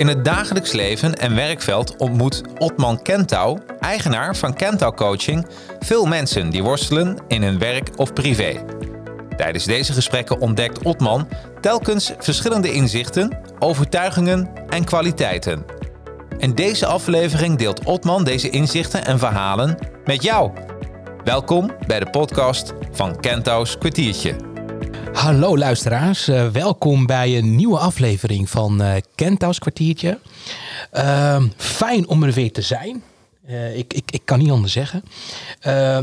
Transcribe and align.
In 0.00 0.08
het 0.08 0.24
dagelijks 0.24 0.72
leven 0.72 1.14
en 1.14 1.34
werkveld 1.34 1.96
ontmoet 1.96 2.42
Otman 2.58 3.02
Kentouw, 3.02 3.58
eigenaar 3.80 4.36
van 4.36 4.54
Kentouw 4.54 4.92
Coaching, 4.92 5.46
veel 5.80 6.06
mensen 6.06 6.50
die 6.50 6.62
worstelen 6.62 7.18
in 7.28 7.42
hun 7.42 7.58
werk 7.58 7.88
of 7.96 8.12
privé. 8.12 8.64
Tijdens 9.36 9.64
deze 9.64 9.92
gesprekken 9.92 10.40
ontdekt 10.40 10.82
Otman 10.82 11.28
telkens 11.60 12.12
verschillende 12.18 12.72
inzichten, 12.72 13.38
overtuigingen 13.58 14.50
en 14.68 14.84
kwaliteiten. 14.84 15.64
In 16.38 16.54
deze 16.54 16.86
aflevering 16.86 17.58
deelt 17.58 17.84
Otman 17.84 18.24
deze 18.24 18.50
inzichten 18.50 19.04
en 19.04 19.18
verhalen 19.18 19.78
met 20.04 20.22
jou. 20.22 20.52
Welkom 21.24 21.70
bij 21.86 22.00
de 22.00 22.10
podcast 22.10 22.72
van 22.92 23.20
Kentouw's 23.20 23.78
Kwartiertje. 23.78 24.49
Hallo 25.12 25.58
luisteraars, 25.58 26.28
uh, 26.28 26.48
welkom 26.48 27.06
bij 27.06 27.38
een 27.38 27.54
nieuwe 27.56 27.78
aflevering 27.78 28.50
van 28.50 28.82
uh, 28.82 28.92
Kentouw's 29.14 29.58
Kwartiertje. 29.58 30.18
Uh, 30.92 31.42
fijn 31.56 32.08
om 32.08 32.22
er 32.22 32.32
weer 32.32 32.52
te 32.52 32.62
zijn. 32.62 33.02
Uh, 33.48 33.76
ik, 33.76 33.94
ik, 33.94 34.10
ik 34.10 34.20
kan 34.24 34.38
niet 34.38 34.50
anders 34.50 34.72
zeggen. 34.72 35.02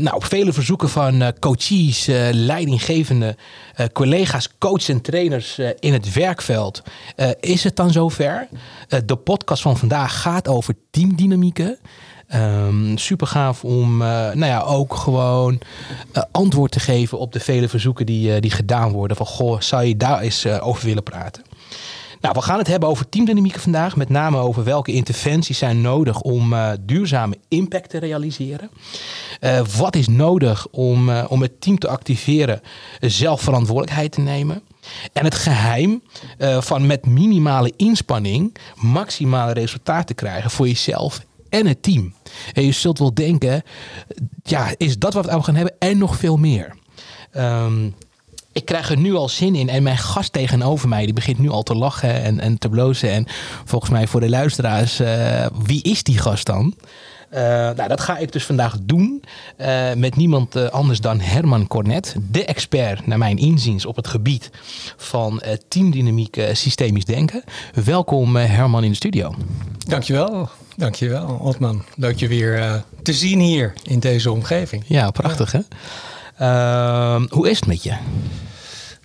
nou, 0.02 0.14
op 0.14 0.24
vele 0.24 0.52
verzoeken 0.52 0.88
van 0.88 1.32
coaches, 1.38 2.06
leidinggevende, 2.30 3.36
collega's, 3.92 4.48
coaches 4.58 4.88
en 4.88 5.00
trainers 5.00 5.58
in 5.78 5.92
het 5.92 6.12
werkveld 6.12 6.82
is 7.40 7.64
het 7.64 7.76
dan 7.76 7.90
zover. 7.92 8.48
de 9.04 9.16
podcast 9.16 9.62
van 9.62 9.76
vandaag 9.76 10.20
gaat 10.20 10.48
over 10.48 10.74
teamdynamieken. 10.90 11.78
Um, 12.34 12.98
super 12.98 13.26
gaaf 13.26 13.64
om 13.64 14.02
uh, 14.02 14.08
nou 14.08 14.46
ja, 14.46 14.60
ook 14.60 14.94
gewoon 14.94 15.58
uh, 16.12 16.22
antwoord 16.30 16.72
te 16.72 16.80
geven 16.80 17.18
op 17.18 17.32
de 17.32 17.40
vele 17.40 17.68
verzoeken 17.68 18.06
die, 18.06 18.34
uh, 18.34 18.40
die 18.40 18.50
gedaan 18.50 18.92
worden. 18.92 19.16
Van 19.16 19.26
goh, 19.26 19.60
zou 19.60 19.84
je 19.84 19.96
daar 19.96 20.20
eens 20.20 20.46
over 20.46 20.86
willen 20.86 21.02
praten? 21.02 21.42
Nou, 22.20 22.34
we 22.34 22.42
gaan 22.42 22.58
het 22.58 22.66
hebben 22.66 22.88
over 22.88 23.08
teamdynamieken 23.08 23.60
vandaag. 23.60 23.96
Met 23.96 24.08
name 24.08 24.38
over 24.38 24.64
welke 24.64 24.92
interventies 24.92 25.58
zijn 25.58 25.80
nodig 25.80 26.20
om 26.20 26.54
duurzame 26.80 27.38
impact 27.48 27.90
te 27.90 27.98
realiseren. 27.98 28.70
wat 29.76 29.96
is 29.96 30.08
nodig 30.08 30.66
om, 30.70 31.10
om 31.10 31.42
het 31.42 31.60
team 31.60 31.78
te 31.78 31.88
activeren 31.88 32.60
zelf 33.00 33.40
verantwoordelijkheid 33.40 34.12
te 34.12 34.20
nemen. 34.20 34.62
En 35.12 35.24
het 35.24 35.34
geheim 35.34 36.02
van 36.38 36.86
met 36.86 37.06
minimale 37.06 37.72
inspanning 37.76 38.56
maximale 38.74 39.52
resultaten 39.52 40.06
te 40.06 40.14
krijgen 40.14 40.50
voor 40.50 40.66
jezelf 40.66 41.20
en 41.48 41.66
het 41.66 41.82
team. 41.82 42.14
En 42.52 42.64
je 42.64 42.72
zult 42.72 42.98
wel 42.98 43.14
denken, 43.14 43.62
ja, 44.42 44.74
is 44.76 44.98
dat 44.98 45.14
wat 45.14 45.26
we 45.26 45.42
gaan 45.42 45.54
hebben 45.54 45.74
en 45.78 45.98
nog 45.98 46.16
veel 46.16 46.36
meer. 46.36 46.76
Um, 47.36 47.94
ik 48.52 48.64
krijg 48.64 48.90
er 48.90 48.98
nu 48.98 49.14
al 49.14 49.28
zin 49.28 49.54
in. 49.54 49.68
En 49.68 49.82
mijn 49.82 49.98
gast 49.98 50.32
tegenover 50.32 50.88
mij, 50.88 51.04
die 51.04 51.14
begint 51.14 51.38
nu 51.38 51.48
al 51.48 51.62
te 51.62 51.74
lachen 51.74 52.22
en, 52.22 52.40
en 52.40 52.58
te 52.58 52.68
blozen. 52.68 53.10
En 53.10 53.26
volgens 53.64 53.90
mij 53.90 54.06
voor 54.06 54.20
de 54.20 54.28
luisteraars, 54.28 55.00
uh, 55.00 55.46
wie 55.62 55.82
is 55.82 56.02
die 56.02 56.18
gast 56.18 56.46
dan? 56.46 56.74
Uh, 57.34 57.40
nou, 57.40 57.88
dat 57.88 58.00
ga 58.00 58.18
ik 58.18 58.32
dus 58.32 58.44
vandaag 58.44 58.76
doen 58.82 59.22
uh, 59.58 59.92
met 59.94 60.16
niemand 60.16 60.70
anders 60.70 61.00
dan 61.00 61.20
Herman 61.20 61.66
Cornet, 61.66 62.14
de 62.30 62.44
expert 62.44 63.06
naar 63.06 63.18
mijn 63.18 63.36
inziens 63.36 63.86
op 63.86 63.96
het 63.96 64.08
gebied 64.08 64.50
van 64.96 65.42
teamdynamiek 65.68 66.40
systemisch 66.52 67.04
denken. 67.04 67.44
Welkom 67.84 68.36
Herman 68.36 68.84
in 68.84 68.90
de 68.90 68.96
studio. 68.96 69.34
Dankjewel. 69.86 70.48
Dankjewel, 70.78 71.38
Otman. 71.42 71.84
Leuk 71.94 72.18
je 72.18 72.28
weer 72.28 72.58
uh, 72.58 72.74
te 73.02 73.12
zien 73.12 73.40
hier 73.40 73.72
in 73.82 73.98
deze 73.98 74.30
omgeving. 74.30 74.84
Ja, 74.86 75.10
prachtig 75.10 75.52
hè? 75.52 75.60
Uh, 76.40 77.22
hoe 77.28 77.50
is 77.50 77.56
het 77.56 77.66
met 77.66 77.82
je? 77.82 77.96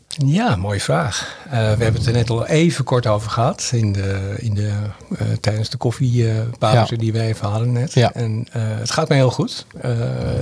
Ja, 0.08 0.56
mooie 0.56 0.80
vraag. 0.80 1.38
Uh, 1.46 1.52
we 1.52 1.58
hebben 1.58 1.94
het 1.94 2.06
er 2.06 2.14
net 2.14 2.30
al 2.30 2.46
even 2.46 2.84
kort 2.86 3.08
over 3.08 3.30
gehad 3.30 3.70
in 3.74 3.94
de, 3.94 4.36
in 4.38 4.54
de, 4.54 4.72
uh, 5.10 5.20
tijdens 5.42 5.70
de 5.70 5.78
koffiepauze 5.78 6.94
ja. 6.94 6.98
die 6.98 7.14
we 7.14 7.22
even 7.22 7.48
hadden 7.48 7.72
net. 7.72 7.94
Ja. 7.94 8.14
En 8.14 8.48
uh, 8.48 8.64
het 8.80 8.92
gaat 8.92 9.10
me 9.10 9.16
heel 9.16 9.32
goed. 9.32 9.66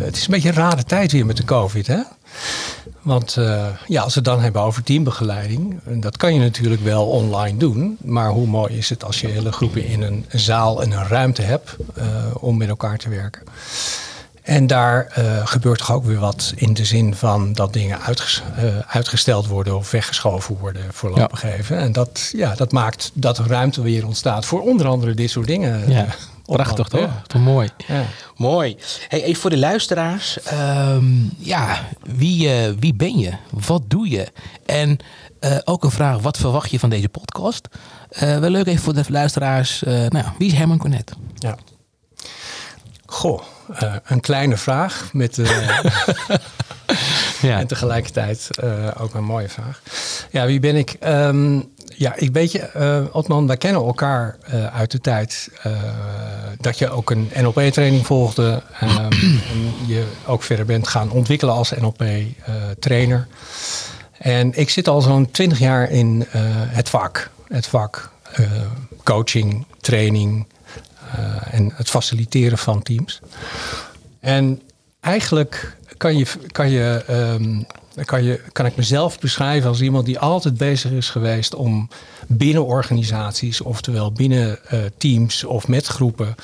het 0.04 0.16
is 0.16 0.26
een 0.26 0.34
beetje 0.34 0.50
een 0.50 0.56
rare 0.56 0.84
tijd 0.84 1.12
weer 1.12 1.26
met 1.26 1.38
de 1.38 1.46
COVID, 1.46 1.88
hè? 1.88 2.00
Want 3.02 3.36
uh, 3.40 3.66
ja, 3.88 4.02
als 4.02 4.14
we 4.14 4.20
het 4.20 4.30
dan 4.30 4.40
hebben 4.40 4.62
over 4.62 4.84
teambegeleiding, 4.84 5.80
dat 5.86 6.18
kan 6.18 6.34
je 6.34 6.40
natuurlijk 6.40 6.84
wel 6.84 7.06
online 7.06 7.58
doen. 7.58 7.98
Maar 8.02 8.30
hoe 8.30 8.48
mooi 8.48 8.78
is 8.78 8.90
het 8.90 9.04
als 9.04 9.22
je 9.22 9.28
hele 9.28 9.52
groepen 9.52 9.86
in 9.86 10.02
een 10.02 10.26
zaal 10.30 10.82
en 10.82 10.92
een 10.92 11.08
ruimte 11.08 11.42
hebt 11.42 11.76
uh, 11.98 12.06
om 12.40 12.58
met 12.58 12.70
elkaar 12.70 12.98
te 12.98 13.10
werken. 13.10 13.42
En 14.42 14.68
daar 14.68 15.14
uh, 15.20 15.48
gebeurt 15.48 15.78
toch 15.78 15.92
ook 15.92 16.06
weer 16.06 16.20
wat 16.20 16.54
in 16.56 16.74
de 16.74 16.86
zin 16.86 17.16
van 17.16 17.54
dat 17.54 17.74
dingen 17.74 18.02
uitges 18.02 18.44
uitgesteld 18.88 19.48
worden 19.48 19.78
of 19.78 19.92
weggeschoven 19.92 20.58
worden 20.58 20.84
voorlopig 20.92 21.42
ja. 21.42 21.50
even. 21.50 21.78
En 21.78 21.92
dat, 21.92 22.30
ja, 22.36 22.56
dat 22.56 22.72
maakt 22.72 23.12
dat 23.14 23.40
ruimte 23.40 23.82
weer 23.82 24.06
ontstaat 24.06 24.46
voor 24.46 24.62
onder 24.62 24.88
andere 24.88 25.14
dit 25.14 25.30
soort 25.30 25.48
dingen. 25.48 25.90
Ja. 25.90 26.08
Prachtig 26.56 26.88
toch? 26.88 27.00
Ja. 27.00 27.22
Toch 27.28 27.42
mooi. 27.42 27.70
Ja. 27.88 28.06
Mooi. 28.36 28.78
Hey, 29.08 29.24
even 29.24 29.42
voor 29.42 29.50
de 29.50 29.58
luisteraars. 29.58 30.38
Um, 30.54 31.32
ja, 31.38 31.80
wie, 32.02 32.48
uh, 32.48 32.74
wie 32.80 32.94
ben 32.94 33.18
je? 33.18 33.32
Wat 33.50 33.82
doe 33.88 34.10
je? 34.10 34.28
En 34.66 34.98
uh, 35.42 35.58
ook 35.64 35.84
een 35.84 35.92
vraag, 35.92 36.20
wat 36.20 36.38
verwacht 36.38 36.72
je 36.72 36.80
van 36.80 36.90
deze 36.90 37.10
podcast? 37.10 37.68
Uh, 38.14 38.40
wel 38.40 38.50
leuk 38.50 38.68
even 38.68 38.84
voor 38.84 38.94
de 38.94 39.04
luisteraars. 39.08 39.82
nou, 39.86 40.26
wie 40.38 40.48
is 40.48 40.54
Herman 40.54 40.78
Cornet? 40.78 41.14
Ja. 41.36 41.58
Goh, 43.06 43.42
een 44.06 44.20
kleine 44.20 44.58
vraag 44.58 45.10
met... 45.14 45.36
ja. 47.42 47.60
En 47.60 47.68
tegelijkertijd 47.68 48.50
ook 48.98 49.14
een 49.14 49.24
mooie 49.24 49.50
vraag. 49.50 49.82
Ja, 50.32 50.46
wie 50.46 50.60
ben 50.60 50.76
ik? 50.76 50.96
Um, 51.04 51.72
ja, 52.02 52.16
ik 52.16 52.32
weet 52.32 52.52
je, 52.52 52.70
uh, 52.78 53.16
Otman, 53.16 53.48
wij 53.48 53.58
kennen 53.58 53.82
elkaar 53.82 54.38
uh, 54.54 54.76
uit 54.76 54.92
de 54.92 55.00
tijd 55.00 55.50
uh, 55.68 55.74
dat 56.60 56.78
je 56.78 56.90
ook 56.90 57.10
een 57.10 57.32
NLP-training 57.36 58.06
volgde. 58.06 58.64
Um, 58.84 59.12
en 59.52 59.88
je 59.88 60.08
ook 60.26 60.44
verder 60.44 60.66
bent 60.66 60.88
gaan 60.88 61.12
ontwikkelen 61.12 61.54
als 61.54 61.72
NLP-trainer. 61.72 63.28
en 64.18 64.58
ik 64.60 64.70
zit 64.70 64.88
al 64.88 65.02
zo'n 65.02 65.32
twintig 65.32 65.60
jaar 65.60 65.92
in 65.92 66.26
het 66.68 66.90
vak. 66.90 67.30
Het 67.48 67.68
vak 67.68 68.12
coaching, 69.04 69.66
training 69.82 70.48
en 71.52 71.72
het 71.76 71.90
faciliteren 71.90 72.58
van 72.58 72.82
teams. 72.82 73.20
En 74.20 74.62
eigenlijk 75.00 75.78
kan 75.98 76.18
je, 76.18 76.26
kan 76.52 76.70
je 76.70 77.04
um, 77.10 77.66
dan 77.94 78.06
kan, 78.06 78.24
je, 78.24 78.42
kan 78.52 78.66
ik 78.66 78.76
mezelf 78.76 79.20
beschrijven 79.20 79.70
als 79.70 79.82
iemand 79.82 80.06
die 80.06 80.20
altijd 80.20 80.58
bezig 80.58 80.92
is 80.92 81.10
geweest 81.10 81.56
om 81.56 81.88
binnen 82.28 82.66
organisaties, 82.66 83.62
oftewel 83.62 84.12
binnen 84.12 84.60
uh, 84.74 84.80
teams 84.98 85.44
of 85.44 85.68
met 85.68 85.88
groepen, 85.88 86.36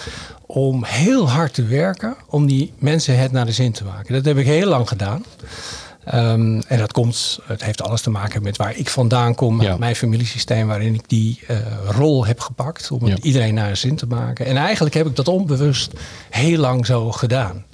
om 0.46 0.84
heel 0.84 1.30
hard 1.30 1.54
te 1.54 1.66
werken 1.66 2.16
om 2.30 2.46
die 2.48 2.74
mensen 2.78 3.20
het 3.20 3.32
naar 3.32 3.46
de 3.46 3.52
zin 3.52 3.72
te 3.72 3.84
maken. 3.84 4.14
Dat 4.14 4.26
heb 4.26 4.38
ik 4.38 4.46
heel 4.46 4.68
lang 4.68 4.88
gedaan. 4.88 5.24
Um, 6.14 6.62
en 6.68 6.78
dat 6.78 6.92
komt, 6.92 7.40
het 7.44 7.64
heeft 7.64 7.82
alles 7.82 8.02
te 8.02 8.10
maken 8.10 8.44
met 8.44 8.58
waar 8.58 8.76
ik 8.76 8.90
vandaan 8.90 9.36
kom, 9.36 9.62
ja. 9.62 9.78
mijn 9.78 9.96
familiesysteem, 9.96 10.68
waarin 10.68 10.94
ik 10.94 11.10
die 11.10 11.40
uh, 11.50 11.58
rol 11.90 12.26
heb 12.26 12.40
gepakt 12.40 12.92
om 12.92 13.08
ja. 13.08 13.18
iedereen 13.22 13.54
naar 13.54 13.70
de 13.70 13.76
zin 13.76 13.96
te 13.96 14.08
maken. 14.08 14.46
En 14.46 14.58
eigenlijk 14.58 14.96
heb 14.96 15.08
ik 15.08 15.16
dat 15.16 15.28
onbewust 15.28 15.94
heel 16.30 16.60
lang 16.60 16.86
zo 16.86 17.12
gedaan. 17.12 17.66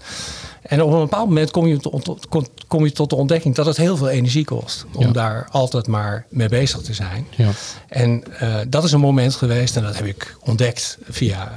En 0.63 0.81
op 0.81 0.91
een 0.91 0.99
bepaald 0.99 1.27
moment 1.27 1.51
kom 1.51 1.67
je, 1.67 1.77
tot, 1.77 2.27
kom 2.67 2.85
je 2.85 2.91
tot 2.91 3.09
de 3.09 3.15
ontdekking 3.15 3.55
dat 3.55 3.65
het 3.65 3.77
heel 3.77 3.97
veel 3.97 4.09
energie 4.09 4.45
kost. 4.45 4.85
Om 4.93 5.05
ja. 5.05 5.11
daar 5.11 5.47
altijd 5.51 5.87
maar 5.87 6.25
mee 6.29 6.49
bezig 6.49 6.81
te 6.81 6.93
zijn. 6.93 7.27
Ja. 7.35 7.49
En 7.87 8.23
uh, 8.41 8.55
dat 8.67 8.83
is 8.83 8.91
een 8.91 8.99
moment 8.99 9.35
geweest, 9.35 9.75
en 9.75 9.83
dat 9.83 9.95
heb 9.95 10.05
ik 10.05 10.37
ontdekt 10.39 10.97
via 11.09 11.51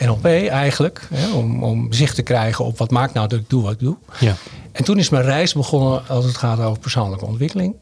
uh, 0.00 0.06
NLP 0.06 0.24
eigenlijk. 0.24 1.08
Hè, 1.14 1.32
om, 1.32 1.64
om 1.64 1.92
zicht 1.92 2.14
te 2.14 2.22
krijgen 2.22 2.64
op 2.64 2.78
wat 2.78 2.90
maakt 2.90 3.14
nou 3.14 3.28
dat 3.28 3.38
ik 3.38 3.48
doe 3.48 3.62
wat 3.62 3.72
ik 3.72 3.78
doe. 3.78 3.96
Ja. 4.18 4.34
En 4.72 4.84
toen 4.84 4.98
is 4.98 5.08
mijn 5.08 5.24
reis 5.24 5.52
begonnen 5.52 6.08
als 6.08 6.24
het 6.24 6.36
gaat 6.36 6.60
over 6.60 6.78
persoonlijke 6.78 7.26
ontwikkeling. 7.26 7.74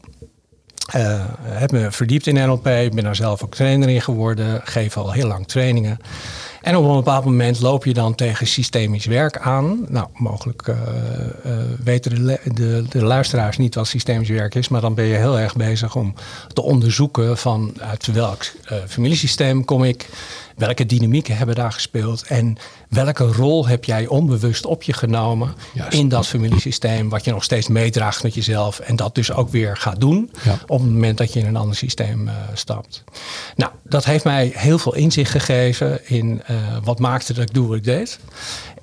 Uh, 0.95 1.23
heb 1.41 1.71
me 1.71 1.91
verdiept 1.91 2.27
in 2.27 2.33
NLP, 2.35 2.63
ben 2.63 3.03
daar 3.03 3.15
zelf 3.15 3.43
ook 3.43 3.55
trainer 3.55 3.89
in 3.89 4.01
geworden, 4.01 4.61
geef 4.63 4.97
al 4.97 5.11
heel 5.11 5.27
lang 5.27 5.47
trainingen. 5.47 5.99
En 6.61 6.75
op 6.75 6.83
een 6.83 6.95
bepaald 6.95 7.25
moment 7.25 7.59
loop 7.59 7.85
je 7.85 7.93
dan 7.93 8.15
tegen 8.15 8.47
systemisch 8.47 9.05
werk 9.05 9.37
aan. 9.37 9.85
Nou, 9.89 10.07
mogelijk 10.13 10.67
uh, 10.67 10.75
uh, 11.45 11.53
weten 11.83 12.25
de, 12.25 12.39
de, 12.53 12.83
de, 12.89 13.03
luisteraars 13.03 13.57
niet 13.57 13.75
wat 13.75 13.87
systemisch 13.87 14.29
werk 14.29 14.55
is, 14.55 14.67
maar 14.67 14.81
dan 14.81 14.93
ben 14.93 15.05
je 15.05 15.15
heel 15.15 15.39
erg 15.39 15.55
bezig 15.55 15.95
om 15.95 16.13
te 16.53 16.61
onderzoeken 16.61 17.37
van 17.37 17.73
uit 17.79 18.05
welk 18.05 18.41
uh, 18.71 18.77
familiesysteem 18.87 19.65
kom 19.65 19.83
ik, 19.83 20.09
welke 20.59 20.85
dynamieken 20.85 21.37
hebben 21.37 21.55
daar 21.55 21.71
gespeeld 21.71 22.23
en 22.23 22.57
welke 22.89 23.23
rol 23.23 23.67
heb 23.67 23.83
jij 23.83 24.07
onbewust 24.07 24.65
op 24.65 24.83
je 24.83 24.93
genomen 24.93 25.53
Juist. 25.73 25.93
in 25.93 26.09
dat 26.09 26.27
familiesysteem, 26.27 27.09
wat 27.09 27.25
je 27.25 27.31
nog 27.31 27.43
steeds 27.43 27.67
meedraagt 27.67 28.23
met 28.23 28.33
jezelf 28.33 28.79
en 28.79 28.95
dat 28.95 29.15
dus 29.15 29.31
ook 29.31 29.49
weer 29.49 29.77
gaat 29.77 29.99
doen 29.99 30.31
ja. 30.43 30.59
op 30.67 30.79
het 30.81 30.89
moment 30.89 31.17
dat 31.17 31.33
je 31.33 31.39
in 31.39 31.45
een 31.45 31.55
ander 31.55 31.75
systeem 31.75 32.27
uh, 32.27 32.33
stapt. 32.53 33.03
Nou, 33.55 33.71
dat 33.83 34.05
heeft 34.05 34.23
mij 34.23 34.51
heel 34.55 34.77
veel 34.77 34.95
inzicht 34.95 35.31
gegeven 35.31 36.07
in 36.07 36.41
uh, 36.51 36.57
wat 36.83 36.99
maakte 36.99 37.33
dat 37.33 37.43
ik 37.43 37.53
doe 37.53 37.67
wat 37.67 37.77
ik 37.77 37.83
deed. 37.83 38.19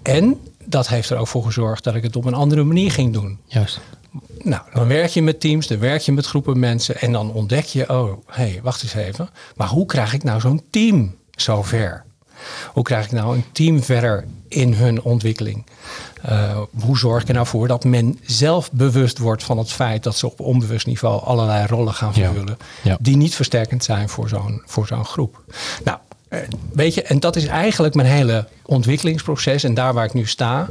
En 0.02 0.40
dat 0.64 0.88
heeft 0.88 1.10
er 1.10 1.16
ook 1.16 1.28
voor 1.28 1.44
gezorgd 1.44 1.84
dat 1.84 1.94
ik 1.94 2.02
het 2.02 2.16
op 2.16 2.24
een 2.24 2.34
andere 2.34 2.64
manier 2.64 2.90
ging 2.90 3.12
doen. 3.12 3.38
Juist. 3.46 3.80
Nou, 4.42 4.62
dan 4.74 4.88
werk 4.88 5.10
je 5.10 5.22
met 5.22 5.40
teams, 5.40 5.66
dan 5.66 5.78
werk 5.78 6.00
je 6.00 6.12
met 6.12 6.26
groepen 6.26 6.58
mensen 6.58 7.00
en 7.00 7.12
dan 7.12 7.32
ontdek 7.32 7.64
je, 7.64 7.88
oh, 7.88 8.12
hé, 8.26 8.42
hey, 8.42 8.60
wacht 8.62 8.82
eens 8.82 8.94
even, 8.94 9.28
maar 9.56 9.68
hoe 9.68 9.86
krijg 9.86 10.12
ik 10.12 10.22
nou 10.22 10.40
zo'n 10.40 10.62
team 10.70 11.14
zover? 11.36 12.04
Hoe 12.72 12.84
krijg 12.84 13.04
ik 13.04 13.12
nou 13.12 13.36
een 13.36 13.44
team 13.52 13.82
verder 13.82 14.24
in 14.48 14.72
hun 14.72 15.02
ontwikkeling? 15.02 15.66
Uh, 16.28 16.58
hoe 16.80 16.98
zorg 16.98 17.22
ik 17.22 17.28
er 17.28 17.34
nou 17.34 17.46
voor 17.46 17.68
dat 17.68 17.84
men 17.84 18.18
zelf 18.22 18.72
bewust 18.72 19.18
wordt 19.18 19.44
van 19.44 19.58
het 19.58 19.72
feit 19.72 20.02
dat 20.02 20.16
ze 20.16 20.26
op 20.26 20.40
onbewust 20.40 20.86
niveau 20.86 21.22
allerlei 21.22 21.66
rollen 21.66 21.94
gaan 21.94 22.14
vervullen, 22.14 22.56
ja. 22.82 22.96
die 23.00 23.16
niet 23.16 23.34
versterkend 23.34 23.84
zijn 23.84 24.08
voor 24.08 24.28
zo'n 24.28 24.62
voor 24.66 24.86
zo'n 24.86 25.04
groep? 25.04 25.42
Nou, 25.84 25.98
eh, 26.28 26.40
weet 26.72 26.94
je, 26.94 27.02
en 27.02 27.20
dat 27.20 27.36
is 27.36 27.46
eigenlijk 27.46 27.94
mijn 27.94 28.08
hele 28.08 28.48
ontwikkelingsproces 28.62 29.64
en 29.64 29.74
daar 29.74 29.94
waar 29.94 30.04
ik 30.04 30.14
nu 30.14 30.26
sta. 30.26 30.68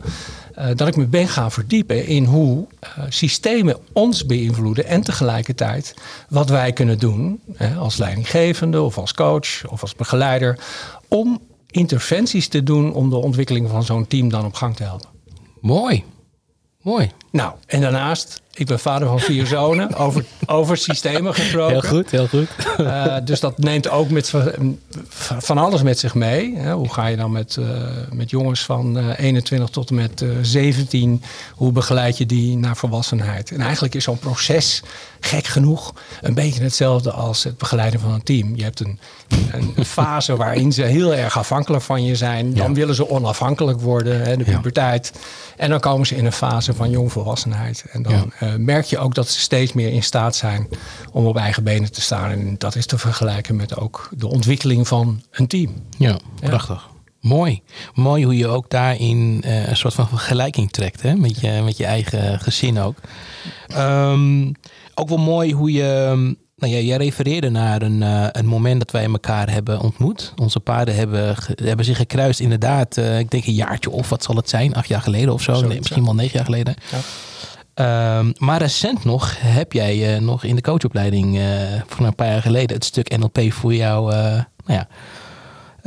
Uh, 0.59 0.67
dat 0.75 0.87
ik 0.87 0.95
me 0.95 1.05
ben 1.05 1.27
gaan 1.27 1.51
verdiepen 1.51 2.05
in 2.05 2.25
hoe 2.25 2.67
uh, 2.83 3.03
systemen 3.09 3.77
ons 3.93 4.25
beïnvloeden 4.25 4.85
en 4.85 5.01
tegelijkertijd 5.01 5.93
wat 6.29 6.49
wij 6.49 6.73
kunnen 6.73 6.99
doen 6.99 7.39
hè, 7.55 7.75
als 7.75 7.97
leidinggevende 7.97 8.81
of 8.81 8.97
als 8.97 9.13
coach 9.13 9.67
of 9.67 9.81
als 9.81 9.95
begeleider 9.95 10.59
om 11.07 11.41
interventies 11.69 12.47
te 12.47 12.63
doen 12.63 12.93
om 12.93 13.09
de 13.09 13.15
ontwikkeling 13.15 13.69
van 13.69 13.83
zo'n 13.83 14.07
team 14.07 14.29
dan 14.29 14.45
op 14.45 14.53
gang 14.53 14.75
te 14.75 14.83
helpen. 14.83 15.09
Mooi. 15.61 16.03
Mooi. 16.81 17.11
Nou, 17.31 17.53
en 17.65 17.81
daarnaast, 17.81 18.41
ik 18.57 18.65
ben 18.65 18.79
vader 18.79 19.07
van 19.07 19.19
vier 19.19 19.45
zonen, 19.45 19.95
over, 20.05 20.25
over 20.45 20.77
systemen 20.77 21.33
gesproken. 21.33 21.71
Heel 21.71 21.89
goed, 21.89 22.11
heel 22.11 22.27
goed. 22.27 22.47
Uh, 22.79 23.15
dus 23.23 23.39
dat 23.39 23.57
neemt 23.57 23.89
ook 23.89 24.09
met, 24.09 24.33
van 25.37 25.57
alles 25.57 25.81
met 25.81 25.99
zich 25.99 26.15
mee. 26.15 26.55
Hè. 26.57 26.73
Hoe 26.73 26.93
ga 26.93 27.07
je 27.07 27.17
dan 27.17 27.31
met, 27.31 27.55
uh, 27.59 27.67
met 28.11 28.29
jongens 28.29 28.65
van 28.65 28.97
uh, 28.97 29.19
21 29.19 29.69
tot 29.69 29.89
en 29.89 29.95
met 29.95 30.25
17, 30.41 31.23
hoe 31.53 31.71
begeleid 31.71 32.17
je 32.17 32.25
die 32.25 32.57
naar 32.57 32.77
volwassenheid? 32.77 33.51
En 33.51 33.61
eigenlijk 33.61 33.95
is 33.95 34.03
zo'n 34.03 34.19
proces, 34.19 34.83
gek 35.19 35.45
genoeg, 35.45 35.93
een 36.21 36.33
beetje 36.33 36.63
hetzelfde 36.63 37.11
als 37.11 37.43
het 37.43 37.57
begeleiden 37.57 37.99
van 37.99 38.11
een 38.11 38.23
team. 38.23 38.55
Je 38.55 38.63
hebt 38.63 38.79
een, 38.79 38.99
een 39.51 39.85
fase 39.95 40.35
waarin 40.35 40.71
ze 40.71 40.81
heel 40.81 41.13
erg 41.13 41.37
afhankelijk 41.37 41.83
van 41.83 42.03
je 42.03 42.15
zijn. 42.15 42.53
Dan 42.53 42.67
ja. 42.69 42.73
willen 42.73 42.95
ze 42.95 43.09
onafhankelijk 43.09 43.81
worden, 43.81 44.21
hè, 44.21 44.37
de 44.37 44.43
puberteit. 44.43 45.11
Ja. 45.13 45.19
En 45.57 45.69
dan 45.69 45.79
komen 45.79 46.07
ze 46.07 46.15
in 46.15 46.25
een 46.25 46.31
fase 46.31 46.73
van 46.73 46.89
jongvolwassenheid. 46.89 47.85
En 47.91 48.01
dan 48.01 48.31
ja. 48.39 48.44
Uh, 48.45 48.55
merk 48.55 48.85
je 48.85 48.97
ook 48.97 49.15
dat 49.15 49.29
ze 49.29 49.39
steeds 49.39 49.73
meer 49.73 49.91
in 49.91 50.03
staat 50.03 50.35
zijn 50.35 50.67
om 51.11 51.25
op 51.25 51.37
eigen 51.37 51.63
benen 51.63 51.91
te 51.91 52.01
staan. 52.01 52.31
En 52.31 52.55
dat 52.57 52.75
is 52.75 52.85
te 52.85 52.97
vergelijken 52.97 53.55
met 53.55 53.77
ook 53.77 54.09
de 54.17 54.27
ontwikkeling 54.27 54.87
van 54.87 55.21
een 55.31 55.47
team. 55.47 55.73
Ja, 55.97 56.19
prachtig. 56.39 56.89
Mooi. 57.21 57.61
Mooi 57.93 58.23
hoe 58.23 58.37
je 58.37 58.47
ook 58.47 58.69
daarin 58.69 59.41
uh, 59.45 59.67
een 59.67 59.77
soort 59.77 59.93
van 59.93 60.07
vergelijking 60.07 60.71
trekt 60.71 61.01
hè? 61.01 61.15
Met, 61.15 61.39
je, 61.39 61.61
met 61.63 61.77
je 61.77 61.85
eigen 61.85 62.39
gezin 62.39 62.79
ook. 62.79 62.97
Um, 63.77 64.51
ook 64.95 65.09
wel 65.09 65.17
mooi 65.17 65.53
hoe 65.53 65.71
je 65.71 66.35
nou 66.57 66.73
ja, 66.73 66.79
jij 66.79 66.97
refereerde 66.97 67.49
naar 67.49 67.81
een, 67.81 68.01
uh, 68.01 68.27
een 68.31 68.45
moment 68.45 68.79
dat 68.79 68.91
wij 68.91 69.05
elkaar 69.05 69.51
hebben 69.51 69.79
ontmoet. 69.79 70.33
Onze 70.35 70.59
paarden 70.59 70.95
hebben, 70.95 71.35
hebben 71.63 71.85
zich 71.85 71.97
gekruist 71.97 72.39
inderdaad, 72.39 72.97
uh, 72.97 73.19
ik 73.19 73.31
denk 73.31 73.45
een 73.45 73.53
jaartje 73.53 73.89
of 73.89 74.09
wat 74.09 74.23
zal 74.23 74.35
het 74.35 74.49
zijn, 74.49 74.75
acht 74.75 74.87
jaar 74.87 75.01
geleden 75.01 75.33
of 75.33 75.41
zo. 75.41 75.61
Nee, 75.61 75.77
misschien 75.77 76.03
wel 76.03 76.15
negen 76.15 76.35
jaar 76.35 76.45
geleden. 76.45 76.75
Ja. 76.91 76.97
Um, 77.79 78.33
maar 78.37 78.61
recent 78.61 79.03
nog 79.03 79.35
heb 79.39 79.73
jij 79.73 80.15
uh, 80.15 80.21
nog 80.21 80.43
in 80.43 80.55
de 80.55 80.61
coachopleiding 80.61 81.39
van 81.87 82.05
een 82.05 82.15
paar 82.15 82.27
jaar 82.27 82.41
geleden 82.41 82.75
het 82.75 82.85
stuk 82.85 83.17
NLP 83.17 83.51
voor 83.51 83.73
jou, 83.73 84.11
nou 84.11 84.45
ja, 84.65 84.87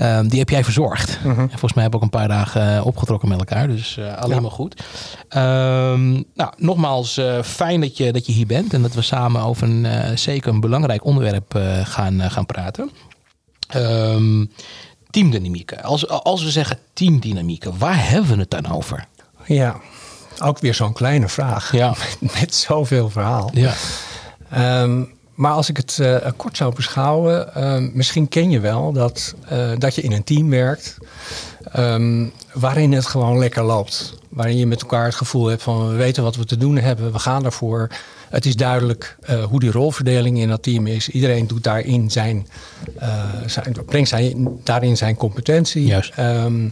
Um, 0.01 0.29
die 0.29 0.39
heb 0.39 0.49
jij 0.49 0.65
verzorgd. 0.65 1.09
Uh 1.09 1.23
-huh. 1.23 1.39
en 1.39 1.49
volgens 1.49 1.73
mij 1.73 1.83
hebben 1.83 2.01
we 2.01 2.07
ook 2.07 2.13
een 2.13 2.19
paar 2.19 2.29
dagen 2.29 2.77
uh, 2.77 2.87
opgetrokken 2.87 3.29
met 3.29 3.39
elkaar. 3.39 3.69
Dus 3.69 3.97
uh, 3.97 4.17
alleen 4.17 4.35
ja. 4.35 4.41
maar 4.41 4.51
goed. 4.51 4.83
Um, 5.37 6.25
nou, 6.35 6.53
nogmaals, 6.57 7.19
uh, 7.19 7.43
fijn 7.43 7.81
dat 7.81 7.97
je, 7.97 8.13
dat 8.13 8.27
je 8.27 8.33
hier 8.33 8.47
bent. 8.47 8.75
En 8.75 8.83
dat 8.83 8.95
we 8.95 9.03
samen 9.03 9.43
over 9.43 9.69
een 9.69 10.19
zeker 10.19 10.53
een 10.53 10.61
belangrijk 10.61 11.05
onderwerp 11.05 11.61
gaan, 11.85 12.31
gaan 12.31 12.47
praten. 12.47 12.91
Teamdynamieken. 15.11 15.83
Als, 15.83 16.09
als 16.09 16.45
we 16.45 16.51
zeggen 16.51 16.79
teamdynamieken, 16.93 17.79
waar 17.79 18.09
hebben 18.11 18.31
we 18.31 18.41
het 18.41 18.51
dan 18.51 18.67
over? 18.73 19.05
Ja, 19.45 19.81
ook 20.43 20.59
weer 20.59 20.75
zo'n 20.75 20.93
kleine 20.93 21.29
vraag. 21.29 21.73
Ja. 21.73 21.89
Met, 22.21 22.33
met 22.41 22.55
zoveel 22.55 23.11
verhaal. 23.11 23.51
Ja. 23.53 23.75
Maar 25.39 25.53
als 25.53 25.69
ik 25.69 25.77
het 25.77 25.99
uh, 26.01 26.17
kort 26.37 26.57
zou 26.57 26.75
beschouwen, 26.75 27.51
uh, 27.57 27.77
misschien 27.93 28.29
ken 28.29 28.51
je 28.51 28.61
wel 28.61 28.93
dat, 28.93 29.35
uh, 29.53 29.71
dat 29.79 29.95
je 29.95 30.03
in 30.03 30.13
een 30.13 30.25
team 30.25 30.51
werkt 30.51 30.97
um, 31.77 32.33
waarin 32.53 32.93
het 32.93 33.07
gewoon 33.07 33.39
lekker 33.39 33.63
loopt. 33.63 34.15
Waarin 34.29 34.57
je 34.57 34.67
met 34.67 34.81
elkaar 34.81 35.05
het 35.05 35.15
gevoel 35.15 35.47
hebt 35.47 35.63
van 35.63 35.89
we 35.89 35.95
weten 35.95 36.23
wat 36.23 36.37
we 36.37 36.45
te 36.45 36.57
doen 36.57 36.77
hebben, 36.77 37.13
we 37.13 37.19
gaan 37.19 37.43
daarvoor. 37.43 37.89
Het 38.29 38.47
is 38.47 38.57
duidelijk 38.57 39.17
hoe 39.49 39.61
die 39.61 39.71
rolverdeling 39.71 40.39
in 40.39 40.49
dat 40.49 40.63
team 40.63 40.87
is. 40.87 41.09
Iedereen 41.09 41.47
doet 41.47 41.65
daarin 41.65 42.11
zijn, 42.11 42.47
zijn 43.47 43.77
brengt 43.87 44.09
zijn, 44.09 44.49
daarin 44.63 44.97
zijn 44.97 45.17
competentie. 45.17 45.87
Juist. 45.87 46.13
Um, 46.19 46.71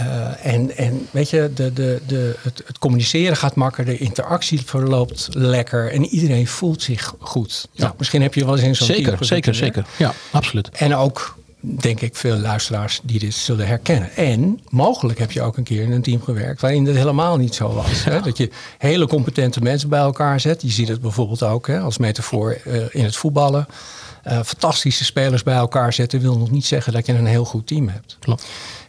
uh, 0.00 0.46
en, 0.46 0.76
en 0.76 1.06
weet 1.10 1.30
je, 1.30 1.50
de, 1.54 1.72
de, 1.72 2.00
de, 2.06 2.36
het, 2.42 2.62
het, 2.66 2.78
communiceren 2.78 3.36
gaat 3.36 3.54
makkelijker, 3.54 3.98
de 3.98 4.04
interactie 4.04 4.60
verloopt 4.64 5.28
lekker 5.30 5.92
en 5.92 6.04
iedereen 6.04 6.46
voelt 6.46 6.82
zich 6.82 7.14
goed. 7.18 7.68
Ja. 7.72 7.84
Nou, 7.84 7.94
misschien 7.98 8.22
heb 8.22 8.34
je 8.34 8.44
wel 8.44 8.54
eens 8.54 8.66
in 8.66 8.76
zo'n 8.76 8.86
Zeker, 8.86 9.24
zeker, 9.24 9.54
zeker. 9.54 9.86
Ja, 9.96 10.12
absoluut. 10.30 10.68
En 10.68 10.94
ook, 10.94 11.36
denk 11.60 12.00
ik, 12.00 12.16
veel 12.16 12.36
luisteraars 12.36 13.00
die 13.02 13.18
dit 13.18 13.34
zullen 13.34 13.66
herkennen. 13.66 14.16
En 14.16 14.60
mogelijk 14.68 15.18
heb 15.18 15.32
je 15.32 15.42
ook 15.42 15.56
een 15.56 15.64
keer 15.64 15.82
in 15.82 15.92
een 15.92 16.02
team 16.02 16.22
gewerkt 16.22 16.60
waarin 16.60 16.84
dat 16.84 16.94
helemaal 16.94 17.36
niet 17.36 17.54
zo 17.54 17.72
was. 17.72 18.04
Ja. 18.04 18.10
Hè? 18.10 18.20
Dat 18.20 18.36
je 18.36 18.50
hele 18.78 19.06
competente 19.06 19.60
mensen 19.60 19.88
bij 19.88 20.00
elkaar 20.00 20.40
zet. 20.40 20.62
Je 20.62 20.70
ziet 20.70 20.88
het 20.88 21.00
bijvoorbeeld 21.00 21.42
ook 21.42 21.66
hè, 21.66 21.78
als 21.78 21.98
metafoor 21.98 22.58
uh, 22.66 22.82
in 22.90 23.04
het 23.04 23.16
voetballen. 23.16 23.66
Uh, 24.28 24.40
fantastische 24.44 25.04
spelers 25.04 25.42
bij 25.42 25.54
elkaar 25.54 25.92
zetten 25.92 26.20
wil 26.20 26.38
nog 26.38 26.50
niet 26.50 26.66
zeggen 26.66 26.92
dat 26.92 27.06
je 27.06 27.12
een 27.12 27.26
heel 27.26 27.44
goed 27.44 27.66
team 27.66 27.88
hebt. 27.88 28.16
Klopt. 28.20 28.46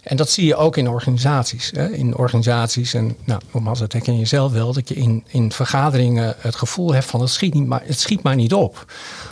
En 0.07 0.17
dat 0.17 0.29
zie 0.29 0.45
je 0.45 0.55
ook 0.55 0.77
in 0.77 0.89
organisaties. 0.89 1.71
Hè? 1.75 1.89
In 1.89 2.15
organisaties, 2.15 2.93
en 2.93 3.15
nou, 3.23 3.41
nogmaals, 3.51 3.79
dat 3.79 3.93
herken 3.93 4.19
je 4.19 4.25
zelf 4.25 4.51
wel, 4.51 4.73
dat 4.73 4.89
je 4.89 4.95
in, 4.95 5.23
in 5.27 5.51
vergaderingen 5.51 6.35
het 6.37 6.55
gevoel 6.55 6.93
hebt 6.93 7.05
van 7.05 7.21
het 7.21 7.29
schiet, 7.29 7.53
niet 7.53 7.67
maar, 7.67 7.81
het 7.85 7.99
schiet 7.99 8.23
maar 8.23 8.35
niet 8.35 8.53
op. 8.53 8.85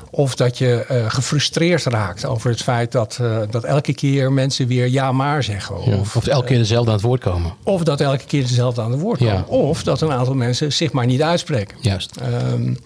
Of 0.10 0.36
dat 0.36 0.58
je 0.58 0.86
uh, 0.92 1.10
gefrustreerd 1.10 1.84
raakt 1.84 2.26
over 2.26 2.50
het 2.50 2.62
feit 2.62 2.92
dat, 2.92 3.18
uh, 3.22 3.38
dat 3.50 3.64
elke 3.64 3.94
keer 3.94 4.32
mensen 4.32 4.68
weer 4.68 4.88
ja 4.88 5.12
maar 5.12 5.44
zeggen. 5.44 5.76
Ja, 5.86 5.98
of, 5.98 6.16
of, 6.16 6.28
elke 6.28 6.48
keer 6.48 6.58
dezelfde 6.58 6.90
aan 6.90 6.98
het 6.98 7.06
woord 7.06 7.22
komen. 7.22 7.54
Of 7.64 7.84
dat 7.84 8.02
elke 8.02 8.26
keer 8.26 8.42
dezelfde 8.42 8.82
aan 8.82 8.92
het 8.92 9.02
woord 9.02 9.20
komen. 9.20 9.34
Ja. 9.34 9.44
Of 9.48 9.84
dat 9.84 10.02
een 10.02 10.12
aantal 10.12 10.36
mensen 10.36 10.74
zich 10.74 10.92
maar 10.92 11.06
niet 11.06 11.22
uitspreken. 11.22 11.78
Juist. 11.82 12.12
Um, 12.52 12.78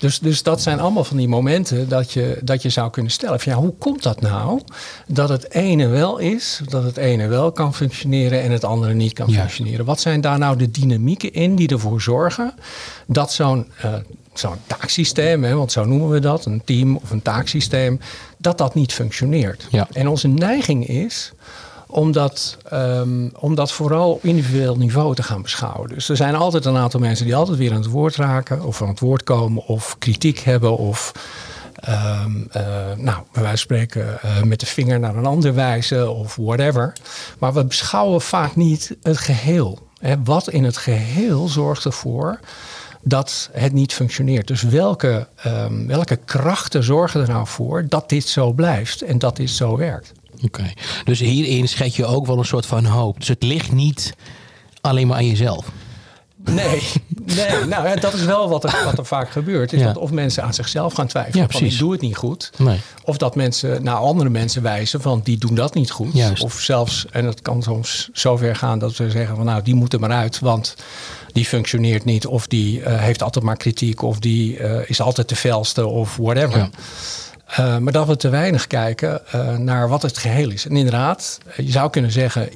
dus, 0.00 0.18
dus 0.18 0.42
dat 0.42 0.62
zijn 0.62 0.80
allemaal 0.80 1.04
van 1.04 1.16
die 1.16 1.28
momenten 1.28 1.88
dat 1.88 2.12
je, 2.12 2.38
dat 2.42 2.62
je 2.62 2.68
zou 2.68 2.90
kunnen 2.90 3.12
stellen. 3.12 3.40
Van, 3.40 3.52
ja, 3.52 3.58
hoe 3.58 3.74
komt 3.78 4.02
dat 4.02 4.20
nou 4.20 4.60
dat 5.06 5.28
het 5.28 5.50
ene 5.50 5.86
wel 5.86 6.18
is, 6.18 6.60
dat 6.68 6.82
het 6.84 6.96
ene 6.96 7.26
wel 7.26 7.52
kan 7.52 7.74
functioneren 7.74 8.42
en 8.42 8.50
het 8.50 8.64
andere 8.64 8.94
niet 8.94 9.12
kan 9.12 9.28
Ja. 9.28 9.38
functioneren? 9.38 9.84
Wat 9.84 10.00
zijn 10.00 10.20
daar 10.20 10.38
nou 10.38 10.56
de 10.56 10.70
dynamieken 10.70 11.32
in 11.32 11.56
die 11.56 11.68
ervoor 11.68 12.00
zorgen 12.00 12.54
dat 13.06 13.32
zo'n 13.32 13.66
uh, 13.84 13.94
zo'n 14.34 14.56
taaksysteem, 14.66 15.44
hè, 15.44 15.54
want 15.54 15.72
zo 15.72 15.84
noemen 15.84 16.08
we 16.08 16.18
dat, 16.18 16.44
een 16.44 16.62
team 16.64 16.96
of 16.96 17.10
een 17.10 17.22
taaksysteem, 17.22 18.00
dat 18.38 18.58
dat 18.58 18.74
niet 18.74 18.92
functioneert? 18.92 19.66
Ja. 19.70 19.88
En 19.92 20.08
onze 20.08 20.28
neiging 20.28 20.86
is 20.88 21.32
om 21.90 22.12
dat, 22.12 22.56
um, 22.72 23.32
om 23.38 23.54
dat 23.54 23.72
vooral 23.72 24.12
op 24.12 24.24
individueel 24.24 24.76
niveau 24.76 25.14
te 25.14 25.22
gaan 25.22 25.42
beschouwen. 25.42 25.88
Dus 25.88 26.08
er 26.08 26.16
zijn 26.16 26.34
altijd 26.34 26.64
een 26.64 26.76
aantal 26.76 27.00
mensen 27.00 27.24
die 27.24 27.36
altijd 27.36 27.58
weer 27.58 27.70
aan 27.70 27.80
het 27.80 27.90
woord 27.90 28.16
raken, 28.16 28.62
of 28.64 28.82
aan 28.82 28.88
het 28.88 29.00
woord 29.00 29.22
komen, 29.22 29.66
of 29.66 29.98
kritiek 29.98 30.38
hebben, 30.38 30.76
of 30.76 31.12
um, 31.88 32.48
nou, 32.96 33.22
bij 33.32 33.42
wijze 33.42 33.48
van 33.48 33.56
spreken 33.56 34.18
uh, 34.24 34.42
met 34.42 34.60
de 34.60 34.66
vinger 34.66 35.00
naar 35.00 35.16
een 35.16 35.26
ander 35.26 35.54
wijzen, 35.54 36.14
of 36.14 36.36
whatever. 36.36 36.92
Maar 37.38 37.52
we 37.52 37.64
beschouwen 37.64 38.20
vaak 38.20 38.56
niet 38.56 38.96
het 39.02 39.18
geheel. 39.18 39.78
Hè. 39.98 40.22
Wat 40.24 40.48
in 40.48 40.64
het 40.64 40.76
geheel 40.76 41.48
zorgt 41.48 41.84
ervoor 41.84 42.40
dat 43.02 43.48
het 43.52 43.72
niet 43.72 43.94
functioneert. 43.94 44.46
Dus 44.46 44.62
welke, 44.62 45.28
um, 45.46 45.86
welke 45.86 46.16
krachten 46.16 46.82
zorgen 46.82 47.20
er 47.20 47.28
nou 47.28 47.46
voor 47.46 47.86
dat 47.88 48.08
dit 48.08 48.24
zo 48.28 48.52
blijft 48.52 49.02
en 49.02 49.18
dat 49.18 49.36
dit 49.36 49.50
zo 49.50 49.76
werkt? 49.76 50.12
Oké, 50.42 50.60
okay. 50.60 50.74
dus 51.04 51.18
hierin 51.18 51.68
schet 51.68 51.96
je 51.96 52.04
ook 52.06 52.26
wel 52.26 52.38
een 52.38 52.44
soort 52.44 52.66
van 52.66 52.84
hoop. 52.84 53.18
Dus 53.18 53.28
het 53.28 53.42
ligt 53.42 53.72
niet 53.72 54.14
alleen 54.80 55.06
maar 55.06 55.16
aan 55.16 55.26
jezelf. 55.26 55.66
Nee, 56.44 56.82
nee. 57.36 57.64
nou 57.64 57.88
ja, 57.88 57.94
dat 57.96 58.12
is 58.12 58.24
wel 58.24 58.48
wat 58.48 58.64
er, 58.64 58.80
wat 58.84 58.98
er 58.98 59.06
vaak 59.06 59.30
gebeurt. 59.30 59.72
Is 59.72 59.80
Ja. 59.80 59.86
dat 59.86 59.96
of 59.96 60.10
mensen 60.10 60.42
aan 60.42 60.54
zichzelf 60.54 60.92
gaan 60.94 61.06
twijfelen 61.06 61.46
Ja, 61.50 61.58
van 61.58 61.66
ik 61.66 61.78
doe 61.78 61.92
het 61.92 62.00
niet 62.00 62.16
goed. 62.16 62.50
Nee. 62.56 62.78
Of 63.04 63.16
dat 63.16 63.34
mensen 63.34 63.82
naar 63.82 63.94
andere 63.94 64.30
mensen 64.30 64.62
wijzen 64.62 65.00
van 65.00 65.20
die 65.24 65.38
doen 65.38 65.54
dat 65.54 65.74
niet 65.74 65.90
goed. 65.90 66.12
Juist. 66.12 66.42
Of 66.42 66.60
zelfs, 66.60 67.06
en 67.10 67.24
het 67.24 67.42
kan 67.42 67.62
soms 67.62 68.08
zover 68.12 68.56
gaan 68.56 68.78
dat 68.78 68.96
we 68.96 69.10
zeggen 69.10 69.36
van 69.36 69.44
nou 69.44 69.62
die 69.62 69.74
moeten 69.74 70.00
maar 70.00 70.10
uit, 70.10 70.38
want 70.38 70.74
die 71.32 71.44
functioneert 71.44 72.04
niet. 72.04 72.26
Of 72.26 72.46
die 72.46 72.80
uh, 72.80 72.98
heeft 72.98 73.22
altijd 73.22 73.44
maar 73.44 73.56
kritiek. 73.56 74.02
Of 74.02 74.18
die 74.18 74.58
uh, 74.58 74.90
is 74.90 75.00
altijd 75.00 75.28
de 75.28 75.36
felste 75.36 75.86
of 75.86 76.16
whatever. 76.16 76.70
Uh, 77.50 77.78
maar 77.78 77.92
dat 77.92 78.06
we 78.06 78.16
te 78.16 78.28
weinig 78.28 78.66
kijken 78.66 79.22
uh, 79.34 79.56
naar 79.56 79.88
wat 79.88 80.02
het 80.02 80.18
geheel 80.18 80.50
is. 80.50 80.66
En 80.66 80.76
inderdaad, 80.76 81.38
je 81.56 81.70
zou 81.70 81.90
kunnen 81.90 82.10
zeggen, 82.10 82.48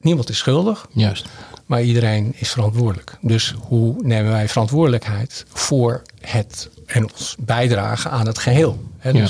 niemand 0.00 0.28
is 0.28 0.38
schuldig, 0.38 0.86
Juist. 0.92 1.26
maar 1.66 1.82
iedereen 1.82 2.32
is 2.36 2.50
verantwoordelijk. 2.50 3.16
Dus 3.20 3.54
hoe 3.60 3.94
nemen 4.02 4.32
wij 4.32 4.48
verantwoordelijkheid 4.48 5.44
voor 5.48 6.02
het 6.20 6.68
en 6.86 7.02
ons 7.02 7.36
bijdragen 7.38 8.10
aan 8.10 8.26
het 8.26 8.38
geheel? 8.38 8.82
Hè? 8.98 9.10
Ja. 9.10 9.28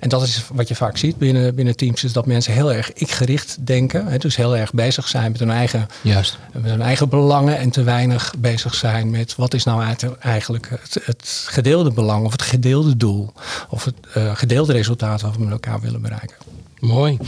En 0.00 0.08
dat 0.08 0.22
is 0.22 0.44
wat 0.52 0.68
je 0.68 0.74
vaak 0.74 0.96
ziet 0.96 1.16
binnen, 1.18 1.54
binnen 1.54 1.76
teams, 1.76 2.04
is 2.04 2.12
dat 2.12 2.26
mensen 2.26 2.52
heel 2.52 2.72
erg 2.72 2.92
ik-gericht 2.92 3.56
denken. 3.66 4.06
Hè, 4.06 4.18
dus 4.18 4.36
heel 4.36 4.56
erg 4.56 4.72
bezig 4.72 5.08
zijn 5.08 5.30
met 5.30 5.40
hun, 5.40 5.50
eigen, 5.50 5.86
Juist. 6.00 6.38
met 6.52 6.70
hun 6.70 6.82
eigen 6.82 7.08
belangen 7.08 7.58
en 7.58 7.70
te 7.70 7.82
weinig 7.82 8.34
bezig 8.38 8.74
zijn 8.74 9.10
met 9.10 9.34
wat 9.34 9.54
is 9.54 9.64
nou 9.64 9.96
eigenlijk 10.20 10.68
het, 10.80 11.00
het 11.04 11.46
gedeelde 11.48 11.90
belang 11.90 12.24
of 12.24 12.32
het 12.32 12.42
gedeelde 12.42 12.96
doel 12.96 13.32
of 13.68 13.84
het 13.84 13.94
uh, 14.16 14.36
gedeelde 14.36 14.72
resultaat 14.72 15.20
wat 15.20 15.36
we 15.36 15.42
met 15.42 15.52
elkaar 15.52 15.80
willen 15.80 16.02
bereiken. 16.02 16.36
Mooi. 16.80 17.18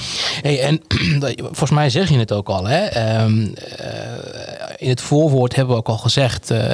Hey, 0.42 0.60
en 0.60 0.80
volgens 1.36 1.70
mij 1.70 1.90
zeg 1.90 2.08
je 2.08 2.18
het 2.18 2.32
ook 2.32 2.48
al. 2.48 2.64
Hè? 2.64 3.20
Um, 3.22 3.40
uh, 3.40 3.54
in 4.76 4.88
het 4.88 5.00
voorwoord 5.00 5.56
hebben 5.56 5.74
we 5.74 5.80
ook 5.80 5.88
al 5.88 5.98
gezegd. 5.98 6.50
Uh, 6.50 6.72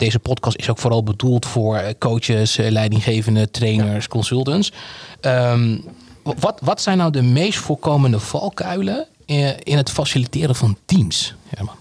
deze 0.00 0.18
podcast 0.18 0.56
is 0.56 0.70
ook 0.70 0.78
vooral 0.78 1.02
bedoeld 1.02 1.46
voor 1.46 1.82
coaches, 1.98 2.56
leidinggevende, 2.56 3.50
trainers, 3.50 4.08
consultants. 4.08 4.72
Um, 5.20 5.84
wat, 6.22 6.60
wat 6.62 6.80
zijn 6.80 6.98
nou 6.98 7.10
de 7.10 7.22
meest 7.22 7.58
voorkomende 7.58 8.20
valkuilen 8.20 9.06
in, 9.24 9.62
in 9.62 9.76
het 9.76 9.90
faciliteren 9.90 10.54
van 10.54 10.76
teams? 10.84 11.34
Herman? 11.48 11.79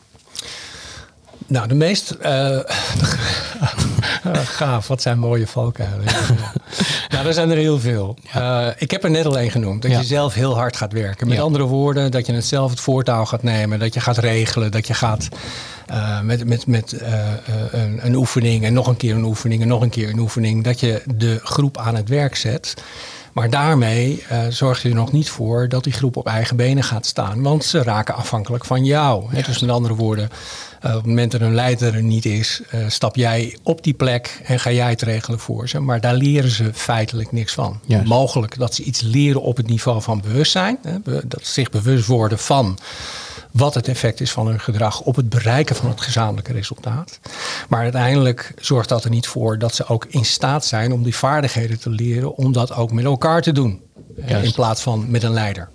Nou, 1.49 1.67
de 1.67 1.75
meest 1.75 2.15
uh, 2.21 2.59
gaaf. 4.57 4.87
Wat 4.87 5.01
zijn 5.01 5.19
mooie 5.19 5.47
valkuilen. 5.47 6.05
nou, 7.11 7.27
er 7.27 7.33
zijn 7.33 7.49
er 7.49 7.57
heel 7.57 7.79
veel. 7.79 8.17
Uh, 8.35 8.67
ik 8.77 8.91
heb 8.91 9.03
er 9.03 9.09
net 9.09 9.25
al 9.25 9.37
één 9.37 9.51
genoemd. 9.51 9.81
Dat 9.81 9.91
ja. 9.91 9.99
je 9.99 10.05
zelf 10.05 10.33
heel 10.33 10.55
hard 10.55 10.77
gaat 10.77 10.93
werken. 10.93 11.27
Met 11.27 11.37
ja. 11.37 11.43
andere 11.43 11.63
woorden, 11.63 12.11
dat 12.11 12.25
je 12.25 12.33
het 12.33 12.45
zelf 12.45 12.69
het 12.69 12.79
voortouw 12.79 13.25
gaat 13.25 13.43
nemen. 13.43 13.79
Dat 13.79 13.93
je 13.93 13.99
gaat 13.99 14.17
regelen. 14.17 14.71
Dat 14.71 14.87
je 14.87 14.93
gaat 14.93 15.27
uh, 15.91 16.21
met, 16.21 16.45
met, 16.45 16.67
met 16.67 17.01
een, 17.71 18.05
een 18.05 18.15
oefening 18.15 18.63
en 18.63 18.73
nog 18.73 18.87
een 18.87 18.97
keer 18.97 19.15
een 19.15 19.23
oefening 19.23 19.61
en 19.61 19.67
nog 19.67 19.81
een 19.81 19.89
keer 19.89 20.09
een 20.09 20.19
oefening. 20.19 20.63
Dat 20.63 20.79
je 20.79 21.01
de 21.15 21.39
groep 21.43 21.77
aan 21.77 21.95
het 21.95 22.09
werk 22.09 22.35
zet. 22.35 22.73
Maar 23.39 23.49
daarmee 23.49 24.23
uh, 24.31 24.39
zorg 24.49 24.81
je 24.81 24.89
er 24.89 24.95
nog 24.95 25.11
niet 25.11 25.29
voor 25.29 25.69
dat 25.69 25.83
die 25.83 25.93
groep 25.93 26.15
op 26.15 26.27
eigen 26.27 26.55
benen 26.55 26.83
gaat 26.83 27.05
staan. 27.05 27.41
Want 27.41 27.63
ze 27.63 27.83
raken 27.83 28.15
afhankelijk 28.15 28.65
van 28.65 28.85
jou. 28.85 29.35
Hè? 29.35 29.41
Dus 29.41 29.59
met 29.59 29.69
andere 29.69 29.95
woorden, 29.95 30.29
uh, 30.85 30.89
op 30.89 30.97
het 30.97 31.05
moment 31.05 31.31
dat 31.31 31.41
een 31.41 31.55
leider 31.55 31.95
er 31.95 32.03
niet 32.03 32.25
is, 32.25 32.61
uh, 32.73 32.79
stap 32.87 33.15
jij 33.15 33.57
op 33.63 33.83
die 33.83 33.93
plek 33.93 34.41
en 34.43 34.59
ga 34.59 34.71
jij 34.71 34.89
het 34.89 35.01
regelen 35.01 35.39
voor 35.39 35.69
ze. 35.69 35.79
Maar 35.79 36.01
daar 36.01 36.13
leren 36.13 36.49
ze 36.49 36.73
feitelijk 36.73 37.31
niks 37.31 37.53
van. 37.53 37.79
Mogelijk 38.05 38.57
dat 38.57 38.75
ze 38.75 38.83
iets 38.83 39.01
leren 39.01 39.41
op 39.41 39.57
het 39.57 39.67
niveau 39.67 40.01
van 40.01 40.21
bewustzijn. 40.21 40.77
Hè? 40.81 40.97
Dat 41.03 41.45
ze 41.45 41.51
zich 41.51 41.69
bewust 41.69 42.05
worden 42.05 42.39
van 42.39 42.77
wat 43.51 43.73
het 43.73 43.87
effect 43.87 44.21
is 44.21 44.31
van 44.31 44.47
hun 44.47 44.59
gedrag 44.59 45.01
op 45.01 45.15
het 45.15 45.29
bereiken 45.29 45.75
van 45.75 45.89
het 45.89 46.01
gezamenlijke 46.01 46.53
resultaat. 46.53 47.19
Maar 47.69 47.81
uiteindelijk 47.81 48.53
zorgt 48.59 48.89
dat 48.89 49.03
er 49.03 49.09
niet 49.09 49.27
voor 49.27 49.57
dat 49.57 49.75
ze 49.75 49.87
ook 49.87 50.05
in 50.09 50.25
staat 50.25 50.65
zijn 50.65 50.91
om 50.91 51.03
die 51.03 51.15
vaardigheden 51.15 51.79
te 51.79 51.89
leren 51.89 52.35
om 52.35 52.51
dat 52.53 52.73
ook 52.73 52.91
met 52.91 53.05
elkaar 53.05 53.41
te 53.41 53.51
doen. 53.51 53.81
Juist. 54.25 54.45
In 54.45 54.53
plaats 54.53 54.81
van 54.81 55.11
met 55.11 55.23
een 55.23 55.33
leider. 55.33 55.69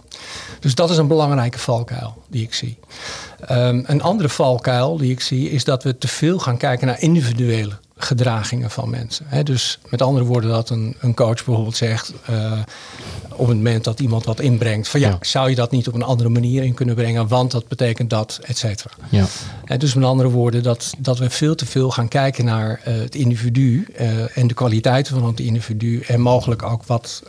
Dus 0.61 0.75
dat 0.75 0.90
is 0.90 0.97
een 0.97 1.07
belangrijke 1.09 1.59
valkuil 1.59 2.23
die 2.28 2.43
ik 2.43 2.54
zie. 2.54 2.78
Um, 3.50 3.85
een 3.87 4.02
andere 4.02 4.28
valkuil 4.28 4.97
die 4.97 5.11
ik 5.11 5.21
zie 5.21 5.50
is 5.50 5.64
dat 5.64 5.83
we 5.83 5.99
te 5.99 6.09
veel 6.09 6.38
gaan 6.38 6.57
kijken 6.57 6.87
naar 6.87 7.00
individuele 7.00 7.78
gedragingen 7.97 8.71
van 8.71 8.91
mensen. 8.91 9.27
He, 9.29 9.43
dus 9.43 9.79
met 9.89 10.03
andere 10.03 10.25
woorden 10.25 10.51
dat 10.51 10.71
een, 10.71 10.97
een 11.01 11.15
coach 11.15 11.45
bijvoorbeeld 11.45 11.77
zegt... 11.77 12.13
Uh, 12.31 12.53
op 13.29 13.47
het 13.49 13.57
moment 13.57 13.85
dat 13.85 14.01
iemand 14.01 14.25
wat 14.25 14.41
inbrengt... 14.41 14.89
van 14.89 15.01
ja, 15.01 15.09
ja, 15.09 15.17
zou 15.21 15.49
je 15.49 15.55
dat 15.55 15.71
niet 15.71 15.89
op 15.89 15.95
een 15.95 16.03
andere 16.03 16.29
manier 16.29 16.63
in 16.63 16.75
kunnen 16.75 16.95
brengen... 16.95 17.29
want 17.29 17.51
dat 17.51 17.69
betekent 17.69 18.11
dat, 18.11 18.41
et 18.43 18.59
cetera. 18.59 18.91
Ja. 19.09 19.27
Dus 19.77 19.95
met 19.95 20.05
andere 20.05 20.29
woorden 20.29 20.63
dat, 20.63 20.95
dat 20.99 21.19
we 21.19 21.31
veel 21.31 21.55
te 21.55 21.67
veel 21.67 21.91
gaan 21.91 22.09
kijken 22.09 22.45
naar 22.45 22.81
uh, 22.89 22.95
het 22.95 23.15
individu... 23.15 23.87
Uh, 24.01 24.39
en 24.39 24.47
de 24.47 24.55
kwaliteiten 24.55 25.15
van 25.19 25.27
het 25.29 25.41
individu... 25.41 26.01
en 26.01 26.21
mogelijk 26.21 26.63
ook 26.63 26.85
wat, 26.85 27.23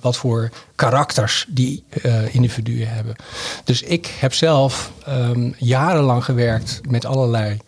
wat 0.00 0.16
voor 0.16 0.50
karakters 0.74 1.46
die 1.48 1.84
individuen 2.30 2.88
hebben. 2.88 3.16
Dus 3.64 3.82
ik 3.82 4.14
heb 4.18 4.34
zelf 4.34 4.92
um, 5.08 5.54
jarenlang 5.58 6.24
gewerkt 6.24 6.80
met 6.88 7.04
allerlei 7.04 7.58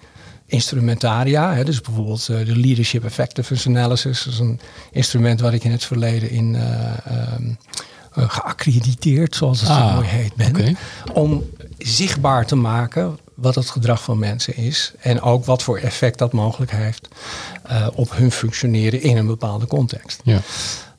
instrumentaria. 0.48 1.54
Hè, 1.54 1.64
dus 1.64 1.80
bijvoorbeeld 1.80 2.28
uh, 2.30 2.46
de 2.46 2.56
Leadership 2.56 3.04
Effectiveness 3.04 3.66
Analysis. 3.66 4.22
Dat 4.22 4.32
is 4.32 4.38
een 4.38 4.60
instrument 4.90 5.40
wat 5.40 5.52
ik 5.52 5.64
in 5.64 5.70
het 5.70 5.84
verleden 5.84 6.30
in 6.30 6.54
uh, 6.54 7.34
um, 7.36 7.58
uh, 8.18 8.24
geaccrediteerd, 8.30 9.34
zoals 9.34 9.60
het 9.60 9.70
ah, 9.70 9.88
zo 9.88 9.94
mooi 9.94 10.06
heet, 10.06 10.34
ben. 10.34 10.48
Okay. 10.48 10.76
Om 11.12 11.44
zichtbaar 11.78 12.46
te 12.46 12.56
maken 12.56 13.18
wat 13.34 13.54
het 13.54 13.70
gedrag 13.70 14.02
van 14.02 14.18
mensen 14.18 14.56
is. 14.56 14.92
En 15.00 15.20
ook 15.20 15.44
wat 15.44 15.62
voor 15.62 15.78
effect 15.78 16.18
dat 16.18 16.32
mogelijk 16.32 16.70
heeft 16.70 17.08
op 17.94 18.16
hun 18.16 18.30
functioneren 18.30 19.02
in 19.02 19.16
een 19.16 19.26
bepaalde 19.26 19.66
context. 19.66 20.20
Ja. 20.24 20.40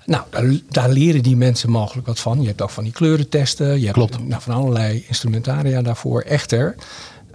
Nou, 0.05 0.23
daar, 0.29 0.59
daar, 0.69 0.89
leren 0.89 1.23
die 1.23 1.35
mensen 1.35 1.69
mogelijk 1.69 2.07
wat 2.07 2.19
van. 2.19 2.41
Je 2.41 2.47
hebt 2.47 2.61
ook 2.61 2.69
van 2.69 2.83
die 2.83 2.93
kleurentesten. 2.93 3.79
Je 3.79 3.91
Klopt. 3.91 4.13
hebt 4.13 4.27
nou, 4.27 4.41
van 4.41 4.55
allerlei 4.55 5.05
instrumentaria 5.07 5.81
daarvoor. 5.81 6.21
Echter, 6.21 6.75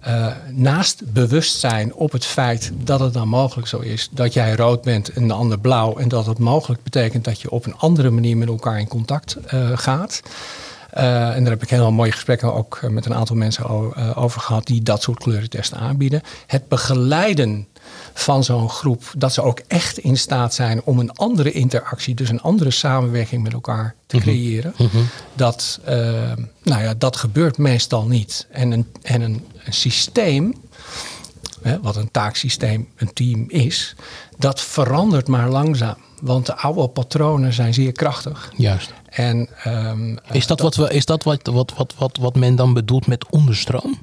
uh, 0.06 0.26
naast 0.50 1.12
bewustzijn 1.12 1.94
op 1.94 2.12
het 2.12 2.24
feit 2.24 2.72
dat 2.82 3.00
het 3.00 3.12
dan 3.12 3.28
mogelijk 3.28 3.68
zo 3.68 3.78
is 3.78 4.08
dat 4.12 4.32
jij 4.32 4.54
rood 4.54 4.82
bent 4.82 5.08
en 5.08 5.28
de 5.28 5.34
ander 5.34 5.58
blauw 5.58 5.96
en 5.96 6.08
dat 6.08 6.26
het 6.26 6.38
mogelijk 6.38 6.82
betekent 6.82 7.24
dat 7.24 7.40
je 7.40 7.50
op 7.50 7.66
een 7.66 7.76
andere 7.76 8.10
manier 8.10 8.36
met 8.36 8.48
elkaar 8.48 8.80
in 8.80 8.88
contact 8.88 9.36
uh, 9.54 9.70
gaat. 9.74 10.22
Uh, 10.96 11.36
en 11.36 11.42
daar 11.42 11.52
heb 11.52 11.62
ik 11.62 11.70
heel 11.70 11.92
mooie 11.92 12.12
gesprekken 12.12 12.54
ook 12.54 12.80
met 12.90 13.06
een 13.06 13.14
aantal 13.14 13.36
mensen 13.36 13.68
over 14.16 14.40
gehad 14.40 14.66
die 14.66 14.82
dat 14.82 15.02
soort 15.02 15.18
kleurentesten 15.18 15.78
aanbieden. 15.78 16.22
Het 16.46 16.68
begeleiden 16.68 17.66
van 18.12 18.44
zo'n 18.44 18.68
groep, 18.68 19.02
dat 19.16 19.32
ze 19.32 19.42
ook 19.42 19.60
echt 19.66 19.98
in 19.98 20.16
staat 20.16 20.54
zijn 20.54 20.82
om 20.84 20.98
een 20.98 21.12
andere 21.12 21.52
interactie, 21.52 22.14
dus 22.14 22.28
een 22.28 22.42
andere 22.42 22.70
samenwerking 22.70 23.42
met 23.42 23.52
elkaar 23.52 23.94
te 24.06 24.18
creëren. 24.18 24.74
Mm 24.76 24.88
-hmm. 24.92 25.06
Dat, 25.34 25.80
nou 26.62 26.82
ja, 26.82 26.94
dat 26.98 27.16
gebeurt 27.16 27.58
meestal 27.58 28.06
niet. 28.06 28.46
En 28.50 28.70
een, 28.70 28.86
en 29.02 29.20
een, 29.20 29.44
een 29.64 29.72
systeem, 29.72 30.54
hè, 31.62 31.80
wat 31.80 31.96
een 31.96 32.10
taaksysteem, 32.10 32.88
een 32.96 33.12
team 33.12 33.44
is, 33.48 33.94
dat 34.38 34.60
verandert 34.60 35.28
maar 35.28 35.48
langzaam. 35.48 35.96
Want 36.20 36.46
de 36.46 36.56
oude 36.56 36.88
patronen 36.88 37.52
zijn 37.52 37.74
zeer 37.74 37.92
krachtig. 37.92 38.52
Juist. 38.56 38.92
En, 39.08 39.48
um, 39.66 40.18
is 40.32 40.46
dat, 40.46 40.58
dat, 40.58 40.76
wat, 40.76 40.88
we, 40.88 40.94
is 40.94 41.04
dat 41.04 41.22
wat, 41.22 41.40
wat, 41.42 41.72
wat, 41.76 41.94
wat, 41.98 42.16
wat 42.16 42.34
men 42.34 42.56
dan 42.56 42.72
bedoelt 42.72 43.06
met 43.06 43.26
onderstroom? 43.30 43.98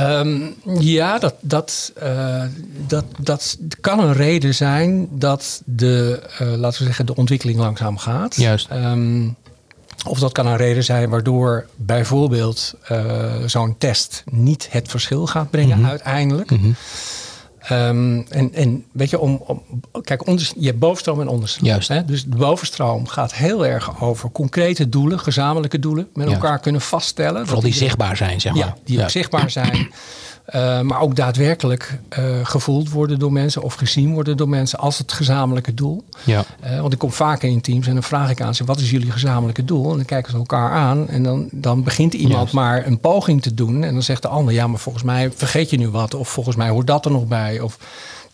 Um, 0.00 0.54
ja, 0.78 1.18
dat, 1.18 1.34
dat, 1.40 1.92
uh, 2.02 2.44
dat, 2.86 3.04
dat 3.18 3.56
kan 3.80 4.00
een 4.00 4.12
reden 4.12 4.54
zijn 4.54 5.08
dat 5.10 5.62
de, 5.64 6.22
uh, 6.40 6.54
laten 6.54 6.78
we 6.78 6.84
zeggen, 6.84 7.06
de 7.06 7.16
ontwikkeling 7.16 7.58
langzaam 7.58 7.98
gaat. 7.98 8.36
Juist. 8.36 8.70
Um, 8.70 9.36
of 10.08 10.18
dat 10.18 10.32
kan 10.32 10.46
een 10.46 10.56
reden 10.56 10.84
zijn 10.84 11.10
waardoor 11.10 11.66
bijvoorbeeld 11.76 12.74
uh, 12.92 13.24
zo'n 13.46 13.74
test 13.78 14.22
niet 14.30 14.68
het 14.70 14.88
verschil 14.88 15.26
gaat 15.26 15.50
brengen 15.50 15.68
Mhm. 15.68 15.78
mm 15.78 15.82
-hmm. 15.82 15.90
uiteindelijk. 15.90 16.50
Mm 16.50 16.58
-hmm. 16.58 16.74
Um, 17.72 18.26
en, 18.28 18.54
en 18.54 18.84
weet 18.92 19.10
je, 19.10 19.18
om, 19.18 19.42
om, 19.46 19.62
kijk, 20.02 20.26
onder, 20.26 20.50
je 20.58 20.66
hebt 20.66 20.78
bovenstroom 20.78 21.20
en 21.20 21.28
onderstroom. 21.28 21.68
Juist. 21.68 21.88
Hè? 21.88 22.04
Dus 22.04 22.24
de 22.24 22.36
bovenstroom 22.36 23.06
gaat 23.06 23.34
heel 23.34 23.66
erg 23.66 24.02
over 24.02 24.30
concrete 24.30 24.88
doelen, 24.88 25.18
gezamenlijke 25.20 25.78
doelen, 25.78 26.08
met 26.14 26.26
Juist. 26.26 26.42
elkaar 26.42 26.58
kunnen 26.58 26.80
vaststellen. 26.80 27.44
Vooral 27.44 27.62
die 27.62 27.74
zichtbaar 27.74 28.16
zijn, 28.16 28.40
zeg 28.40 28.54
maar. 28.54 28.64
Ja, 28.64 28.76
die 28.84 28.96
ja. 28.96 29.02
ook 29.02 29.10
zichtbaar 29.10 29.50
zijn. 29.50 29.88
Uh, 30.54 30.80
maar 30.80 31.00
ook 31.00 31.16
daadwerkelijk 31.16 31.98
uh, 32.18 32.24
gevoeld 32.42 32.90
worden 32.90 33.18
door 33.18 33.32
mensen 33.32 33.62
of 33.62 33.74
gezien 33.74 34.12
worden 34.12 34.36
door 34.36 34.48
mensen 34.48 34.78
als 34.78 34.98
het 34.98 35.12
gezamenlijke 35.12 35.74
doel. 35.74 36.04
Ja. 36.24 36.44
Uh, 36.64 36.80
want 36.80 36.92
ik 36.92 36.98
kom 36.98 37.12
vaker 37.12 37.48
in 37.48 37.60
teams 37.60 37.86
en 37.86 37.92
dan 37.92 38.02
vraag 38.02 38.30
ik 38.30 38.40
aan 38.40 38.54
ze: 38.54 38.64
wat 38.64 38.80
is 38.80 38.90
jullie 38.90 39.10
gezamenlijke 39.10 39.64
doel? 39.64 39.90
En 39.90 39.96
dan 39.96 40.04
kijken 40.04 40.30
ze 40.30 40.36
elkaar 40.36 40.70
aan 40.70 41.08
en 41.08 41.22
dan, 41.22 41.48
dan 41.50 41.82
begint 41.82 42.14
iemand 42.14 42.52
maar 42.52 42.86
een 42.86 43.00
poging 43.00 43.42
te 43.42 43.54
doen. 43.54 43.84
En 43.84 43.92
dan 43.92 44.02
zegt 44.02 44.22
de 44.22 44.28
ander: 44.28 44.54
ja, 44.54 44.66
maar 44.66 44.80
volgens 44.80 45.04
mij 45.04 45.30
vergeet 45.30 45.70
je 45.70 45.76
nu 45.76 45.88
wat. 45.88 46.14
Of 46.14 46.28
volgens 46.28 46.56
mij 46.56 46.68
hoort 46.68 46.86
dat 46.86 47.04
er 47.04 47.10
nog 47.10 47.26
bij. 47.26 47.60
Of, 47.60 47.78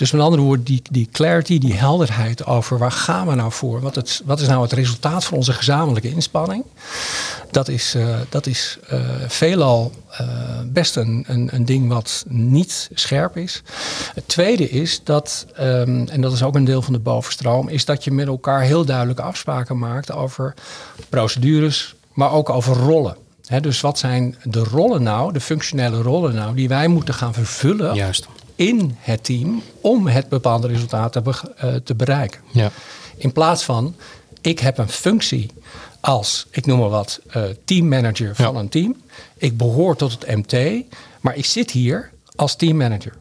dus 0.01 0.11
met 0.11 0.21
andere 0.21 0.43
woorden, 0.43 0.65
die, 0.65 0.83
die 0.91 1.09
clarity, 1.13 1.59
die 1.59 1.75
helderheid 1.75 2.47
over 2.47 2.79
waar 2.79 2.93
gaan 2.93 3.27
we 3.27 3.35
nou 3.35 3.53
voor? 3.53 3.81
Wat, 3.81 3.95
het, 3.95 4.23
wat 4.25 4.41
is 4.41 4.47
nou 4.47 4.63
het 4.63 4.73
resultaat 4.73 5.25
van 5.25 5.37
onze 5.37 5.53
gezamenlijke 5.53 6.11
inspanning? 6.11 6.65
Dat 7.51 7.69
is, 7.69 7.95
uh, 7.95 8.17
dat 8.29 8.47
is 8.47 8.79
uh, 8.93 9.01
veelal 9.27 9.93
uh, 10.21 10.29
best 10.67 10.97
een, 10.97 11.25
een, 11.27 11.49
een, 11.53 11.65
ding 11.65 11.89
wat 11.89 12.25
niet 12.29 12.91
scherp 12.95 13.37
is. 13.37 13.63
Het 14.15 14.29
tweede 14.29 14.71
is 14.71 15.01
dat, 15.05 15.47
um, 15.61 16.09
en 16.09 16.21
dat 16.21 16.33
is 16.33 16.43
ook 16.43 16.55
een 16.55 16.65
deel 16.65 16.83
van 16.83 16.93
de 16.93 16.99
bovenstroom, 16.99 17.69
is 17.69 17.85
dat 17.85 18.05
je 18.05 18.11
met 18.11 18.27
elkaar 18.27 18.61
heel 18.61 18.85
duidelijke 18.85 19.23
afspraken 19.23 19.79
maakt 19.79 20.13
over 20.13 20.55
procedures, 21.09 21.95
maar 22.13 22.33
ook 22.33 22.51
over 22.51 22.77
rollen. 22.77 23.17
Dus 23.61 23.81
wat 23.81 23.99
zijn 23.99 24.37
de 24.43 24.65
rollen 24.65 25.03
nou, 25.03 25.33
de 25.33 25.41
functionele 25.41 26.03
rollen 26.03 26.35
nou, 26.35 26.55
die 26.55 26.69
wij 26.69 26.89
moeten 26.89 27.15
gaan 27.15 27.35
vervullen 27.35 27.95
Juist. 27.95 28.27
In 28.61 28.97
het 28.99 29.25
team 29.25 29.63
om 29.81 30.07
het 30.07 30.29
bepaalde 30.29 30.67
resultaat 30.67 31.13
te, 31.13 31.21
be 31.21 31.35
uh, 31.65 31.75
te 31.75 31.95
bereiken. 31.95 32.41
Ja. 32.53 32.71
In 33.17 33.33
plaats 33.33 33.65
van, 33.65 33.95
ik 34.41 34.59
heb 34.59 34.79
een 34.79 34.89
functie 34.89 35.51
als, 36.01 36.47
ik 36.51 36.67
noem 36.67 36.79
maar 36.79 36.89
wat, 36.89 37.21
uh, 37.37 37.43
teammanager 37.65 38.35
van 38.35 38.55
ja. 38.55 38.61
een 38.61 38.69
team. 38.69 38.97
Ik 39.37 39.57
behoor 39.57 39.97
tot 39.97 40.13
het 40.13 40.37
MT, 40.37 40.85
maar 41.21 41.37
ik 41.37 41.45
zit 41.45 41.71
hier 41.71 42.11
als 42.37 42.57
teammanager. 42.57 43.17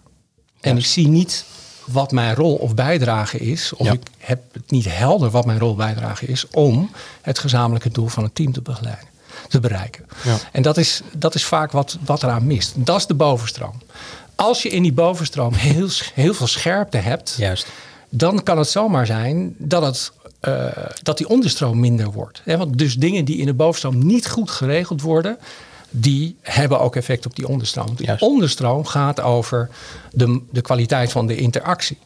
En 0.62 0.72
Ja. 0.74 0.80
ik 0.80 0.86
zie 0.86 1.08
niet 1.08 1.46
wat 1.86 2.12
mijn 2.12 2.36
rol 2.36 2.56
of 2.56 2.74
bijdrage 2.76 3.38
is. 3.38 3.74
Of 3.74 3.86
Ja. 3.86 3.94
ik 3.94 4.08
heb 4.18 4.42
het 4.52 4.72
niet 4.72 4.86
helder 4.96 5.30
wat 5.30 5.46
mijn 5.46 5.60
rol 5.60 5.76
bijdrage 5.76 6.26
is 6.26 6.48
om 6.48 6.90
het 7.22 7.40
gezamenlijke 7.40 7.90
doel 7.90 8.08
van 8.08 8.24
het 8.24 8.36
team 8.36 8.52
te 8.52 8.62
begeleiden. 8.62 9.08
Te 9.48 9.60
bereiken. 9.60 10.06
Ja. 10.24 10.38
En 10.52 10.62
dat 10.62 10.78
is, 10.78 11.02
dat 11.18 11.36
is 11.36 11.46
vaak 11.46 11.72
wat, 11.72 11.98
wat 12.06 12.24
eraan 12.24 12.48
mist. 12.48 12.74
Dat 12.76 12.98
is 12.98 13.06
de 13.06 13.14
bovenstroom. 13.14 13.82
Als 14.40 14.62
je 14.62 14.70
in 14.70 14.84
die 14.84 14.94
bovenstroom 14.94 15.54
heel, 15.54 15.88
heel 16.14 16.34
veel 16.34 16.48
scherpte 16.48 16.98
hebt, 16.98 17.36
Juist. 17.38 17.68
dan 18.10 18.44
kan 18.44 18.58
het 18.58 18.70
zomaar 18.70 19.06
zijn 19.06 19.56
dat, 19.58 19.84
het, 19.84 20.12
eh, 20.40 20.66
dat 21.04 21.18
die 21.18 21.30
onderstroom 21.30 21.80
minder 21.80 22.12
wordt. 22.12 22.42
Hè, 22.44 22.58
want 22.58 22.78
dus 22.78 22.96
dingen 22.96 23.26
die 23.26 23.38
in 23.38 23.46
de 23.46 23.54
bovenstroom 23.54 24.06
niet 24.06 24.30
goed 24.30 24.52
geregeld 24.52 25.02
worden, 25.02 25.38
die 25.90 26.36
hebben 26.42 26.80
ook 26.80 26.96
effect 26.96 27.26
op 27.26 27.36
die 27.36 27.48
onderstroom. 27.48 27.96
De 27.96 28.04
Juist. 28.04 28.22
onderstroom 28.22 28.86
gaat 28.86 29.22
over 29.22 29.70
de, 30.12 30.42
de 30.52 30.62
kwaliteit 30.62 31.12
van 31.12 31.28
de 31.28 31.36
interactie. 31.36 31.98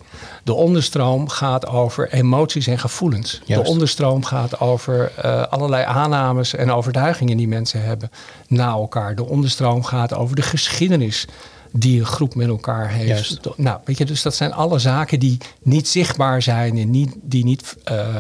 De 0.44 0.54
onderstroom 0.54 1.30
gaat 1.30 1.68
over 1.68 2.12
emoties 2.12 2.68
en 2.68 2.80
gevoelens. 2.80 3.42
Juist. 3.46 3.66
De 3.66 3.72
onderstroom 3.72 4.24
gaat 4.24 4.60
over 4.60 5.12
eh, 5.16 5.42
allerlei 5.42 5.84
aannames 5.86 6.56
en 6.56 6.72
overtuigingen 6.72 7.38
die 7.38 7.48
mensen 7.48 7.84
hebben 7.84 8.12
na 8.48 8.68
elkaar. 8.68 9.16
De 9.16 9.26
onderstroom 9.26 9.84
gaat 9.84 10.14
over 10.14 10.36
de 10.36 10.42
geschiedenis 10.42 11.28
die 11.76 12.00
een 12.00 12.06
groep 12.06 12.36
met 12.36 12.48
elkaar 12.48 12.90
heeft. 12.90 13.08
Juist. 13.08 13.40
Nou, 13.56 13.80
weet 13.86 13.98
je, 13.98 14.06
dus 14.06 14.22
dat 14.22 14.36
zijn 14.36 14.54
alle 14.54 14.80
zaken 14.80 15.20
die 15.20 15.38
niet 15.62 15.88
zichtbaar 15.88 16.42
zijn 16.42 16.78
en 16.78 16.90
niet, 16.90 17.16
die 17.22 17.44
niet, 17.44 17.76
eh, 17.84 18.16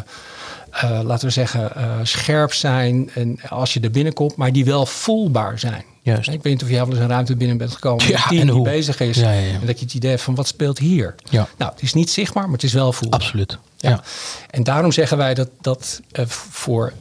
eh, 0.69 0.99
laten 1.03 1.27
we 1.27 1.33
zeggen, 1.33 1.75
eh, 1.75 1.99
scherp 2.03 2.53
zijn 2.53 3.09
en 3.13 3.39
als 3.49 3.73
je 3.73 3.79
er 3.79 3.91
binnenkomt, 3.91 4.35
maar 4.35 4.51
die 4.51 4.65
wel 4.65 4.85
voelbaar 4.85 5.59
zijn. 5.59 5.83
Juist. 6.01 6.27
Ik 6.29 6.43
weet 6.43 6.53
niet 6.53 6.63
of 6.63 6.69
jij 6.69 6.77
wel 6.79 6.89
eens 6.89 6.99
een 6.99 7.07
ruimte 7.07 7.35
binnen 7.35 7.57
bent 7.57 7.71
gekomen 7.71 8.07
Ja, 8.07 8.27
die 8.27 8.51
hoe? 8.51 8.63
bezig 8.63 8.99
is. 8.99 9.17
Ja, 9.17 9.31
ja. 9.31 9.53
En 9.53 9.65
dat 9.65 9.79
je 9.79 9.85
het 9.85 9.93
idee 9.93 10.09
hebt 10.09 10.21
van 10.21 10.35
wat 10.35 10.47
speelt 10.47 10.79
hier. 10.79 11.15
Ja. 11.29 11.47
Nou, 11.57 11.71
het 11.71 11.81
is 11.81 11.93
niet 11.93 12.09
zichtbaar, 12.09 12.43
maar 12.43 12.53
het 12.53 12.63
is 12.63 12.73
wel 12.73 12.93
voelbaar. 12.93 13.19
Absoluut. 13.19 13.57
Ja. 13.77 13.89
Ja. 13.89 14.03
En 14.49 14.63
daarom 14.63 14.91
zeggen 14.91 15.17
wij 15.17 15.33
dat, 15.33 15.49
dat 15.61 16.01
voor. 16.27 16.93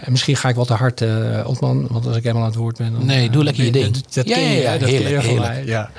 En 0.00 0.10
misschien 0.10 0.36
ga 0.36 0.48
ik 0.48 0.54
wel 0.54 0.64
te 0.64 0.74
hard, 0.74 1.00
eh 1.00 1.44
Otman, 1.46 1.86
want 1.90 2.06
als 2.06 2.16
ik 2.16 2.22
helemaal 2.22 2.42
aan 2.42 2.50
het 2.50 2.58
woord 2.58 2.76
ben. 2.76 2.92
Dan, 2.92 3.06
Nee, 3.06 3.30
doe 3.30 3.38
eh, 3.38 3.44
lekker 3.44 3.64
je 3.64 3.72
ding. 3.72 3.94
Dat, 3.94 4.14
dat 4.14 4.28
Ja, 4.28 4.34
ken 4.34 4.44
je, 4.48 4.60
ja, 4.60 4.78
dat 4.78 4.88
heerlijk, 4.88 5.22
heerlijk. 5.22 5.64
Ja. 5.64 5.90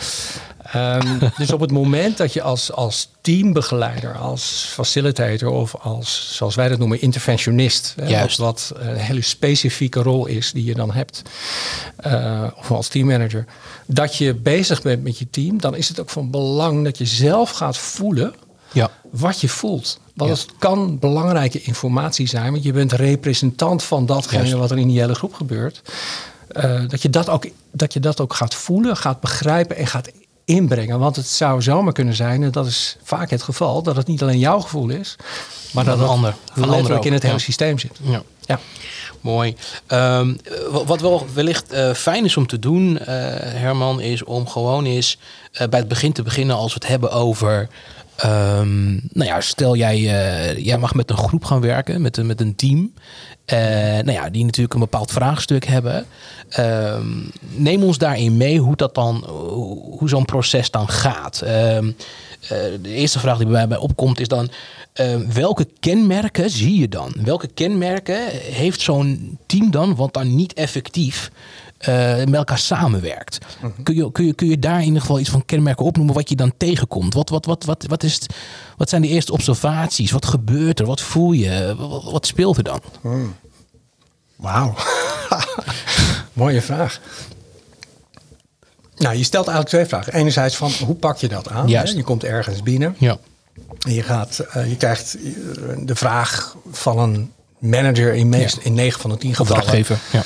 Ehm, 0.74 1.20
dus 1.38 1.52
op 1.52 1.60
het 1.60 1.72
moment 1.72 2.18
dat 2.18 2.34
je 2.34 2.42
als, 2.42 2.72
als 2.72 3.10
teambegeleider, 3.22 4.18
als 4.18 4.66
facilitator 4.70 5.50
of 5.50 5.76
als, 5.76 6.30
zoals 6.36 6.56
wij 6.56 6.70
dat 6.70 6.78
noemen, 6.80 7.02
interventionist, 7.02 7.94
hè, 7.96 8.08
Juist. 8.08 8.38
wat, 8.38 8.72
wat 8.72 8.82
een 8.82 8.96
hele 8.96 9.22
specifieke 9.22 10.02
rol 10.02 10.26
is 10.26 10.52
die 10.52 10.66
je 10.66 10.76
dan 10.76 10.92
hebt, 10.92 11.22
eh, 11.96 12.44
of 12.56 12.72
als 12.72 12.88
teammanager, 12.88 13.46
dat 13.86 14.16
je 14.16 14.34
bezig 14.34 14.82
bent 14.82 15.04
met 15.04 15.18
je 15.18 15.30
team, 15.30 15.62
dan 15.62 15.76
is 15.76 15.88
het 15.88 16.00
ook 16.00 16.10
van 16.10 16.30
belang 16.32 16.84
dat 16.84 16.98
je 16.98 17.06
zelf 17.06 17.52
gaat 17.52 17.78
voelen 17.78 18.34
Ja. 18.74 18.92
wat 19.12 19.42
je 19.42 19.50
voelt. 19.50 20.00
Want 20.14 20.30
Ja. 20.30 20.36
het 20.36 20.46
kan 20.60 21.00
belangrijke 21.00 21.62
informatie 21.62 22.28
zijn, 22.28 22.52
want 22.52 22.64
je 22.64 22.72
bent 22.74 22.92
representant 22.92 23.84
van 23.84 24.06
datgene 24.06 24.42
Juist. 24.42 24.58
wat 24.58 24.72
er 24.72 24.78
in 24.78 24.88
die 24.88 25.00
hele 25.00 25.16
groep 25.16 25.34
gebeurt. 25.34 25.82
Eh, 26.48 26.82
dat, 26.88 27.02
je 27.02 27.10
dat, 27.10 27.30
ook, 27.30 27.46
dat 27.72 27.94
je 27.94 28.00
dat 28.00 28.22
ook 28.22 28.34
gaat 28.34 28.56
voelen, 28.56 28.98
gaat 28.98 29.20
begrijpen 29.20 29.76
en 29.76 29.88
gaat 29.88 30.12
inbrengen. 30.46 31.00
Want 31.00 31.16
het 31.16 31.28
zou 31.28 31.62
zomaar 31.62 31.94
kunnen 31.94 32.14
zijn, 32.16 32.44
en 32.44 32.52
dat 32.52 32.66
is 32.66 32.98
vaak 33.04 33.30
het 33.30 33.42
geval, 33.44 33.84
dat 33.84 33.96
het 33.96 34.08
niet 34.08 34.22
alleen 34.22 34.40
jouw 34.40 34.60
gevoel 34.60 34.90
is, 34.90 35.16
maar 35.74 35.86
dat 35.86 36.00
een 36.00 36.06
ander. 36.06 36.30
Een 36.30 36.36
letterlijk 36.56 36.82
ander 36.82 36.98
ook. 36.98 37.06
in 37.06 37.14
het 37.14 37.22
hele 37.24 37.36
Ja. 37.36 37.42
systeem 37.42 37.80
zit. 37.80 38.00
Ja. 38.02 38.22
Ja. 38.42 38.60
Mooi. 39.22 39.56
Ehm, 39.88 40.34
wa- 40.72 40.86
wat 40.86 41.02
wel 41.02 41.28
wellicht 41.34 41.72
eh, 41.72 41.94
fijn 41.94 42.26
is 42.26 42.38
om 42.38 42.48
te 42.48 42.60
doen, 42.60 43.00
eh, 43.00 43.06
Herman, 43.40 44.02
is 44.02 44.24
om 44.24 44.48
gewoon 44.48 44.86
eens 44.86 45.18
bij 45.70 45.80
het 45.80 45.88
begin 45.88 46.14
te 46.14 46.22
beginnen 46.24 46.56
als 46.56 46.74
we 46.74 46.80
het 46.80 46.88
hebben 46.90 47.12
over. 47.12 47.70
Ehm, 48.16 48.92
nou 48.94 49.26
ja, 49.26 49.42
stel 49.42 49.76
jij, 49.76 49.96
eh, 49.96 50.58
jij 50.66 50.78
mag 50.78 50.94
met 50.94 51.10
een 51.10 51.18
groep 51.18 51.44
gaan 51.46 51.62
werken, 51.62 52.02
met, 52.02 52.18
een- 52.18 52.26
met 52.26 52.42
een 52.42 52.56
team. 52.56 52.94
eh, 53.46 53.58
nou 53.90 54.12
ja, 54.12 54.30
die 54.30 54.46
natuurlijk 54.46 54.74
een 54.74 54.80
bepaald 54.80 55.12
vraagstuk 55.12 55.66
hebben. 55.66 56.06
Ehm, 56.50 57.08
neem 57.56 57.84
ons 57.84 57.98
daarin 57.98 58.38
mee 58.38 58.60
hoe 58.60 58.76
dat 58.76 58.96
dan, 58.96 59.24
hoe, 60.00 60.10
zo'n 60.10 60.26
proces 60.26 60.72
dan 60.72 60.88
gaat. 60.90 61.42
Ehm, 61.42 61.88
eh, 62.42 62.50
de 62.82 62.90
eerste 62.90 63.20
vraag 63.20 63.38
die 63.38 63.48
bij 63.48 63.68
mij 63.68 63.78
opkomt 63.78 64.20
is 64.20 64.28
dan: 64.28 64.50
welke 65.34 65.68
kenmerken 65.80 66.50
zie 66.50 66.80
je 66.80 66.90
dan? 66.90 67.14
Welke 67.24 67.48
kenmerken 67.48 68.28
heeft 68.32 68.82
zo'n 68.82 69.38
team 69.46 69.72
dan, 69.72 69.96
wat 69.96 70.14
dan 70.14 70.36
niet 70.36 70.54
effectief 70.54 71.32
met 72.26 72.34
elkaar 72.34 72.58
samenwerkt? 72.58 73.38
kun, 73.84 73.96
je, 73.96 74.12
kun, 74.12 74.26
je, 74.26 74.34
kun 74.34 74.48
je 74.48 74.60
daar 74.60 74.80
in 74.80 74.86
ieder 74.86 75.02
geval 75.02 75.20
iets 75.20 75.30
van 75.30 75.46
kenmerken 75.46 75.86
opnoemen 75.86 76.16
wat 76.16 76.30
je 76.30 76.36
dan 76.36 76.54
tegenkomt? 76.58 77.14
Wat, 77.14 77.30
wat, 77.30 77.46
wat, 77.46 77.64
wat, 77.64 77.86
wat, 77.88 78.04
is 78.04 78.14
het, 78.14 78.28
wat 78.78 78.90
zijn 78.90 79.02
de 79.02 79.08
eerste 79.08 79.32
observaties? 79.32 80.12
Wat 80.12 80.26
gebeurt 80.26 80.80
er? 80.80 80.86
Wat 80.86 81.02
voel 81.02 81.32
je? 81.32 81.76
Wat, 81.78 82.04
wat 82.04 82.26
speelt 82.28 82.58
er 82.58 82.64
dan? 82.64 82.82
Wauw. 84.36 84.76
Mooie 86.34 86.62
vraag. 86.62 87.00
Nou, 88.98 89.16
je 89.16 89.24
stelt 89.24 89.48
eigenlijk 89.48 89.76
twee 89.76 89.86
vragen. 89.86 90.14
Enerzijds 90.14 90.56
van 90.56 90.72
hoe 90.86 90.96
pak 90.96 91.18
je 91.18 91.28
dat 91.28 91.50
aan? 91.50 91.68
Juist. 91.68 91.92
hè? 91.92 91.98
Je 91.98 92.04
komt 92.04 92.24
ergens 92.24 92.64
binnen. 92.64 92.96
Ja, 93.00 93.18
En 93.80 93.94
je, 93.94 94.04
gaat, 94.04 94.40
eh, 94.40 94.70
je 94.70 94.78
krijgt 94.78 95.16
eh, 95.16 95.22
de 95.80 95.96
vraag 95.96 96.56
van 96.72 97.00
een 97.00 97.32
manager 97.60 98.14
in, 98.14 98.30
meest, 98.30 98.58
in 98.58 98.74
9 98.74 99.02
van 99.02 99.10
de 99.10 99.18
10 99.18 99.30
gevallen. 99.36 99.52
opdrachtgever. 99.52 100.00
Ja. 100.12 100.24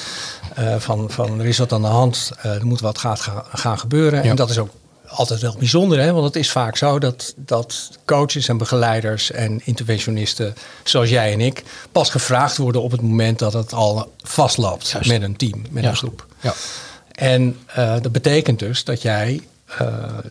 Eh, 0.57 0.75
van, 0.77 1.11
van 1.11 1.39
er 1.39 1.45
is 1.45 1.57
wat 1.57 1.71
aan 1.71 1.81
de 1.81 1.87
hand, 1.87 2.31
eh, 2.41 2.55
er 2.55 2.65
moet 2.65 2.79
wat 2.79 2.97
gaat, 2.97 3.19
gaan, 3.19 3.43
gaan 3.53 3.79
gebeuren. 3.79 4.23
Ja. 4.23 4.29
En 4.29 4.35
dat 4.35 4.49
is 4.49 4.57
ook 4.57 4.69
altijd 5.07 5.41
wel 5.41 5.55
bijzonder, 5.57 5.99
hè? 5.99 6.11
want 6.11 6.25
het 6.25 6.35
is 6.35 6.51
vaak 6.51 6.77
zo 6.77 6.99
dat, 6.99 7.33
dat 7.35 7.89
coaches 8.05 8.47
en 8.47 8.57
begeleiders 8.57 9.31
en 9.31 9.61
interventionisten, 9.63 10.55
zoals 10.83 11.09
jij 11.09 11.33
en 11.33 11.41
ik, 11.41 11.63
pas 11.91 12.09
gevraagd 12.09 12.57
worden 12.57 12.81
op 12.81 12.91
het 12.91 13.01
moment 13.01 13.39
dat 13.39 13.53
het 13.53 13.73
al 13.73 14.13
vastloopt 14.23 14.89
Juist. 14.89 15.09
met 15.09 15.21
een 15.21 15.35
team, 15.35 15.65
met 15.69 15.83
een 15.83 15.95
groep. 15.95 16.25
Ja. 16.39 16.53
En 17.11 17.57
eh, 17.65 17.95
dat 18.01 18.11
betekent 18.11 18.59
dus 18.59 18.83
dat 18.83 19.01
jij 19.01 19.41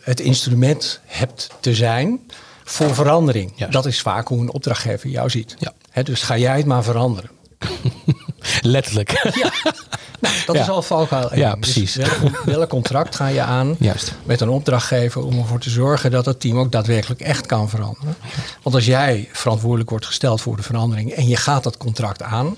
het 0.01 0.19
instrument 0.19 0.99
hebt 1.05 1.49
te 1.59 1.75
zijn 1.75 2.19
voor 2.63 2.95
verandering. 2.95 3.51
Juist. 3.55 3.73
Dat 3.73 3.85
is 3.85 4.01
vaak 4.01 4.27
hoe 4.27 4.39
een 4.39 4.51
opdrachtgever 4.51 5.09
jou 5.09 5.29
ziet. 5.29 5.55
Ja. 5.59 5.73
Hè, 5.89 6.03
dus 6.03 6.21
ga 6.21 6.37
jij 6.37 6.57
het 6.57 6.65
maar 6.65 6.83
veranderen. 6.83 7.29
Letterlijk. 8.61 9.11
Nou, 10.19 10.35
dat 10.45 10.55
Ja. 10.55 10.61
is 10.61 10.69
al 10.69 10.81
valkuil. 10.81 11.35
Ja, 11.35 11.55
Dus 11.55 11.59
precies. 11.59 11.95
welk, 11.95 12.41
welk 12.57 12.69
contract 12.69 13.15
ga 13.15 13.27
je 13.27 13.41
aan 13.41 13.75
Juist. 13.79 14.13
met 14.23 14.41
een 14.41 14.49
opdrachtgever 14.49 15.23
om 15.25 15.39
ervoor 15.39 15.59
te 15.59 15.69
zorgen 15.69 16.11
dat 16.11 16.25
het 16.25 16.39
team 16.39 16.57
ook 16.59 16.71
daadwerkelijk 16.71 17.21
echt 17.21 17.45
kan 17.45 17.69
veranderen? 17.69 18.15
Want 18.63 18.75
als 18.75 18.85
jij 18.85 19.29
verantwoordelijk 19.31 19.89
wordt 19.89 20.05
gesteld 20.05 20.41
voor 20.41 20.55
de 20.55 20.63
verandering 20.63 21.11
en 21.11 21.27
je 21.27 21.35
gaat 21.35 21.63
dat 21.63 21.77
contract 21.77 22.21
aan, 22.23 22.55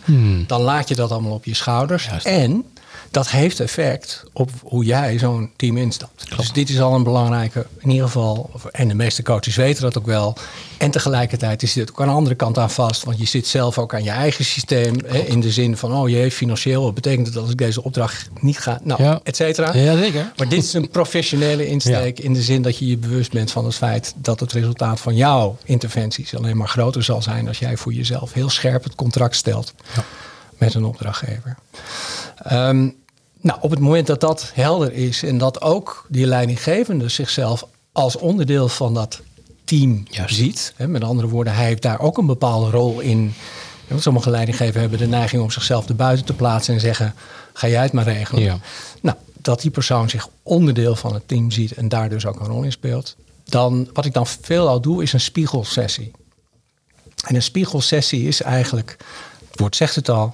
dan 0.48 0.62
laat 0.62 0.88
je 0.90 0.96
dat 0.96 1.12
allemaal 1.12 1.34
op 1.34 1.46
je 1.46 1.54
schouders. 1.56 2.04
Hmm. 2.04 2.12
Juist. 2.12 2.26
En 2.26 2.66
dat 3.12 3.30
heeft 3.30 3.60
effect 3.60 4.24
op 4.34 4.50
hoe 4.64 4.86
jij 4.86 5.18
zo'n 5.18 5.52
team 5.56 5.78
instapt. 5.78 6.38
Dus 6.38 6.52
dit 6.52 6.70
is 6.70 6.82
al 6.82 6.94
een 6.96 7.04
belangrijke, 7.04 7.66
in 7.80 7.90
ieder 7.90 8.06
geval, 8.06 8.50
en 8.72 8.88
de 8.88 8.94
meeste 8.94 9.24
coaches 9.24 9.56
weten 9.56 9.82
dat 9.84 9.98
ook 9.98 10.06
wel. 10.06 10.38
En 10.78 10.92
tegelijkertijd 10.92 11.64
is 11.64 11.74
dit 11.74 11.90
ook 11.90 12.02
aan 12.02 12.08
de 12.08 12.14
andere 12.14 12.36
kant 12.36 12.58
aan 12.58 12.72
vast, 12.72 13.04
want 13.04 13.20
je 13.20 13.26
zit 13.26 13.48
zelf 13.48 13.78
ook 13.78 13.94
aan 13.94 14.04
je 14.04 14.10
eigen 14.10 14.46
systeem. 14.46 14.96
Hè, 15.06 15.18
in 15.18 15.40
de 15.40 15.52
zin 15.52 15.78
van, 15.78 15.94
oh 15.94 16.10
jee, 16.10 16.32
financieel, 16.32 16.84
wat 16.84 16.94
betekent 16.94 17.28
het 17.28 17.38
als 17.38 17.50
ik 17.50 17.58
deze 17.58 17.84
opdracht 17.84 18.30
niet 18.40 18.60
ga, 18.60 18.80
nou, 18.84 19.04
Ja. 19.04 19.20
et 19.24 19.36
cetera. 19.36 19.74
Ja, 19.78 19.98
zeker. 19.98 20.32
Maar 20.38 20.50
dit 20.50 20.64
is 20.64 20.74
een 20.74 20.90
professionele 20.90 21.68
insteek 21.68 22.20
in 22.20 22.34
de 22.34 22.42
zin 22.42 22.62
dat 22.62 22.78
je 22.78 22.88
je 22.88 22.98
bewust 22.98 23.32
bent 23.32 23.52
van 23.52 23.66
het 23.66 23.76
feit 23.76 24.14
dat 24.16 24.40
het 24.40 24.52
resultaat 24.52 25.00
van 25.00 25.16
jouw 25.16 25.58
interventies 25.64 26.36
alleen 26.36 26.58
maar 26.58 26.68
groter 26.68 27.04
zal 27.04 27.22
zijn 27.22 27.48
als 27.48 27.60
jij 27.60 27.78
voor 27.78 27.94
jezelf 27.94 28.34
heel 28.34 28.50
scherp 28.50 28.84
het 28.84 28.96
contract 28.96 29.36
stelt 29.36 29.74
met 30.60 30.74
een 30.74 30.86
opdrachtgever. 30.86 31.58
Ehm, 32.44 32.90
nou, 33.42 33.60
op 33.62 33.70
het 33.70 33.80
moment 33.80 34.08
dat 34.08 34.22
dat 34.22 34.52
helder 34.54 34.94
is 34.94 35.24
en 35.24 35.38
dat 35.38 35.62
ook 35.62 36.06
die 36.10 36.26
leidinggevende 36.26 37.10
zichzelf 37.10 37.66
als 37.92 38.16
onderdeel 38.16 38.70
van 38.70 38.94
dat 38.94 39.22
team 39.64 40.06
Juist. 40.10 40.36
ziet, 40.36 40.74
hè, 40.76 40.88
met 40.88 41.04
andere 41.04 41.28
woorden, 41.28 41.54
hij 41.54 41.66
heeft 41.66 41.82
daar 41.82 42.00
ook 42.00 42.18
een 42.18 42.26
bepaalde 42.26 42.70
rol 42.70 43.00
in. 43.00 43.34
Want 43.88 44.02
sommige 44.02 44.30
leidinggevenden 44.30 44.82
hebben 44.82 45.00
de 45.00 45.08
neiging 45.08 45.42
om 45.42 45.52
zichzelf 45.52 45.90
erbuiten 45.90 46.26
te 46.26 46.34
plaatsen 46.34 46.74
en 46.74 46.80
zeggen: 46.80 47.14
ga 47.54 47.68
jij 47.68 47.82
het 47.82 47.94
maar 47.94 48.04
regelen. 48.04 48.44
Ja. 48.44 48.60
Nou, 49.02 49.18
dat 49.42 49.62
die 49.62 49.72
persoon 49.72 50.10
zich 50.10 50.28
onderdeel 50.44 50.96
van 50.96 51.14
het 51.14 51.28
team 51.28 51.52
ziet 51.52 51.72
en 51.72 51.90
daar 51.90 52.10
dus 52.10 52.26
ook 52.26 52.40
een 52.40 52.46
rol 52.46 52.64
in 52.64 52.72
speelt. 52.72 53.16
Dan, 53.44 53.90
wat 53.94 54.06
ik 54.06 54.14
dan 54.14 54.28
veelal 54.28 54.82
doe, 54.82 55.04
is 55.04 55.14
een 55.14 55.20
spiegelsessie. 55.20 56.12
En 57.26 57.36
een 57.36 57.44
spiegelsessie 57.44 58.28
is 58.28 58.42
eigenlijk, 58.42 58.98
woord 59.60 59.76
zegt 59.76 59.96
het 59.96 60.10
al, 60.10 60.34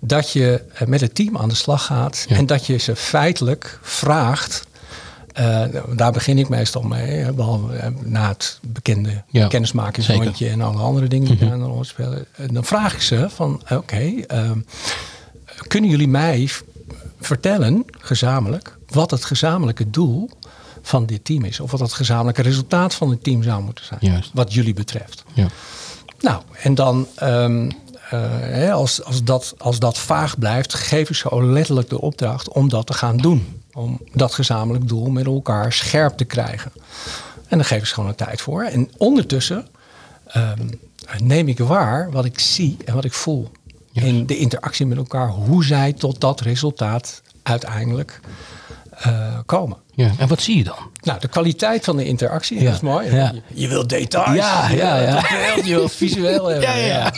dat 0.00 0.30
je 0.30 0.62
eh, 0.74 0.86
met 0.86 1.00
het 1.00 1.14
team 1.14 1.36
aan 1.38 1.48
de 1.48 1.54
slag 1.54 1.84
gaat 1.84 2.24
Ja. 2.28 2.36
en 2.36 2.46
dat 2.46 2.66
je 2.66 2.76
ze 2.76 2.96
feitelijk 2.96 3.78
vraagt. 3.82 4.64
eh, 5.32 5.64
daar 5.96 6.12
begin 6.12 6.38
ik 6.38 6.48
meestal 6.48 6.82
mee, 6.82 7.32
behalve 7.32 7.74
eh, 7.76 7.90
na 8.02 8.28
het 8.28 8.58
bekende 8.62 9.22
Ja, 9.28 9.46
kennismakingsrondje 9.46 10.48
en 10.48 10.60
alle 10.60 10.78
andere 10.80 11.06
dingen 11.08 11.26
die 11.28 11.38
daar 11.38 11.52
een 11.52 11.64
rol 11.66 11.84
spelen. 11.84 12.26
En 12.36 12.54
dan 12.54 12.64
vraag 12.64 12.94
ik 12.94 13.00
ze 13.02 13.26
van, 13.30 13.62
oké, 13.70 14.12
ehm, 14.26 14.58
kunnen 15.66 15.90
jullie 15.90 16.08
mij 16.08 16.48
vertellen, 17.20 17.84
gezamenlijk, 18.00 18.76
wat 18.88 19.10
het 19.10 19.24
gezamenlijke 19.24 19.90
doel 19.90 20.30
van 20.82 21.06
dit 21.06 21.24
team 21.24 21.44
is. 21.44 21.60
Of 21.60 21.70
wat 21.70 21.80
het 21.80 21.92
gezamenlijke 21.92 22.42
resultaat 22.42 22.94
van 22.94 23.10
het 23.10 23.22
team 23.24 23.42
zou 23.42 23.62
moeten 23.62 23.84
zijn. 23.84 24.00
Juist. 24.02 24.30
Wat 24.34 24.52
jullie 24.54 24.74
betreft. 24.74 25.24
Ja. 25.32 25.46
Nou, 26.20 26.42
en 26.62 26.74
dan, 26.74 27.06
ehm, 27.14 27.66
eh, 27.66 27.74
hè, 28.08 28.72
als, 28.72 29.04
als, 29.04 29.24
dat, 29.24 29.54
als 29.58 29.78
dat 29.78 29.98
vaag 29.98 30.38
blijft, 30.38 30.74
geef 30.74 31.08
ik 31.10 31.16
ze 31.16 31.30
ook 31.30 31.42
letterlijk 31.42 31.88
de 31.88 32.00
opdracht 32.00 32.48
om 32.48 32.68
dat 32.68 32.86
te 32.86 32.92
gaan 32.92 33.16
doen. 33.16 33.60
Om 33.72 34.00
dat 34.12 34.34
gezamenlijk 34.34 34.88
doel 34.88 35.10
met 35.10 35.26
elkaar 35.26 35.72
scherp 35.72 36.16
te 36.16 36.24
krijgen. 36.24 36.72
En 37.48 37.56
dan 37.58 37.64
geef 37.66 37.78
ik 37.78 37.86
ze 37.86 37.94
gewoon 37.94 38.08
een 38.08 38.14
tijd 38.14 38.40
voor. 38.40 38.62
En 38.62 38.90
ondertussen 38.96 39.66
ehm, 40.26 40.68
neem 41.22 41.48
ik 41.48 41.58
waar 41.58 42.10
wat 42.10 42.24
ik 42.24 42.38
zie 42.38 42.76
en 42.84 42.94
wat 42.94 43.04
ik 43.04 43.12
voel. 43.12 43.50
In 43.92 44.26
de 44.26 44.36
interactie 44.36 44.86
met 44.86 44.98
elkaar, 44.98 45.28
hoe 45.28 45.64
zij 45.64 45.92
tot 45.92 46.20
dat 46.20 46.40
resultaat 46.40 47.22
uiteindelijk 47.42 48.20
eh, 48.90 49.38
komen. 49.46 49.76
Ja. 49.94 50.10
En 50.18 50.28
wat 50.28 50.40
zie 50.40 50.56
je 50.56 50.64
dan? 50.64 50.90
Nou, 51.02 51.20
de 51.20 51.28
kwaliteit 51.28 51.84
van 51.84 51.96
de 51.96 52.04
interactie, 52.04 52.58
Ja. 52.58 52.64
dat 52.64 52.74
is 52.74 52.80
mooi. 52.80 53.14
Ja. 53.14 53.32
Je, 53.34 53.42
je 53.60 53.68
wilt 53.68 53.88
details. 53.88 54.36
Ja, 54.36 54.68
ja, 54.68 54.96
ja. 55.00 55.22
je 55.64 55.74
wilt 55.74 55.92
visueel 55.92 56.46
hebben. 56.50 56.68
Ja, 56.68 56.74
ja. 56.74 57.12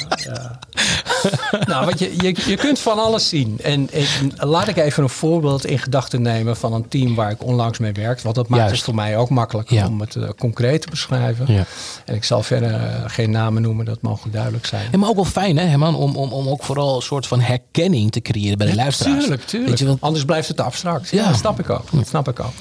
nou, 1.69 1.85
want 1.85 1.99
je, 1.99 2.13
je, 2.17 2.35
je 2.47 2.57
kunt 2.57 2.79
van 2.79 2.99
alles 2.99 3.29
zien. 3.29 3.59
En 3.63 3.89
laat 4.37 4.69
ik 4.69 4.77
even 4.77 5.03
een 5.03 5.09
voorbeeld 5.09 5.67
in 5.67 5.79
gedachten 5.79 6.23
nemen 6.23 6.57
van 6.57 6.73
een 6.73 6.89
team 6.89 7.15
waar 7.15 7.31
ik 7.31 7.45
onlangs 7.45 7.79
mee 7.79 7.93
werk. 7.93 8.21
Want 8.21 8.35
dat 8.35 8.49
maakt 8.49 8.63
Juist. 8.63 8.77
het 8.77 8.85
voor 8.85 8.95
mij 8.95 9.17
ook 9.17 9.31
makkelijker 9.31 9.77
Ja. 9.77 9.87
om 9.87 10.01
het 10.01 10.17
eh, 10.17 10.29
concreet 10.39 10.83
te 10.83 10.91
beschrijven. 10.91 11.45
Ja. 11.49 11.65
En 12.05 12.15
ik 12.15 12.25
zal 12.25 12.43
verder 12.43 12.75
eh, 12.75 13.03
geen 13.07 13.31
namen 13.31 13.63
noemen, 13.63 13.85
dat 13.85 14.03
mogen 14.03 14.31
duidelijk 14.31 14.67
zijn. 14.67 14.99
Maar 14.99 15.09
ook 15.09 15.15
wel 15.15 15.25
fijn, 15.25 15.57
hè, 15.59 15.65
Herman, 15.65 15.95
om, 15.97 16.17
om, 16.17 16.33
om 16.33 16.49
ook 16.49 16.63
vooral 16.63 16.97
een 16.97 17.03
soort 17.03 17.27
van 17.27 17.41
herkenning 17.41 18.13
te 18.13 18.21
creëren 18.21 18.59
bij 18.59 18.67
de 18.67 18.75
luisteraars. 18.75 19.19
Tuurlijk, 19.21 19.43
tuurlijk. 19.45 19.71
Weet 19.71 19.79
je 19.79 19.85
wel? 19.85 19.97
Anders 20.01 20.25
blijft 20.25 20.49
het 20.49 20.61
abstract. 20.61 21.09
Ja, 21.09 21.29
dat 21.29 21.37
snap 21.39 21.59
ik 21.59 21.71
ook. 21.71 21.91
Dat 21.93 22.07
snap 22.09 22.29
ik 22.29 22.41
ook. 22.41 22.53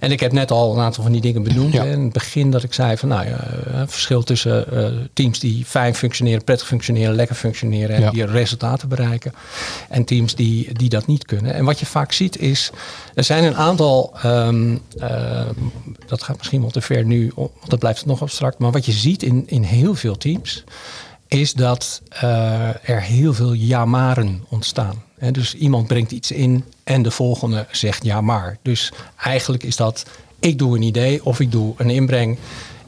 En 0.00 0.10
ik 0.12 0.20
heb 0.20 0.32
net 0.32 0.50
al 0.50 0.72
een 0.74 0.80
aantal 0.80 1.02
van 1.02 1.12
die 1.12 1.20
dingen 1.20 1.42
benoemd. 1.42 1.72
Hè. 1.72 1.90
In 1.92 2.00
het 2.02 2.12
begin 2.12 2.50
dat 2.50 2.62
ik 2.62 2.72
zei 2.74 2.96
van 2.96 3.08
nou 3.08 3.26
ja, 3.26 3.36
eh, 3.36 3.82
verschil 3.86 4.22
tussen 4.22 4.66
teams 5.12 5.38
die 5.38 5.64
fijn 5.64 5.94
functioneren, 5.94 6.44
prettig 6.44 6.66
functioneren, 6.66 7.14
lekker 7.14 7.36
functioneren 7.36 7.97
en 7.98 8.04
Ja. 8.04 8.10
die 8.10 8.24
resultaten 8.24 8.88
bereiken. 8.88 9.32
En 9.88 10.04
teams 10.04 10.34
die, 10.34 10.72
die 10.72 10.88
dat 10.88 11.06
niet 11.06 11.24
kunnen. 11.24 11.54
En 11.54 11.64
wat 11.64 11.78
je 11.80 11.86
vaak 11.86 12.12
ziet 12.12 12.38
is, 12.38 12.70
er 13.14 13.24
zijn 13.24 13.44
een 13.44 13.56
aantal, 13.56 14.12
ehm, 14.22 14.76
eh, 14.98 15.46
dat 16.06 16.22
gaat 16.22 16.36
misschien 16.36 16.60
wel 16.60 16.70
te 16.70 16.80
ver 16.80 17.04
nu, 17.04 17.32
want 17.34 17.50
dat 17.66 17.78
blijft 17.78 18.06
nog 18.06 18.22
abstract. 18.22 18.58
Maar 18.58 18.70
wat 18.72 18.86
je 18.86 18.92
ziet 18.92 19.22
in, 19.22 19.42
in 19.46 19.62
heel 19.62 19.94
veel 19.94 20.16
teams, 20.16 20.64
is 21.28 21.52
dat 21.52 22.02
eh, 22.08 22.88
er 22.88 23.02
heel 23.02 23.34
veel 23.34 23.52
ja-maren 23.52 24.44
ontstaan. 24.48 25.02
Hè, 25.18 25.30
dus 25.30 25.54
iemand 25.54 25.86
brengt 25.86 26.10
iets 26.12 26.30
in 26.30 26.64
en 26.84 27.02
de 27.02 27.10
volgende 27.10 27.66
zegt 27.70 28.04
ja 28.04 28.20
maar. 28.20 28.58
Dus 28.62 28.92
eigenlijk 29.22 29.62
is 29.62 29.76
dat 29.76 30.04
ik 30.40 30.58
doe 30.58 30.76
een 30.76 30.82
idee 30.82 31.24
of 31.24 31.40
ik 31.40 31.52
doe 31.52 31.74
een 31.76 31.90
inbreng 31.90 32.38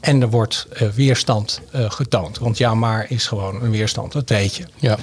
en 0.01 0.21
er 0.21 0.29
wordt 0.29 0.67
eh, 0.73 0.87
weerstand 0.89 1.61
eh, 1.71 1.91
getoond. 1.91 2.37
Want 2.37 2.57
ja 2.57 2.73
maar 2.73 3.05
is 3.09 3.27
gewoon 3.27 3.61
een 3.61 3.71
weerstand, 3.71 4.11
dat 4.11 4.29
weet 4.29 4.55
je. 4.55 4.65
Ja. 4.75 4.97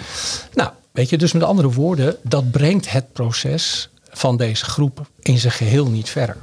Nou, 0.54 0.70
weet 0.92 1.08
je, 1.08 1.18
dus 1.18 1.32
met 1.32 1.42
andere 1.42 1.70
woorden, 1.70 2.16
dat 2.22 2.50
brengt 2.50 2.90
het 2.90 3.12
proces 3.12 3.88
van 4.10 4.36
deze 4.36 4.64
groep 4.64 5.06
in 5.22 5.38
zijn 5.38 5.52
geheel 5.52 5.86
niet 5.86 6.10
verder. 6.10 6.36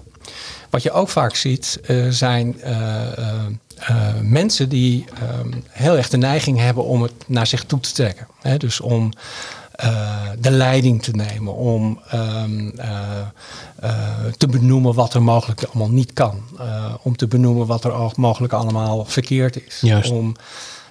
Wat 0.70 0.84
je 0.84 0.92
ook 0.92 1.10
vaak 1.10 1.36
ziet, 1.36 1.80
eh, 1.86 2.08
zijn 2.10 2.56
mensen 4.22 4.70
die 4.70 5.06
ehm, 5.22 5.52
heel 5.70 5.98
erg 5.98 6.10
de 6.10 6.18
neiging 6.18 6.60
hebben 6.60 6.84
om 6.84 7.02
het 7.02 7.14
naar 7.28 7.48
zich 7.48 7.64
toe 7.64 7.80
te 7.80 7.92
trekken. 7.92 8.28
Hè? 8.42 8.58
Dus 8.58 8.80
om 8.80 9.12
eh, 9.76 10.30
de 10.40 10.52
leiding 10.52 11.04
te 11.04 11.12
nemen, 11.12 11.54
om 11.54 12.00
ehm, 12.10 12.70
eh, 12.78 13.20
eh, 13.80 13.92
te 14.38 14.48
benoemen 14.48 14.94
wat 14.94 15.14
er 15.14 15.24
mogelijk 15.24 15.64
allemaal 15.64 15.90
niet 15.90 16.14
kan. 16.14 16.44
Om 17.02 17.16
te 17.16 17.28
benoemen 17.28 17.66
wat 17.66 17.84
er 17.84 17.92
ook 17.92 18.18
mogelijk 18.18 18.54
allemaal 18.54 19.06
verkeerd 19.06 19.66
is. 19.66 19.80
Juist. 19.82 20.12
Om, 20.12 20.36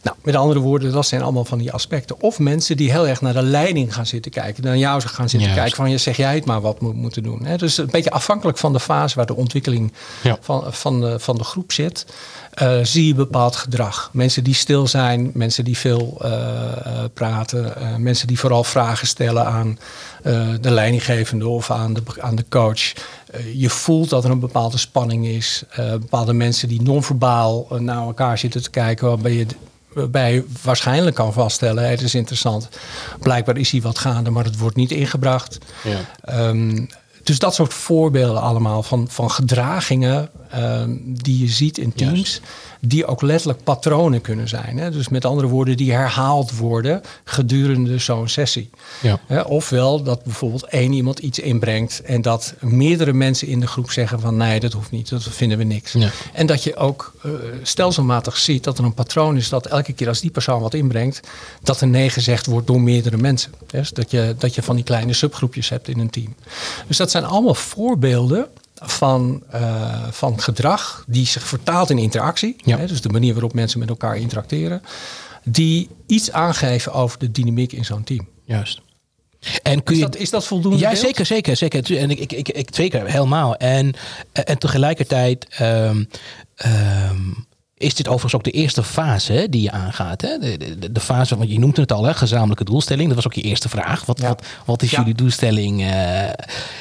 nou, 0.05 0.17
met 0.23 0.35
andere 0.35 0.61
woorden, 0.61 0.93
dat 0.93 1.07
zijn 1.07 1.23
allemaal 1.23 1.45
van 1.45 1.59
die 1.59 1.73
aspecten. 1.73 2.21
Of 2.21 2.39
mensen 2.39 2.77
die 2.77 2.91
heel 2.91 3.09
erg 3.09 3.21
naar 3.21 3.33
de 3.33 3.43
leiding 3.43 3.95
gaan 3.95 4.07
zitten 4.07 4.31
kijken. 4.31 4.65
Naar 4.65 4.77
jou 4.77 5.01
gaan 5.01 5.29
zitten 5.29 5.55
kijken 5.55 5.77
van, 5.77 5.91
je 5.91 5.99
zeg 5.99 6.17
jij 6.17 6.35
het 6.35 6.45
maar 6.45 6.61
wat 6.61 6.77
we 6.81 6.93
moeten 6.93 7.23
doen. 7.23 7.45
Hè? 7.45 7.57
Dus 7.57 7.79
een 7.79 7.89
beetje 7.91 8.11
afhankelijk 8.11 8.59
van 8.59 8.73
de 8.73 8.81
fase 8.81 9.17
waar 9.17 9.27
de 9.27 9.37
ontwikkeling 9.37 9.93
Ja. 10.23 10.37
van, 10.41 10.65
van, 10.73 11.01
de, 11.01 11.19
van 11.19 11.37
de 11.39 11.45
groep 11.45 11.73
zit. 11.73 12.07
eh, 12.51 12.79
zie 12.83 13.07
je 13.07 13.15
bepaald 13.15 13.57
gedrag. 13.57 14.11
Mensen 14.13 14.45
die 14.45 14.55
stil 14.55 14.87
zijn, 14.87 15.31
mensen 15.35 15.65
die 15.65 15.77
veel 15.79 16.19
eh, 16.21 16.33
eh, 16.33 17.05
praten, 17.15 17.73
mensen 18.03 18.27
die 18.27 18.39
vooral 18.39 18.65
vragen 18.65 19.07
stellen 19.07 19.47
aan 19.47 19.79
de 20.61 20.71
leidinggevende 20.71 21.49
of 21.49 21.71
aan 21.71 21.95
de, 21.95 22.03
aan 22.21 22.35
de 22.35 22.45
coach. 22.49 22.93
Je 23.55 23.71
voelt 23.71 24.11
dat 24.11 24.25
er 24.25 24.31
een 24.31 24.39
bepaalde 24.41 24.79
spanning 24.79 25.27
is. 25.27 25.63
Bepaalde 25.77 26.33
mensen 26.33 26.69
die 26.69 26.83
non-verbaal 26.83 27.67
naar 27.79 28.03
elkaar 28.03 28.39
zitten 28.39 28.63
te 28.63 28.71
kijken, 28.71 29.07
waarbij 29.09 29.33
je 29.33 29.47
waarbij 29.95 30.35
je 30.35 30.45
waarschijnlijk 30.63 31.17
kan 31.17 31.33
vaststellen, 31.33 31.91
het 31.91 32.01
is 32.01 32.15
interessant. 32.15 32.69
Blijkbaar 33.21 33.57
is 33.57 33.71
hier 33.71 33.83
wat 33.83 33.99
gaande, 33.99 34.31
maar 34.31 34.45
het 34.45 34.59
wordt 34.59 34.77
niet 34.77 34.91
ingebracht. 34.91 35.59
Ja. 35.85 36.01
Ehm, 36.21 36.87
dus 37.25 37.39
dat 37.39 37.55
soort 37.55 37.75
voorbeelden 37.75 38.43
allemaal 38.43 38.83
van, 38.83 39.07
van 39.11 39.31
gedragingen 39.31 40.31
ehm, 40.51 40.91
die 41.05 41.39
je 41.39 41.49
ziet 41.49 41.79
in 41.79 41.93
teams. 41.93 42.13
Juist. 42.13 42.41
Die 42.81 43.07
ook 43.07 43.23
letterlijk 43.23 43.65
patronen 43.65 44.21
kunnen 44.21 44.49
zijn. 44.49 44.79
Hè? 44.79 44.91
Dus 44.91 45.09
met 45.09 45.25
andere 45.25 45.49
woorden, 45.49 45.77
die 45.77 45.93
herhaald 45.93 46.57
worden 46.57 47.03
gedurende 47.25 47.99
zo'n 47.99 48.29
sessie. 48.29 48.71
Ja. 49.01 49.21
Hè, 49.27 49.41
ofwel 49.41 50.03
dat 50.03 50.25
bijvoorbeeld 50.25 50.65
één 50.65 50.93
iemand 50.93 51.19
iets 51.19 51.39
inbrengt 51.39 52.03
en 52.03 52.23
dat 52.23 52.55
meerdere 52.61 53.13
mensen 53.13 53.49
in 53.49 53.61
de 53.61 53.67
groep 53.67 53.91
zeggen 53.91 54.21
van 54.21 54.37
nee, 54.37 54.61
dat 54.61 54.73
hoeft 54.73 54.91
niet, 54.91 55.09
dat 55.09 55.23
vinden 55.23 55.59
we 55.59 55.65
niks. 55.65 55.93
Ja. 55.93 56.11
En 56.33 56.47
dat 56.47 56.63
je 56.63 56.77
ook 56.77 57.15
eh, 57.23 57.31
stelselmatig 57.63 58.37
ziet 58.37 58.65
dat 58.65 58.79
er 58.79 58.85
een 58.85 58.95
patroon 58.95 59.37
is 59.37 59.49
dat 59.49 59.67
elke 59.67 59.93
keer 59.93 60.09
als 60.09 60.21
die 60.21 60.31
persoon 60.31 60.61
wat 60.61 60.75
inbrengt, 60.75 61.21
dat 61.63 61.81
er 61.81 61.89
nee 61.89 62.11
gezegd 62.11 62.47
wordt 62.47 62.67
door 62.67 62.81
meerdere 62.81 63.17
mensen. 63.17 63.53
Dus 63.67 63.91
dat 63.91 64.11
je, 64.11 64.35
dat 64.39 64.55
je 64.55 64.63
van 64.63 64.75
die 64.77 64.85
kleine 64.85 65.13
subgroepjes 65.13 65.69
hebt 65.69 65.89
in 65.89 65.99
een 65.99 66.11
team. 66.11 66.35
Dus 66.87 66.97
dat 66.97 67.11
zijn 67.21 67.25
allemaal 67.25 67.55
voorbeelden 67.55 68.49
van, 68.75 69.43
eh, 69.51 70.07
van 70.11 70.41
gedrag 70.41 71.05
die 71.07 71.27
zich 71.27 71.47
vertaalt 71.47 71.91
in 71.91 71.99
interactie. 71.99 72.57
Ja. 72.65 72.79
Hè, 72.79 72.87
dus 72.87 73.01
de 73.01 73.09
manier 73.09 73.33
waarop 73.33 73.55
mensen 73.55 73.79
met 73.79 73.89
elkaar 73.89 74.17
interacteren. 74.17 74.83
Die 75.45 75.89
iets 76.07 76.33
aangeven 76.33 76.93
over 76.93 77.19
de 77.19 77.31
dynamiek 77.31 77.73
in 77.73 77.85
zo'n 77.85 78.05
team. 78.05 78.29
Juist. 78.45 78.81
En 79.63 79.83
kun 79.83 79.95
Is 79.95 80.01
je... 80.01 80.07
dat, 80.07 80.17
is 80.17 80.31
dat 80.31 80.45
voldoende? 80.47 80.79
Ja, 80.79 80.89
beeld? 80.89 81.01
zeker, 81.01 81.27
zeker, 81.27 81.57
zeker. 81.57 81.99
En 81.99 82.11
ik, 82.11 82.19
ik, 82.19 82.33
ik, 82.33 82.49
ik 82.49 82.69
zeker 82.73 83.11
helemaal. 83.11 83.57
En, 83.57 83.95
en 84.33 84.59
tegelijkertijd 84.59 85.47
ehm, 85.49 86.05
is 87.79 87.95
dit 87.95 88.07
overigens 88.09 88.35
ook 88.35 88.45
de 88.45 88.51
eerste 88.51 88.83
fase 88.83 89.33
hè, 89.33 89.49
die 89.49 89.63
je 89.63 89.71
aangaat. 89.71 90.21
Hè? 90.21 90.39
De, 90.39 90.77
de, 90.79 90.93
de 90.93 91.01
fase, 91.01 91.37
want 91.37 91.51
je 91.51 91.59
noemt 91.59 91.77
het 91.77 91.93
al, 91.93 92.05
hè, 92.05 92.15
gezamenlijke 92.15 92.65
doelstelling. 92.65 93.07
Dat 93.07 93.17
was 93.17 93.27
ook 93.27 93.33
je 93.33 93.41
eerste 93.43 93.69
vraag. 93.69 94.05
Wat, 94.05 94.21
Ja. 94.21 94.29
wat, 94.29 94.45
wat 94.65 94.83
is 94.83 94.91
Ja. 94.91 94.99
jullie 94.99 95.15
doelstelling? 95.15 95.83
eh? 95.83 96.23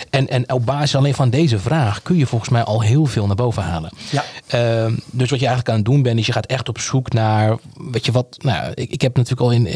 en, 0.09 0.27
en 0.29 0.51
op 0.53 0.65
basis 0.65 0.95
alleen 0.95 1.13
van 1.13 1.29
deze 1.29 1.59
vraag 1.59 2.01
kun 2.01 2.17
je 2.17 2.25
volgens 2.25 2.49
mij 2.49 2.63
al 2.63 2.81
heel 2.81 3.05
veel 3.05 3.25
naar 3.27 3.35
boven 3.35 3.63
halen. 3.63 3.91
Ja. 4.11 4.23
Ehm, 4.47 4.95
dus 5.11 5.29
wat 5.29 5.39
je 5.39 5.45
eigenlijk 5.47 5.69
aan 5.69 5.75
het 5.75 5.85
doen 5.85 6.01
bent, 6.01 6.19
is 6.19 6.25
je 6.25 6.31
gaat 6.33 6.45
echt 6.45 6.69
op 6.69 6.79
zoek 6.79 7.13
naar, 7.13 7.57
weet 7.77 8.05
je 8.05 8.11
wat, 8.11 8.37
nou, 8.41 8.71
ik, 8.73 8.89
ik 8.91 9.01
heb 9.01 9.15
natuurlijk 9.15 9.41
al 9.41 9.51
in, 9.51 9.67
eh, 9.67 9.75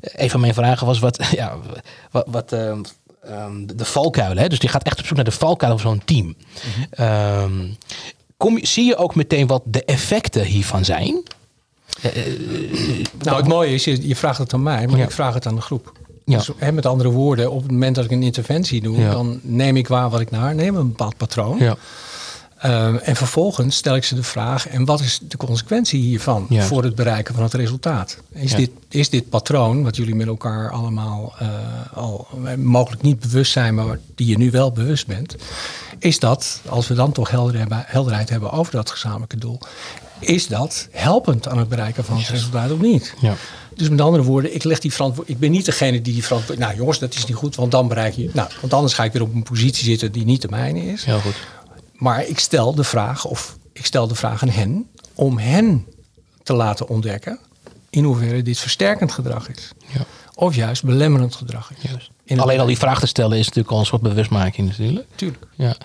een 0.00 0.30
van 0.30 0.40
mijn 0.40 0.54
vragen 0.54 0.86
was 0.86 0.98
wat, 0.98 1.24
ja, 1.36 1.56
wat, 2.10 2.26
wat 2.30 2.52
ehm, 2.52 2.80
ehm, 3.22 3.66
de, 3.66 3.74
de 3.74 3.84
valkuilen. 3.84 4.42
Hè? 4.42 4.48
Dus 4.48 4.58
je 4.58 4.68
gaat 4.68 4.82
echt 4.82 4.98
op 4.98 5.06
zoek 5.06 5.16
naar 5.16 5.24
de 5.24 5.30
valkuilen 5.30 5.80
van 5.80 5.90
zo'n 5.90 6.04
team. 6.04 6.34
Ehm, 6.90 7.66
kom, 8.38 8.58
zie 8.64 8.84
je 8.84 8.96
ook 8.96 9.14
meteen 9.14 9.46
wat 9.46 9.62
de 9.64 9.84
effecten 9.84 10.44
hiervan 10.44 10.84
zijn? 10.84 11.22
Nou, 13.22 13.36
het 13.36 13.48
mooie 13.48 13.74
is, 13.74 13.84
je, 13.84 14.08
je 14.08 14.16
vraagt 14.16 14.38
het 14.38 14.52
aan 14.54 14.62
mij, 14.62 14.86
maar 14.86 14.98
Ja. 14.98 15.04
ik 15.04 15.10
vraag 15.10 15.34
het 15.34 15.46
aan 15.46 15.54
de 15.54 15.60
groep. 15.60 15.92
Ja. 16.24 16.36
Dus, 16.36 16.50
hè, 16.56 16.72
met 16.72 16.86
andere 16.86 17.10
woorden, 17.10 17.50
op 17.50 17.62
het 17.62 17.70
moment 17.70 17.94
dat 17.94 18.04
ik 18.04 18.10
een 18.10 18.22
interventie 18.22 18.80
doe, 18.82 18.96
Ja. 18.98 19.10
dan 19.10 19.40
neem 19.42 19.76
ik 19.76 19.88
waar 19.88 20.10
wat 20.10 20.20
ik 20.20 20.30
naar 20.30 20.54
neem, 20.54 20.76
een 20.76 20.88
bepaald 20.88 21.16
patroon. 21.16 21.76
Ehm, 22.58 22.96
en 22.96 23.16
vervolgens 23.16 23.76
stel 23.76 23.96
ik 23.96 24.04
ze 24.04 24.14
de 24.14 24.22
vraag: 24.22 24.68
en 24.68 24.84
wat 24.84 25.00
is 25.00 25.20
de 25.22 25.36
consequentie 25.36 26.00
hiervan 26.00 26.46
voor 26.50 26.82
het 26.84 26.94
bereiken 26.94 27.34
van 27.34 27.42
het 27.42 27.54
resultaat? 27.54 28.18
Is, 28.32 28.50
Ja. 28.50 28.56
dit, 28.56 28.70
is 28.88 29.10
dit 29.10 29.28
patroon, 29.28 29.82
wat 29.82 29.96
jullie 29.96 30.14
met 30.14 30.26
elkaar 30.26 30.70
allemaal 30.70 31.34
eh, 31.38 31.48
al 31.94 32.26
eh, 32.44 32.54
mogelijk 32.54 33.02
niet 33.02 33.20
bewust 33.20 33.52
zijn, 33.52 33.74
maar 33.74 33.98
die 34.14 34.26
je 34.26 34.38
nu 34.38 34.50
wel 34.50 34.72
bewust 34.72 35.06
bent, 35.06 35.36
is 35.98 36.18
dat, 36.18 36.60
als 36.68 36.88
we 36.88 36.94
dan 36.94 37.12
toch 37.12 37.30
helder 37.30 37.58
hebben, 37.58 37.84
helderheid 37.86 38.30
hebben 38.30 38.50
over 38.50 38.72
dat 38.72 38.90
gezamenlijke 38.90 39.36
doel, 39.36 39.60
is 40.18 40.46
dat 40.46 40.88
helpend 40.90 41.48
aan 41.48 41.58
het 41.58 41.68
bereiken 41.68 42.04
van 42.04 42.16
het 42.16 42.28
resultaat 42.28 42.70
of 42.70 42.80
niet? 42.80 43.14
Ja. 43.20 43.34
Dus 43.74 43.88
met 43.88 44.00
andere 44.00 44.24
woorden, 44.24 44.54
ik 44.54 44.64
leg 44.64 44.78
die. 44.78 44.92
Ik 45.24 45.38
ben 45.38 45.50
niet 45.50 45.64
degene 45.64 46.00
die 46.00 46.12
die 46.12 46.24
verantwoord. 46.24 46.58
Nou 46.58 46.76
jongens, 46.76 46.98
dat 46.98 47.14
is 47.14 47.26
niet 47.26 47.36
goed, 47.36 47.56
want 47.56 47.70
dan 47.70 47.88
bereik 47.88 48.14
je. 48.14 48.30
Nou, 48.32 48.50
want 48.60 48.72
anders 48.72 48.94
ga 48.94 49.04
ik 49.04 49.12
weer 49.12 49.22
op 49.22 49.34
een 49.34 49.42
positie 49.42 49.84
zitten 49.84 50.12
die 50.12 50.24
niet 50.24 50.42
de 50.42 50.48
mijne 50.48 50.84
is. 50.84 51.04
Heel 51.04 51.20
goed. 51.20 51.34
Maar 51.92 52.26
ik 52.26 52.38
stel 52.38 52.74
de 52.74 52.84
vraag, 52.84 53.24
of 53.24 53.56
ik 53.72 53.86
stel 53.86 54.08
de 54.08 54.14
vraag 54.14 54.42
aan 54.42 54.48
hen, 54.48 54.86
om 55.14 55.38
hen 55.38 55.86
te 56.42 56.52
laten 56.52 56.88
ontdekken 56.88 57.38
in 57.90 58.04
hoeverre 58.04 58.42
dit 58.42 58.58
versterkend 58.58 59.12
gedrag 59.12 59.48
is. 59.48 59.72
Ja. 59.86 60.04
Of 60.34 60.54
juist 60.54 60.84
belemmerend 60.84 61.34
gedrag 61.34 61.70
is. 61.76 61.90
Juist. 61.90 62.10
Alleen 62.36 62.60
al 62.60 62.66
die 62.66 62.78
vraag 62.78 63.00
te 63.00 63.06
stellen 63.06 63.38
is 63.38 63.46
natuurlijk 63.46 63.74
al 63.74 63.80
een 63.80 63.86
soort 63.86 64.02
bewustmaking 64.02 64.68
natuurlijk. 64.68 65.06
Tuurlijk. 65.14 65.46
Ja. 65.54 65.76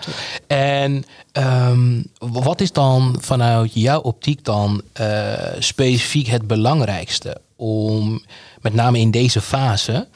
En 0.46 1.04
ehm, 1.32 2.02
wat 2.18 2.60
is 2.60 2.72
dan 2.72 3.16
vanuit 3.20 3.70
jouw 3.74 4.00
optiek 4.00 4.44
dan 4.44 4.82
eh, 4.92 5.32
specifiek 5.58 6.26
het 6.26 6.46
belangrijkste 6.46 7.36
om 7.56 8.24
met 8.60 8.74
name 8.74 8.98
in 8.98 9.10
deze 9.10 9.40
fase 9.40 10.08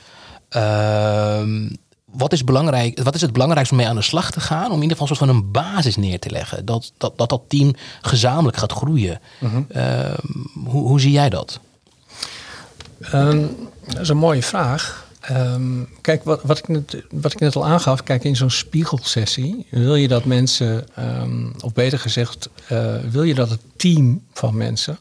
ehm, 0.48 1.68
wat 2.12 2.32
is, 2.32 2.44
belangrijk, 2.44 3.02
wat 3.02 3.14
is 3.14 3.20
het 3.20 3.32
belangrijkste 3.32 3.74
om 3.74 3.80
mee 3.80 3.90
aan 3.90 3.96
de 3.96 4.02
slag 4.02 4.30
te 4.30 4.40
gaan? 4.40 4.66
Om 4.66 4.76
in 4.76 4.82
ieder 4.82 4.96
geval 4.96 5.08
een 5.08 5.16
soort 5.16 5.30
van 5.30 5.36
een 5.36 5.50
basis 5.50 5.96
neer 5.96 6.18
te 6.18 6.30
leggen. 6.30 6.64
Dat 6.64 6.92
dat, 6.96 7.18
dat, 7.18 7.28
dat 7.28 7.42
team 7.48 7.74
gezamenlijk 8.02 8.56
gaat 8.56 8.72
groeien. 8.72 9.20
Ehm, 9.68 10.14
hoe, 10.64 10.86
hoe 10.88 11.00
zie 11.00 11.12
jij 11.12 11.28
dat? 11.28 11.60
Dat 13.86 14.00
is 14.00 14.08
een 14.08 14.16
mooie 14.16 14.42
vraag. 14.42 15.07
Ehm, 15.28 15.82
kijk, 16.00 16.24
wat, 16.24 16.42
wat, 16.42 16.58
ik 16.58 16.68
net, 16.68 17.02
wat 17.10 17.32
ik 17.32 17.40
net 17.40 17.56
al 17.56 17.66
aangaf, 17.66 18.02
kijk, 18.02 18.24
in 18.24 18.36
zo'n 18.36 18.50
spiegelsessie 18.50 19.66
wil 19.70 19.94
je 19.94 20.08
dat 20.08 20.24
mensen, 20.24 20.86
ehm, 20.94 21.46
of 21.60 21.72
beter 21.72 21.98
gezegd, 21.98 22.48
eh, 22.68 22.94
wil 23.10 23.22
je 23.22 23.34
dat 23.34 23.50
het 23.50 23.60
team 23.76 24.22
van 24.32 24.56
mensen 24.56 24.98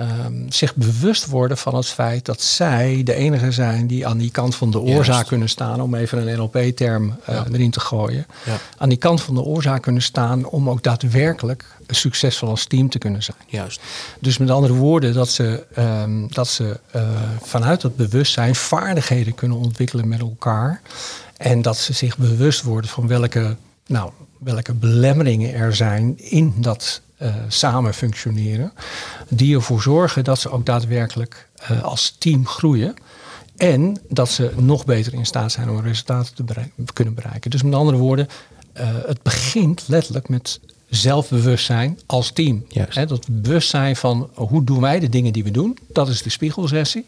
ehm, 0.00 0.32
zich 0.48 0.74
bewust 0.74 1.26
worden 1.26 1.56
van 1.56 1.74
het 1.74 1.86
feit 1.86 2.24
dat 2.24 2.40
zij 2.40 3.00
de 3.04 3.14
enige 3.14 3.52
zijn 3.52 3.86
die 3.86 4.06
aan 4.06 4.18
die 4.18 4.30
kant 4.30 4.54
van 4.54 4.70
de 4.70 4.80
oorzaak 4.80 5.06
Juist. 5.14 5.28
kunnen 5.28 5.48
staan, 5.48 5.80
om 5.80 5.94
even 5.94 6.28
een 6.28 6.36
NLP-term 6.38 7.16
eh, 7.24 7.34
Ja. 7.34 7.44
erin 7.52 7.70
te 7.70 7.80
gooien. 7.80 8.26
Ja. 8.44 8.56
Aan 8.78 8.88
die 8.88 8.98
kant 8.98 9.20
van 9.22 9.34
de 9.34 9.40
oorzaak 9.42 9.82
kunnen 9.82 10.02
staan 10.02 10.44
om 10.44 10.70
ook 10.70 10.82
daadwerkelijk 10.82 11.64
succesvol 11.86 12.48
als 12.48 12.64
team 12.64 12.88
te 12.88 12.98
kunnen 12.98 13.22
zijn. 13.22 13.36
Juist. 13.46 13.80
Dus 14.20 14.38
met 14.38 14.50
andere 14.50 14.74
woorden, 14.74 15.12
dat 15.14 15.28
ze, 15.28 15.66
ehm, 15.74 16.26
dat 16.28 16.48
ze 16.48 16.80
eh, 16.90 17.02
vanuit 17.42 17.80
dat 17.80 17.96
bewustzijn 17.96 18.54
vaardigheden 18.54 19.34
kunnen 19.34 19.56
ontwikkelen 19.58 20.08
met 20.08 20.20
elkaar. 20.20 20.80
En 21.36 21.62
dat 21.62 21.76
ze 21.76 21.92
zich 21.92 22.18
bewust 22.18 22.62
worden 22.62 22.90
van 22.90 23.06
welke, 23.06 23.56
nou, 23.86 24.10
welke 24.38 24.74
belemmeringen 24.74 25.54
er 25.54 25.76
zijn 25.76 26.18
in 26.18 26.54
dat 26.56 27.00
eh, 27.20 27.34
samen 27.48 27.94
functioneren. 27.94 28.72
Die 29.28 29.54
ervoor 29.54 29.82
zorgen 29.82 30.24
dat 30.24 30.38
ze 30.38 30.50
ook 30.50 30.66
daadwerkelijk 30.66 31.48
eh, 31.56 31.82
als 31.82 32.16
team 32.18 32.46
groeien. 32.46 32.94
En 33.56 34.00
dat 34.08 34.28
ze 34.28 34.52
nog 34.56 34.84
beter 34.84 35.14
in 35.14 35.26
staat 35.26 35.52
zijn 35.52 35.70
om 35.70 35.80
resultaten 35.80 36.34
te 36.34 36.54
kunnen 36.92 37.14
bereiken. 37.14 37.50
Dus 37.50 37.62
met 37.62 37.74
andere 37.74 37.96
woorden, 37.96 38.28
eh, 38.72 38.88
het 39.06 39.22
begint 39.22 39.84
letterlijk 39.86 40.28
met 40.28 40.60
zelfbewustzijn 40.88 41.98
als 42.06 42.30
team. 42.30 42.64
Hè, 42.72 43.06
dat 43.06 43.26
bewustzijn 43.30 43.96
van 43.96 44.30
hoe 44.34 44.64
doen 44.64 44.80
wij 44.80 45.00
de 45.00 45.08
dingen 45.08 45.32
die 45.32 45.44
we 45.44 45.50
doen. 45.50 45.78
Dat 45.88 46.08
is 46.08 46.22
de 46.22 46.30
spiegelsessie. 46.30 47.06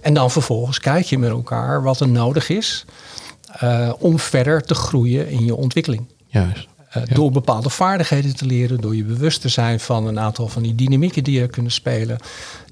En 0.00 0.14
dan 0.14 0.30
vervolgens 0.30 0.78
kijk 0.80 1.04
je 1.04 1.18
met 1.18 1.30
elkaar 1.30 1.82
wat 1.82 2.00
er 2.00 2.08
nodig 2.08 2.48
is 2.48 2.84
om 3.98 4.18
verder 4.18 4.62
te 4.62 4.74
groeien 4.74 5.28
in 5.28 5.44
je 5.44 5.54
ontwikkeling. 5.54 6.06
Juist. 6.26 6.68
Eh, 6.94 7.02
Door 7.14 7.30
bepaalde 7.30 7.70
vaardigheden 7.70 8.36
te 8.36 8.46
leren, 8.46 8.80
door 8.80 8.96
je 8.96 9.04
bewust 9.04 9.40
te 9.40 9.48
zijn 9.48 9.80
van 9.80 10.06
een 10.06 10.18
aantal 10.20 10.48
van 10.48 10.62
die 10.62 10.74
dynamieken 10.74 11.24
die 11.24 11.40
er 11.40 11.48
kunnen 11.48 11.72
spelen. 11.72 12.18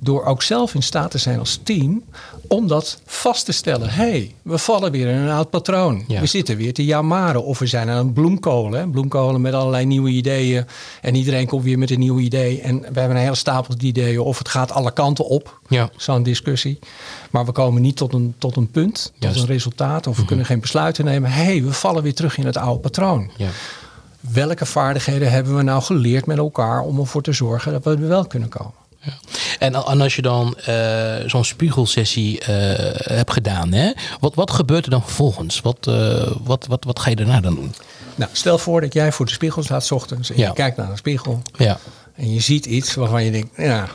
Door 0.01 0.25
ook 0.25 0.43
zelf 0.43 0.75
in 0.75 0.83
staat 0.83 1.11
te 1.11 1.19
zijn 1.19 1.39
als 1.39 1.61
team 1.63 2.03
om 2.49 2.67
dat 2.69 3.01
vast 3.07 3.45
te 3.45 3.53
stellen. 3.53 3.89
Hé, 3.89 4.03
hey, 4.11 4.35
we 4.43 4.59
vallen 4.59 4.91
weer 4.93 5.09
in 5.09 5.17
een 5.17 5.31
oud 5.31 5.51
patroon. 5.51 6.05
Ja. 6.09 6.21
We 6.21 6.27
zitten 6.27 6.57
weer 6.57 6.75
te 6.75 6.85
jamaren 6.85 7.45
of 7.45 7.59
we 7.59 7.67
zijn 7.67 7.89
aan 7.89 7.97
een 7.99 8.13
bloemkolen. 8.13 8.81
Hè? 8.81 8.89
Bloemkolen 8.89 9.41
met 9.41 9.53
allerlei 9.55 9.85
nieuwe 9.87 10.11
ideeën. 10.11 10.67
En 11.01 11.15
iedereen 11.15 11.47
komt 11.47 11.65
weer 11.65 11.79
met 11.79 11.91
een 11.91 11.99
nieuw 11.99 12.19
idee. 12.19 12.61
En 12.61 12.81
we 12.81 12.99
hebben 13.01 13.17
een 13.17 13.23
hele 13.23 13.35
stapel 13.35 13.75
ideeën 13.79 14.21
of 14.21 14.39
het 14.39 14.49
gaat 14.49 14.73
alle 14.73 14.93
kanten 14.93 15.27
op. 15.27 15.61
Ja. 15.69 15.91
Zo'n 15.97 16.23
discussie. 16.23 16.79
Maar 17.31 17.45
we 17.45 17.53
komen 17.53 17.83
niet 17.83 17.97
tot 17.97 18.13
een, 18.13 18.35
tot 18.39 18.57
een 18.57 18.71
punt, 18.71 18.95
tot 19.03 19.13
Juist. 19.19 19.37
Mhm. 19.37 19.47
een 19.47 19.53
resultaat. 19.53 20.07
Of 20.07 20.17
we 20.17 20.25
kunnen 20.25 20.47
geen 20.47 20.61
besluiten 20.61 21.05
nemen. 21.05 21.31
Hé, 21.31 21.43
hey, 21.45 21.63
we 21.63 21.73
vallen 21.73 22.03
weer 22.03 22.15
terug 22.15 22.39
in 22.39 22.47
het 22.47 22.57
oude 22.57 22.81
patroon 22.81 23.31
Ja. 23.37 23.49
Welke 24.31 24.67
vaardigheden 24.67 25.31
hebben 25.31 25.57
we 25.57 25.63
nou 25.63 25.83
geleerd 25.83 26.27
met 26.27 26.39
elkaar 26.39 26.81
om 26.81 26.99
ervoor 26.99 27.23
te 27.23 27.33
zorgen 27.33 27.73
dat 27.73 27.85
we 27.85 27.91
er 27.91 28.09
wel 28.09 28.27
kunnen 28.27 28.49
komen? 28.49 28.73
Ja. 29.01 29.13
En, 29.59 29.75
en 29.75 30.01
als 30.01 30.17
je 30.17 30.23
dan 30.23 30.57
eh, 30.59 31.15
zo'n 31.27 31.45
spiegelsessie 31.45 32.41
eh, 32.41 33.17
hebt 33.17 33.33
gedaan, 33.33 33.73
hè? 33.73 33.93
Wat, 34.21 34.35
wat 34.35 34.51
gebeurt 34.51 34.85
er 34.85 34.91
dan 34.91 35.03
vervolgens? 35.03 35.61
Wat, 35.61 35.87
eh, 35.87 36.33
wat, 36.45 36.67
wat, 36.67 36.85
wat 36.85 36.99
ga 36.99 37.11
je 37.11 37.17
daarna 37.17 37.41
dan 37.41 37.55
doen? 37.55 37.75
Nou, 38.15 38.31
stel 38.35 38.59
voor 38.59 38.81
dat 38.81 38.93
jij 38.93 39.13
voor 39.13 39.27
de 39.27 39.33
spiegel 39.33 39.63
staat 39.63 39.85
's 39.85 39.91
ochtends 39.91 40.31
en 40.31 40.39
Ja. 40.39 40.47
je 40.49 40.53
kijkt 40.55 40.77
naar 40.77 40.91
een 40.91 40.97
spiegel 40.97 41.43
Ja, 41.59 41.79
en 42.15 42.33
je 42.35 42.41
ziet 42.41 42.67
iets 42.67 42.95
waarvan 42.95 43.25
je 43.25 43.31
denkt, 43.31 43.49
ja, 43.57 43.89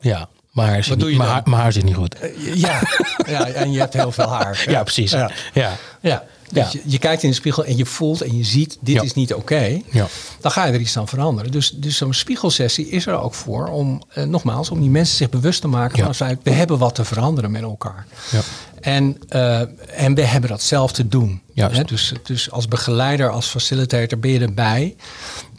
ja. 0.00 0.28
Mijn 0.52 0.68
haar, 0.68 0.76
zit 0.84 0.88
Wat 0.88 0.96
niet, 0.96 1.00
doe 1.06 1.10
je 1.10 1.16
mijn, 1.16 1.28
dan? 1.28 1.38
haar, 1.38 1.48
mijn 1.48 1.62
haar 1.62 1.72
zit 1.72 1.84
niet 1.84 1.94
goed. 1.94 2.16
ja, 2.54 2.80
ja, 3.26 3.46
en 3.46 3.72
je 3.72 3.78
hebt 3.78 3.94
heel 3.94 4.12
veel 4.12 4.28
haar. 4.28 4.64
Ja, 4.70 4.82
precies. 4.82 5.10
Ja. 5.10 5.30
Ja. 5.52 5.72
Ja. 6.00 6.24
Dus 6.52 6.62
Ja. 6.64 6.68
Je, 6.72 6.90
je 6.90 6.98
kijkt 6.98 7.22
in 7.22 7.28
de 7.28 7.34
spiegel 7.34 7.64
en 7.64 7.76
je 7.76 7.86
voelt 7.86 8.20
en 8.22 8.36
je 8.36 8.44
ziet, 8.44 8.78
dit 8.80 8.94
Ja. 8.94 9.02
is 9.02 9.14
niet 9.14 9.34
oké. 9.34 9.80
Ja. 9.90 10.06
Dan 10.40 10.50
ga 10.50 10.64
je 10.66 10.72
er 10.72 10.80
iets 10.80 10.96
aan 10.98 11.08
veranderen. 11.08 11.50
Dus, 11.50 11.70
dus 11.70 11.96
zo'n 11.96 12.14
spiegelsessie 12.14 12.88
is 12.88 13.06
er 13.06 13.20
ook 13.20 13.34
voor 13.34 13.66
om, 13.66 14.02
eh, 14.08 14.24
nogmaals, 14.24 14.70
om 14.70 14.80
die 14.80 14.90
mensen 14.90 15.16
zich 15.16 15.30
bewust 15.30 15.60
te 15.60 15.68
maken 15.68 16.04
van 16.04 16.14
feit, 16.14 16.38
we 16.42 16.50
hebben 16.50 16.78
wat 16.78 16.94
te 16.94 17.04
veranderen 17.04 17.50
met 17.50 17.62
elkaar. 17.62 18.06
Ja. 18.30 18.40
En, 18.80 19.16
eh, 19.28 19.60
en 20.04 20.14
we 20.14 20.22
hebben 20.24 20.50
dat 20.50 20.62
zelf 20.62 20.92
te 20.92 21.08
doen. 21.08 21.40
Hè, 21.54 21.84
dus, 21.84 22.12
dus 22.22 22.50
als 22.50 22.68
begeleider, 22.68 23.30
als 23.30 23.46
facilitator 23.46 24.18
ben 24.18 24.30
je 24.30 24.38
erbij 24.40 24.96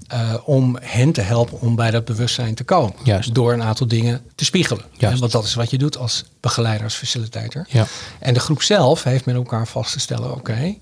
eh, 0.10 0.34
om 0.46 0.78
hen 0.82 1.12
te 1.12 1.22
helpen 1.22 1.62
om 1.62 1.76
bij 1.76 1.92
dat 1.92 2.06
bewustzijn 2.06 2.56
te 2.56 2.64
komen. 2.64 2.94
Juist. 3.04 3.34
Door 3.34 3.54
een 3.54 3.64
aantal 3.64 3.88
dingen 3.88 4.22
te 4.36 4.46
spiegelen. 4.46 4.84
Juist. 4.98 5.20
Want 5.20 5.32
dat 5.32 5.44
is 5.44 5.54
wat 5.54 5.70
je 5.70 5.78
doet 5.78 5.98
als 5.98 6.26
begeleider, 6.40 6.84
als 6.84 6.96
facilitator. 6.96 7.66
Ja. 7.70 7.86
En 8.20 8.34
de 8.34 8.40
groep 8.40 8.62
zelf 8.62 9.04
heeft 9.04 9.26
met 9.26 9.36
elkaar 9.36 9.68
vast 9.68 9.92
te 9.94 10.00
stellen, 10.00 10.36
oké, 10.36 10.76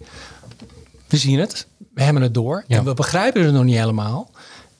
we 1.07 1.17
zien 1.17 1.39
het, 1.39 1.67
we 1.93 2.03
hebben 2.03 2.21
het 2.21 2.33
door 2.33 2.63
Ja. 2.67 2.77
en 2.77 2.83
we 2.85 2.93
begrijpen 2.93 3.43
het 3.43 3.53
nog 3.53 3.63
niet 3.63 3.77
helemaal. 3.77 4.31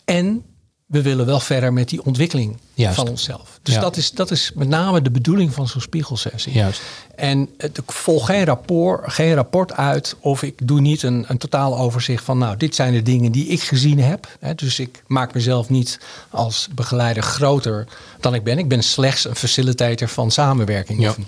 En 0.06 0.44
we 0.88 1.02
willen 1.02 1.26
wel 1.26 1.40
verder 1.40 1.74
met 1.74 1.90
die 1.90 2.04
ontwikkeling 2.06 2.58
Juist. 2.74 2.96
van 2.96 3.08
onszelf. 3.08 3.60
Dus 3.64 3.74
Ja. 3.74 3.80
dat, 3.82 3.98
is, 3.98 4.12
dat 4.12 4.32
is 4.32 4.52
met 4.56 4.68
name 4.68 5.02
de 5.02 5.12
bedoeling 5.12 5.54
van 5.54 5.68
zo'n 5.68 5.82
spiegelsessie. 5.82 6.54
Juist. 6.54 6.82
En 7.16 7.50
het- 7.58 7.78
ik 7.78 7.92
volg 7.92 8.26
geen 8.26 8.46
rapport, 8.46 9.12
geen 9.14 9.34
rapport 9.34 9.74
uit 9.74 10.16
of 10.20 10.44
ik 10.44 10.68
doe 10.68 10.80
niet 10.82 11.04
een, 11.04 11.26
een 11.28 11.38
totaal 11.38 11.78
overzicht 11.78 12.24
van, 12.24 12.38
nou, 12.38 12.58
dit 12.58 12.76
zijn 12.76 12.94
de 12.94 13.02
dingen 13.02 13.32
die 13.32 13.48
ik 13.48 13.62
gezien 13.62 14.00
heb. 14.00 14.28
Hè, 14.40 14.56
dus 14.56 14.80
ik 14.80 15.04
maak 15.08 15.34
mezelf 15.34 15.70
niet 15.70 16.00
als 16.30 16.68
begeleider 16.76 17.24
groter 17.24 17.88
dan 18.20 18.34
ik 18.34 18.44
ben. 18.44 18.58
Ik 18.58 18.68
ben 18.68 18.84
slechts 18.84 19.26
een 19.26 19.36
facilitator 19.36 20.08
van 20.08 20.32
samenwerking. 20.32 21.00
Ja. 21.02 21.10
Of 21.10 21.18
een, 21.18 21.28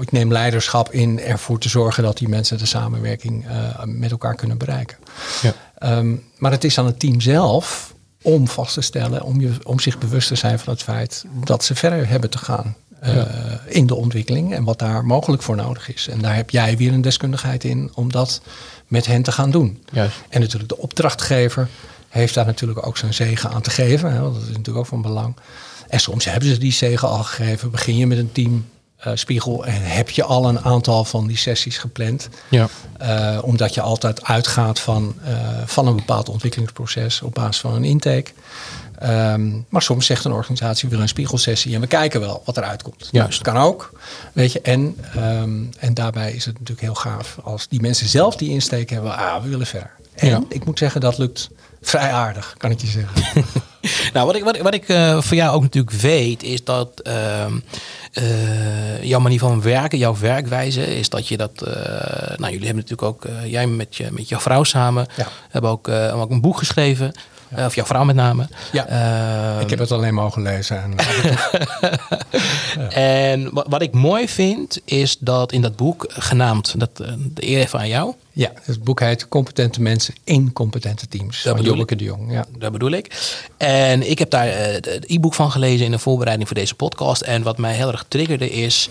ik 0.00 0.12
neem 0.12 0.32
leiderschap 0.32 0.92
in 0.92 1.20
ervoor 1.20 1.58
te 1.58 1.68
zorgen 1.68 2.02
dat 2.02 2.18
die 2.18 2.28
mensen 2.28 2.58
de 2.58 2.66
samenwerking 2.66 3.46
eh, 3.46 3.84
met 3.84 4.10
elkaar 4.10 4.34
kunnen 4.34 4.58
bereiken. 4.58 4.96
Ja. 5.42 5.52
Ehm, 5.78 6.14
maar 6.38 6.50
het 6.50 6.64
is 6.64 6.78
aan 6.78 6.86
het 6.86 6.98
team 6.98 7.20
zelf 7.20 7.94
om 8.22 8.48
vast 8.48 8.74
te 8.74 8.80
stellen, 8.80 9.22
om, 9.22 9.40
je, 9.40 9.52
om 9.62 9.80
zich 9.80 9.98
bewust 9.98 10.28
te 10.28 10.34
zijn 10.34 10.58
van 10.58 10.72
het 10.72 10.82
feit 10.82 11.24
dat 11.44 11.64
ze 11.64 11.74
verder 11.74 12.08
hebben 12.08 12.30
te 12.30 12.38
gaan 12.38 12.76
eh, 13.00 13.24
in 13.66 13.86
de 13.86 13.94
ontwikkeling 13.94 14.54
en 14.54 14.64
wat 14.64 14.78
daar 14.78 15.04
mogelijk 15.04 15.42
voor 15.42 15.56
nodig 15.56 15.94
is. 15.94 16.08
En 16.08 16.20
daar 16.20 16.34
heb 16.34 16.50
jij 16.50 16.76
weer 16.76 16.92
een 16.92 17.00
deskundigheid 17.00 17.64
in 17.64 17.90
om 17.94 18.12
dat 18.12 18.40
met 18.86 19.06
hen 19.06 19.22
te 19.22 19.32
gaan 19.32 19.50
doen. 19.50 19.84
Juist. 19.92 20.16
En 20.28 20.40
natuurlijk 20.40 20.68
de 20.68 20.78
opdrachtgever 20.78 21.68
heeft 22.08 22.34
daar 22.34 22.46
natuurlijk 22.46 22.86
ook 22.86 22.96
zijn 22.96 23.14
zegen 23.14 23.50
aan 23.50 23.62
te 23.62 23.70
geven. 23.70 24.12
Hè, 24.12 24.20
want 24.20 24.34
dat 24.34 24.42
is 24.42 24.48
natuurlijk 24.48 24.78
ook 24.78 24.86
van 24.86 25.02
belang. 25.02 25.36
En 25.88 26.00
soms 26.00 26.24
hebben 26.24 26.48
ze 26.48 26.58
die 26.58 26.72
zegen 26.72 27.08
al 27.08 27.22
gegeven. 27.22 27.70
Begin 27.70 27.96
je 27.96 28.06
met 28.06 28.18
een 28.18 28.32
team 28.32 28.64
eh, 29.02 29.12
spiegel 29.14 29.66
en 29.66 29.82
heb 29.82 30.10
je 30.10 30.24
al 30.24 30.48
een 30.48 30.60
aantal 30.60 31.04
van 31.04 31.26
die 31.26 31.36
sessies 31.36 31.78
gepland. 31.78 32.28
Ja. 32.48 32.68
Eh, 32.98 33.38
omdat 33.42 33.74
je 33.74 33.80
altijd 33.80 34.24
uitgaat 34.24 34.80
van, 34.80 35.14
eh, 35.24 35.32
van 35.66 35.86
een 35.86 35.96
bepaald 35.96 36.28
ontwikkelingsproces 36.28 37.22
op 37.22 37.34
basis 37.34 37.60
van 37.60 37.74
een 37.74 37.84
intake. 37.84 38.30
Ehm, 38.98 39.50
maar 39.68 39.82
soms 39.82 40.06
zegt 40.06 40.24
een 40.24 40.32
organisatie, 40.32 40.82
we 40.82 40.88
willen 40.88 41.02
een 41.02 41.08
spiegelsessie 41.08 41.74
en 41.74 41.80
we 41.80 41.86
kijken 41.86 42.20
wel 42.20 42.42
wat 42.44 42.56
eruit 42.56 42.82
komt. 42.82 43.08
Juist. 43.10 43.44
Dat 43.44 43.54
kan 43.54 43.62
ook. 43.62 43.92
Weet 44.32 44.52
je, 44.52 44.60
en, 44.60 44.96
ehm, 45.14 45.60
en 45.78 45.94
daarbij 45.94 46.32
is 46.32 46.44
het 46.44 46.54
natuurlijk 46.54 46.80
heel 46.80 46.94
gaaf 46.94 47.38
als 47.42 47.68
die 47.68 47.80
mensen 47.80 48.08
zelf 48.08 48.36
die 48.36 48.50
insteek 48.50 48.90
hebben, 48.90 49.16
ah, 49.16 49.42
we 49.42 49.48
willen 49.48 49.66
verder. 49.66 49.90
En 50.14 50.28
Ja. 50.28 50.42
ik 50.48 50.64
moet 50.64 50.78
zeggen, 50.78 51.00
dat 51.00 51.18
lukt 51.18 51.50
vrij 51.80 52.12
aardig, 52.12 52.54
kan 52.58 52.70
ik 52.70 52.80
je 52.80 52.86
zeggen. 52.86 53.44
Nou, 54.12 54.26
wat 54.26 54.36
ik, 54.36 54.44
wat, 54.44 54.58
wat 54.58 54.74
ik 54.74 54.88
eh, 54.88 55.20
voor 55.20 55.36
jou 55.36 55.54
ook 55.54 55.62
natuurlijk 55.62 55.96
weet, 55.96 56.42
is 56.42 56.64
dat 56.64 57.00
ehm, 57.00 57.52
eh, 58.12 59.02
jouw 59.02 59.20
manier 59.20 59.38
van 59.38 59.62
werken, 59.62 59.98
jouw 59.98 60.16
werkwijze, 60.18 60.96
is 60.96 61.08
dat 61.08 61.28
je 61.28 61.36
dat. 61.36 61.62
eh, 61.62 62.38
nou, 62.38 62.52
jullie 62.52 62.66
hebben 62.66 62.84
natuurlijk 62.88 63.02
ook, 63.02 63.24
jij 63.44 63.66
met, 63.66 63.96
je, 63.96 64.08
met 64.10 64.28
jouw 64.28 64.40
vrouw 64.40 64.64
samen, 64.64 65.06
Ja. 65.16 65.28
hebben 65.50 65.70
ook, 65.70 65.88
ook 65.88 66.30
een 66.30 66.40
boek 66.40 66.58
geschreven. 66.58 67.12
Eh, 67.54 67.64
of 67.64 67.74
jouw 67.74 67.84
vrouw 67.84 68.04
met 68.04 68.16
name. 68.16 68.48
Ja. 68.72 68.86
Ehm, 68.86 69.60
ik 69.60 69.70
heb 69.70 69.78
het 69.78 69.92
alleen 69.92 70.14
mogen 70.14 70.42
lezen. 70.42 70.82
En, 70.82 70.94
En 72.90 73.52
wat, 73.52 73.66
wat 73.68 73.82
ik 73.82 73.92
mooi 73.92 74.28
vind, 74.28 74.80
is 74.84 75.18
dat 75.18 75.52
in 75.52 75.60
dat 75.62 75.76
boek, 75.76 76.06
genaamd, 76.08 76.74
dat, 76.78 76.90
eh, 77.00 77.12
de 77.34 77.48
eer 77.48 77.58
even 77.58 77.78
aan 77.78 77.88
jou, 77.88 78.14
ja, 78.34 78.52
het 78.62 78.82
boek 78.82 79.00
heet 79.00 79.28
Competente 79.28 79.82
mensen 79.82 80.14
in 80.24 80.52
competente 80.52 81.08
teams. 81.08 81.42
Dat 81.42 81.56
bedoel 81.56 81.86
de 81.86 81.96
Jong. 81.96 82.32
Ja. 82.32 82.44
Dat 82.58 82.72
bedoel 82.72 82.90
ik. 82.90 83.36
En 83.56 84.10
ik 84.10 84.18
heb 84.18 84.30
daar 84.30 84.48
eh, 84.48 84.72
het 84.72 85.04
e-book 85.06 85.34
van 85.34 85.50
gelezen 85.50 85.84
in 85.84 85.90
de 85.90 85.98
voorbereiding 85.98 86.48
voor 86.48 86.58
deze 86.58 86.74
podcast. 86.74 87.20
En 87.20 87.42
wat 87.42 87.58
mij 87.58 87.74
heel 87.74 87.92
erg 87.92 88.04
triggerde 88.08 88.50
is 88.50 88.88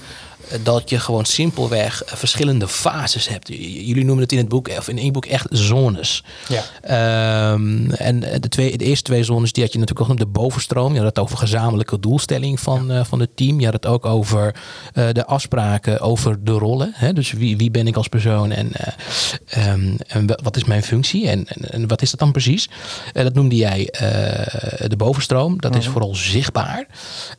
dat 0.64 0.90
je 0.90 1.00
gewoon 1.00 1.26
simpelweg 1.26 2.04
eh, 2.04 2.14
verschillende 2.16 2.68
fases 2.68 3.28
hebt. 3.28 3.48
Jullie 3.48 4.06
noemen 4.06 4.24
het 4.24 4.32
in 4.32 4.38
het 4.38 4.50
boek, 4.50 4.68
of 4.78 4.88
in 4.88 4.98
één 4.98 5.12
boek 5.12 5.26
echt 5.26 5.48
zones. 5.50 6.24
Ja. 6.48 6.64
Ehm, 6.82 7.90
en 7.92 8.20
de, 8.20 8.50
twee, 8.50 8.78
de 8.78 8.86
eerste 8.86 9.04
twee 9.04 9.24
zones 9.24 9.52
die 9.52 9.64
had 9.64 9.74
je 9.74 9.80
natuurlijk 9.80 10.10
ook 10.10 10.18
de 10.18 10.26
bovenstroom. 10.26 10.92
Je 10.92 10.98
had 10.98 11.08
het 11.08 11.20
over 11.20 11.38
gezamenlijke 11.38 12.00
doelstelling 12.00 12.60
van, 12.60 12.92
eh, 12.92 13.04
van 13.04 13.20
het 13.20 13.30
team. 13.36 13.60
Je 13.60 13.66
had 13.66 13.74
het 13.74 13.86
ook 13.86 14.06
over 14.06 14.56
eh, 14.94 15.06
de 15.12 15.26
afspraken 15.26 16.00
over 16.00 16.44
de 16.44 16.52
rollen. 16.52 16.92
Hè? 16.96 17.14
Dus 17.14 17.32
wie, 17.32 17.58
wie 17.58 17.72
ben 17.72 17.88
ik 17.88 17.96
als 17.96 18.08
persoon 18.08 18.52
en, 18.52 18.70
eh, 18.74 18.94
ehm, 19.68 19.96
en 20.08 20.28
wa- 20.28 20.40
wat 20.44 20.56
is 20.56 20.64
mijn 20.64 20.84
functie 20.84 21.28
en, 21.28 21.48
en, 21.48 21.70
en 21.72 21.88
wat 21.88 22.02
is 22.02 22.10
dat 22.12 22.20
dan 22.20 22.32
precies? 22.32 22.70
Eh, 23.14 23.24
dat 23.24 23.34
noemde 23.34 23.56
jij 23.56 23.88
eh, 23.90 24.88
de 24.90 24.96
bovenstroom. 24.96 25.62
Dat 25.62 25.76
is 25.76 25.88
vooral 25.88 26.16
zichtbaar. 26.16 26.88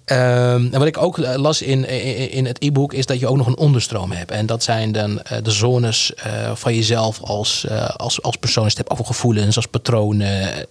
Ehm, 0.05 0.67
en 0.71 0.79
wat 0.79 0.87
ik 0.87 0.99
ook 0.99 1.19
eh, 1.19 1.37
las 1.37 1.63
in, 1.63 1.89
in, 1.89 2.31
in 2.31 2.47
het 2.47 2.63
e-book 2.63 2.93
is 2.93 3.02
dat 3.07 3.21
je 3.21 3.29
ook 3.29 3.37
nog 3.37 3.47
een 3.47 3.57
onderstroom 3.57 4.13
hebt. 4.13 4.31
En 4.31 4.47
dat 4.47 4.63
zijn 4.63 4.93
dan 4.93 5.23
eh, 5.23 5.39
de 5.43 5.51
zones 5.51 6.15
eh, 6.15 6.55
van 6.55 6.75
jezelf 6.75 7.21
als, 7.21 7.65
eh, 7.65 7.89
als, 7.89 8.23
als 8.23 8.37
persoon. 8.37 8.67
Het 8.67 8.77
hebt 8.77 8.91
over 8.91 9.05
gevoelens, 9.05 9.57
als 9.57 9.67
patronen, 9.67 10.67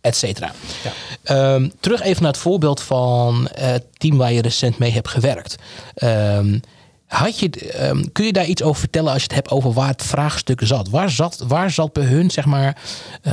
et 0.00 0.16
cetera. 0.16 0.52
Ja. 0.82 0.92
Ehm, 1.22 1.68
terug 1.80 2.02
even 2.02 2.22
naar 2.22 2.32
het 2.32 2.40
voorbeeld 2.40 2.80
van 2.80 3.48
het 3.54 3.84
team 3.96 4.16
waar 4.16 4.32
je 4.32 4.42
recent 4.42 4.78
mee 4.78 4.92
hebt 4.92 5.08
gewerkt. 5.08 5.56
Ehm, 5.94 6.58
had 7.06 7.38
je, 7.38 7.50
ehm, 7.50 8.04
kun 8.12 8.24
je 8.24 8.32
daar 8.32 8.46
iets 8.46 8.62
over 8.62 8.80
vertellen 8.80 9.12
als 9.12 9.20
je 9.20 9.26
het 9.26 9.36
hebt 9.36 9.50
over 9.50 9.72
waar 9.72 9.88
het 9.88 10.02
vraagstuk 10.02 10.60
zat? 10.64 10.88
Waar 10.88 11.10
zat, 11.10 11.44
waar 11.46 11.70
zat 11.70 11.92
bij 11.92 12.04
hun, 12.04 12.30
zeg 12.30 12.44
maar, 12.44 12.76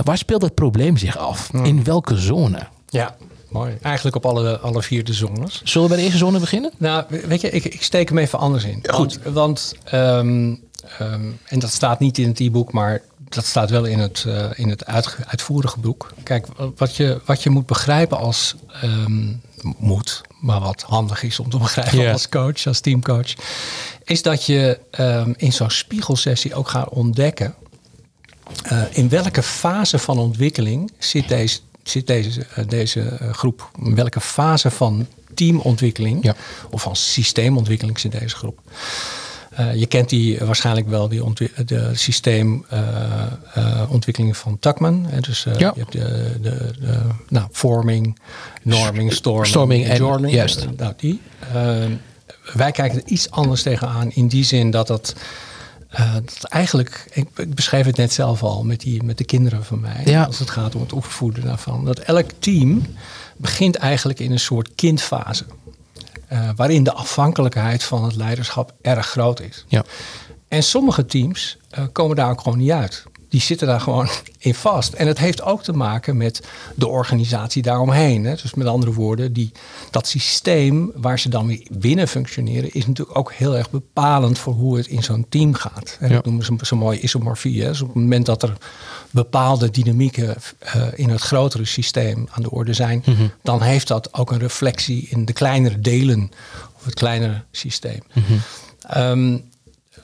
waar 0.03 0.17
speelde 0.17 0.45
het 0.45 0.55
probleem 0.55 0.97
zich 0.97 1.17
af? 1.17 1.49
In 1.63 1.83
welke 1.83 2.17
zone? 2.17 2.59
Ja, 2.87 3.15
mooi. 3.51 3.77
Eigenlijk 3.81 4.15
op 4.15 4.25
alle, 4.25 4.59
alle 4.59 4.83
vier 4.83 5.03
de 5.03 5.13
zones. 5.13 5.61
Zullen 5.63 5.87
we 5.87 5.93
bij 5.93 6.03
de 6.03 6.09
eerste 6.09 6.25
zone 6.25 6.39
beginnen? 6.39 6.71
Nou, 6.77 7.03
weet 7.07 7.41
je, 7.41 7.49
ik, 7.49 7.65
ik 7.65 7.83
steek 7.83 8.09
hem 8.09 8.17
even 8.17 8.39
anders 8.39 8.63
in. 8.63 8.83
Goed. 8.89 9.19
Want, 9.23 9.33
want, 9.33 9.75
ehm, 9.83 10.55
ehm, 10.97 11.29
en 11.45 11.59
dat 11.59 11.71
staat 11.71 11.99
niet 11.99 12.17
in 12.17 12.27
het 12.27 12.39
e-book, 12.39 12.71
maar 12.71 13.01
dat 13.29 13.45
staat 13.45 13.69
wel 13.69 13.85
in 13.85 13.99
het, 13.99 14.23
eh, 14.27 14.45
in 14.55 14.69
het 14.69 14.85
uit, 14.85 15.17
uitvoerige 15.25 15.79
boek. 15.79 16.13
Kijk, 16.23 16.47
wat 16.75 16.95
je, 16.95 17.21
wat 17.25 17.43
je 17.43 17.49
moet 17.49 17.65
begrijpen 17.65 18.17
als 18.17 18.55
ehm, 18.81 19.33
moet, 19.77 20.21
maar 20.39 20.59
wat 20.59 20.81
handig 20.81 21.23
is 21.23 21.39
om 21.39 21.49
te 21.49 21.57
begrijpen 21.67 22.11
als 22.11 22.29
coach, 22.29 22.65
als 22.65 22.79
teamcoach, 22.79 23.33
is 24.03 24.21
dat 24.21 24.45
je 24.45 24.79
ehm, 24.91 25.33
in 25.37 25.53
zo'n 25.53 25.69
spiegelsessie 25.69 26.55
ook 26.55 26.69
gaat 26.69 26.89
ontdekken 26.89 27.55
eh, 28.63 28.81
in 28.91 29.09
welke 29.09 29.43
fase 29.43 29.99
van 29.99 30.17
ontwikkeling 30.17 30.91
zit 30.97 31.27
deze, 31.27 31.59
zit 31.83 32.07
deze, 32.07 32.45
eh, 32.55 32.67
deze 32.67 33.01
eh, 33.01 33.33
groep? 33.33 33.69
Welke 33.79 34.21
fase 34.21 34.71
van 34.71 35.07
teamontwikkeling 35.33 36.23
Ja. 36.23 36.35
of 36.69 36.81
van 36.81 36.95
systeemontwikkeling 36.95 37.99
zit 37.99 38.11
deze 38.19 38.35
groep? 38.35 38.59
Eh, 39.51 39.75
je 39.75 39.85
kent 39.85 40.09
die 40.09 40.37
waarschijnlijk 40.39 40.89
wel, 40.89 41.07
die 41.09 41.21
de 41.65 41.89
systeemontwikkeling 41.93 44.37
van 44.37 44.59
Tuckman. 44.59 45.05
Hè? 45.09 45.19
Dus 45.19 45.43
Ja. 45.43 45.51
je 45.57 45.71
hebt 45.79 45.91
de, 45.91 46.35
de, 46.41 46.73
de 46.79 46.97
nou, 47.29 47.47
forming, 47.51 48.19
norming, 48.61 49.13
storming, 49.13 49.47
Storming 49.47 49.85
en- 49.85 50.29
juist. 50.29 50.61
Eh, 50.61 50.67
nou, 50.77 50.93
die. 50.97 51.21
Wij 52.53 52.71
kijken 52.71 52.97
er 53.01 53.07
iets 53.07 53.29
anders 53.31 53.61
tegenaan 53.63 54.11
in 54.11 54.27
die 54.27 54.43
zin 54.43 54.71
dat 54.71 54.87
het 54.87 55.15
eh, 55.91 56.13
dat 56.13 56.43
eigenlijk, 56.43 57.05
ik, 57.13 57.27
ik 57.35 57.55
beschreef 57.55 57.85
het 57.85 57.97
net 57.97 58.13
zelf 58.13 58.43
al 58.43 58.63
met, 58.63 58.79
die, 58.79 59.03
met 59.03 59.17
de 59.17 59.23
kinderen 59.23 59.63
van 59.65 59.79
mij, 59.79 60.01
Ja. 60.05 60.23
als 60.23 60.39
het 60.39 60.49
gaat 60.49 60.75
om 60.75 60.81
het 60.81 60.93
opvoeden 60.93 61.43
daarvan, 61.43 61.85
dat 61.85 61.99
elk 61.99 62.29
team 62.39 62.81
begint 63.37 63.75
eigenlijk 63.75 64.19
in 64.19 64.31
een 64.31 64.39
soort 64.39 64.69
kindfase. 64.75 65.45
eh, 66.27 66.49
waarin 66.55 66.83
de 66.83 66.93
afhankelijkheid 66.93 67.83
van 67.83 68.03
het 68.03 68.15
leiderschap 68.15 68.73
erg 68.81 69.07
groot 69.07 69.39
is. 69.41 69.65
Ja. 69.67 69.83
En 70.47 70.63
sommige 70.63 71.05
teams 71.05 71.57
eh, 71.69 71.83
komen 71.91 72.15
daar 72.15 72.29
ook 72.29 72.41
gewoon 72.41 72.57
niet 72.57 72.71
uit. 72.71 73.03
Die 73.31 73.41
zitten 73.41 73.67
daar 73.67 73.79
gewoon 73.81 74.07
in 74.37 74.53
vast. 74.55 74.93
En 74.93 75.07
het 75.07 75.17
heeft 75.17 75.41
ook 75.41 75.63
te 75.63 75.73
maken 75.73 76.17
met 76.17 76.41
de 76.75 76.87
organisatie 76.87 77.61
daaromheen. 77.61 78.23
Hè. 78.25 78.35
Dus 78.35 78.53
met 78.53 78.67
andere 78.67 78.93
woorden, 78.93 79.33
die, 79.33 79.51
dat 79.91 80.07
systeem 80.07 80.91
waar 80.95 81.19
ze 81.19 81.29
dan 81.29 81.47
weer 81.47 81.67
binnen 81.71 82.07
functioneren, 82.07 82.73
is 82.73 82.87
natuurlijk 82.87 83.17
ook 83.17 83.33
heel 83.33 83.57
erg 83.57 83.69
bepalend 83.69 84.39
voor 84.39 84.53
hoe 84.53 84.77
het 84.77 84.87
in 84.87 85.03
zo'n 85.03 85.25
team 85.29 85.53
gaat. 85.53 85.97
En 85.99 86.07
Ja. 86.09 86.13
dat 86.15 86.25
noemen 86.25 86.45
ze 86.45 86.53
zo 86.61 86.75
mooi 86.75 86.99
isomorfie. 86.99 87.61
Hè. 87.61 87.67
Dus 87.67 87.81
op 87.81 87.87
het 87.87 87.95
moment 87.95 88.25
dat 88.25 88.43
er 88.43 88.53
bepaalde 89.11 89.69
dynamieken 89.71 90.35
eh, 90.59 90.83
in 90.95 91.09
het 91.09 91.21
grotere 91.21 91.65
systeem 91.65 92.27
aan 92.31 92.41
de 92.43 92.51
orde 92.51 92.73
zijn, 92.73 93.03
dan 93.43 93.61
heeft 93.61 93.87
dat 93.87 94.13
ook 94.13 94.31
een 94.31 94.39
reflectie 94.39 95.07
in 95.09 95.25
de 95.25 95.33
kleinere 95.33 95.79
delen 95.79 96.31
of 96.77 96.85
het 96.85 96.93
kleinere 96.93 97.43
systeem. 97.51 97.99
Ehm, 98.81 99.37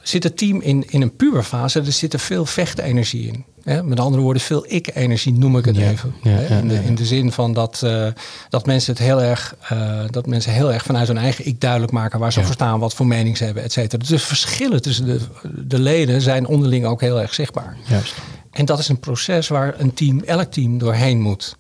zit 0.08 0.24
het 0.24 0.38
team 0.38 0.62
in, 0.62 0.84
in 0.90 1.02
een 1.02 1.16
puberfase, 1.16 1.80
er 1.80 1.92
zit 1.92 2.14
er 2.14 2.20
veel 2.20 2.46
vechtenergie 2.46 3.28
in. 3.28 3.46
Hè? 3.64 3.84
Met 3.84 4.00
andere 4.00 4.24
woorden, 4.24 4.42
veel 4.42 4.66
ik-energie 4.68 5.34
noem 5.34 5.58
ik 5.58 5.66
het 5.66 5.76
Ja, 5.76 5.90
even. 5.90 6.14
ja, 6.24 6.30
Hè? 6.30 6.60
in, 6.60 6.68
de, 6.68 6.84
in 6.84 6.96
de 6.96 7.06
zin 7.06 7.32
van 7.32 7.54
dat, 7.54 7.82
eh, 7.84 8.08
dat 8.50 8.66
mensen 8.66 8.94
het 8.94 9.02
heel 9.02 9.22
erg, 9.22 9.56
eh, 9.70 10.00
dat 10.10 10.26
mensen 10.28 10.52
heel 10.52 10.74
erg 10.74 10.84
vanuit 10.84 11.08
hun 11.08 11.18
eigen 11.18 11.46
ik 11.48 11.62
duidelijk 11.62 11.92
maken 11.92 12.20
waar 12.20 12.34
ze 12.34 12.44
voor 12.44 12.54
staan, 12.54 12.80
wat 12.80 12.94
voor 12.94 13.08
mening 13.08 13.38
ze 13.38 13.44
hebben, 13.44 13.64
et 13.64 13.72
cetera. 13.72 13.98
Dus 13.98 14.08
de 14.10 14.20
verschillen 14.20 14.82
tussen 14.82 15.06
de, 15.06 15.20
de 15.68 15.80
leden 15.80 16.22
zijn 16.22 16.48
onderling 16.48 16.86
ook 16.86 17.02
heel 17.02 17.22
erg 17.22 17.34
zichtbaar. 17.34 17.78
Juist. 17.88 18.14
En 18.52 18.66
dat 18.66 18.80
is 18.80 18.88
een 18.88 19.00
proces 19.00 19.48
waar 19.48 19.80
een 19.80 19.94
team, 19.94 20.22
elk 20.26 20.52
team 20.52 20.78
doorheen 20.78 21.22
moet. 21.22 21.56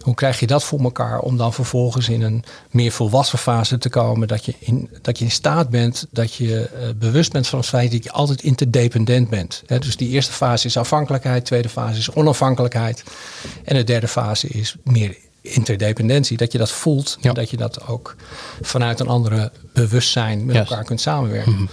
Hoe 0.00 0.14
krijg 0.14 0.40
je 0.40 0.46
dat 0.46 0.64
voor 0.64 0.80
elkaar 0.80 1.18
om 1.18 1.36
dan 1.36 1.52
vervolgens 1.52 2.08
in 2.08 2.22
een 2.22 2.44
meer 2.70 2.92
volwassen 2.92 3.38
fase 3.38 3.78
te 3.78 3.88
komen? 3.88 4.28
Dat 4.28 4.44
je 4.44 4.54
in, 4.58 4.90
dat 5.02 5.18
je 5.18 5.24
in 5.24 5.30
staat 5.30 5.70
bent, 5.70 6.06
dat 6.10 6.34
je 6.34 6.60
eh, 6.60 6.88
bewust 6.96 7.32
bent 7.32 7.46
van 7.46 7.58
het 7.58 7.68
feit 7.68 7.92
dat 7.92 8.04
je 8.04 8.12
altijd 8.12 8.42
interdependent 8.42 9.28
bent. 9.28 9.62
Dus 9.66 9.96
die 9.96 10.08
eerste 10.08 10.32
fase 10.32 10.66
is 10.66 10.76
afhankelijkheid, 10.76 11.44
tweede 11.44 11.68
fase 11.68 11.98
is 11.98 12.10
onafhankelijkheid. 12.10 13.02
En 13.64 13.76
de 13.76 13.84
derde 13.84 14.08
fase 14.08 14.48
is 14.48 14.76
meer 14.84 15.16
interdependentie. 15.40 16.36
Dat 16.36 16.52
je 16.52 16.58
dat 16.58 16.70
voelt 16.70 17.18
Ja. 17.20 17.28
en 17.28 17.34
dat 17.34 17.50
je 17.50 17.56
dat 17.56 17.86
ook 17.86 18.16
vanuit 18.60 19.00
een 19.00 19.08
andere 19.08 19.52
bewustzijn 19.72 20.44
met 20.44 20.56
elkaar 20.56 20.84
kunt 20.84 21.00
samenwerken. 21.00 21.68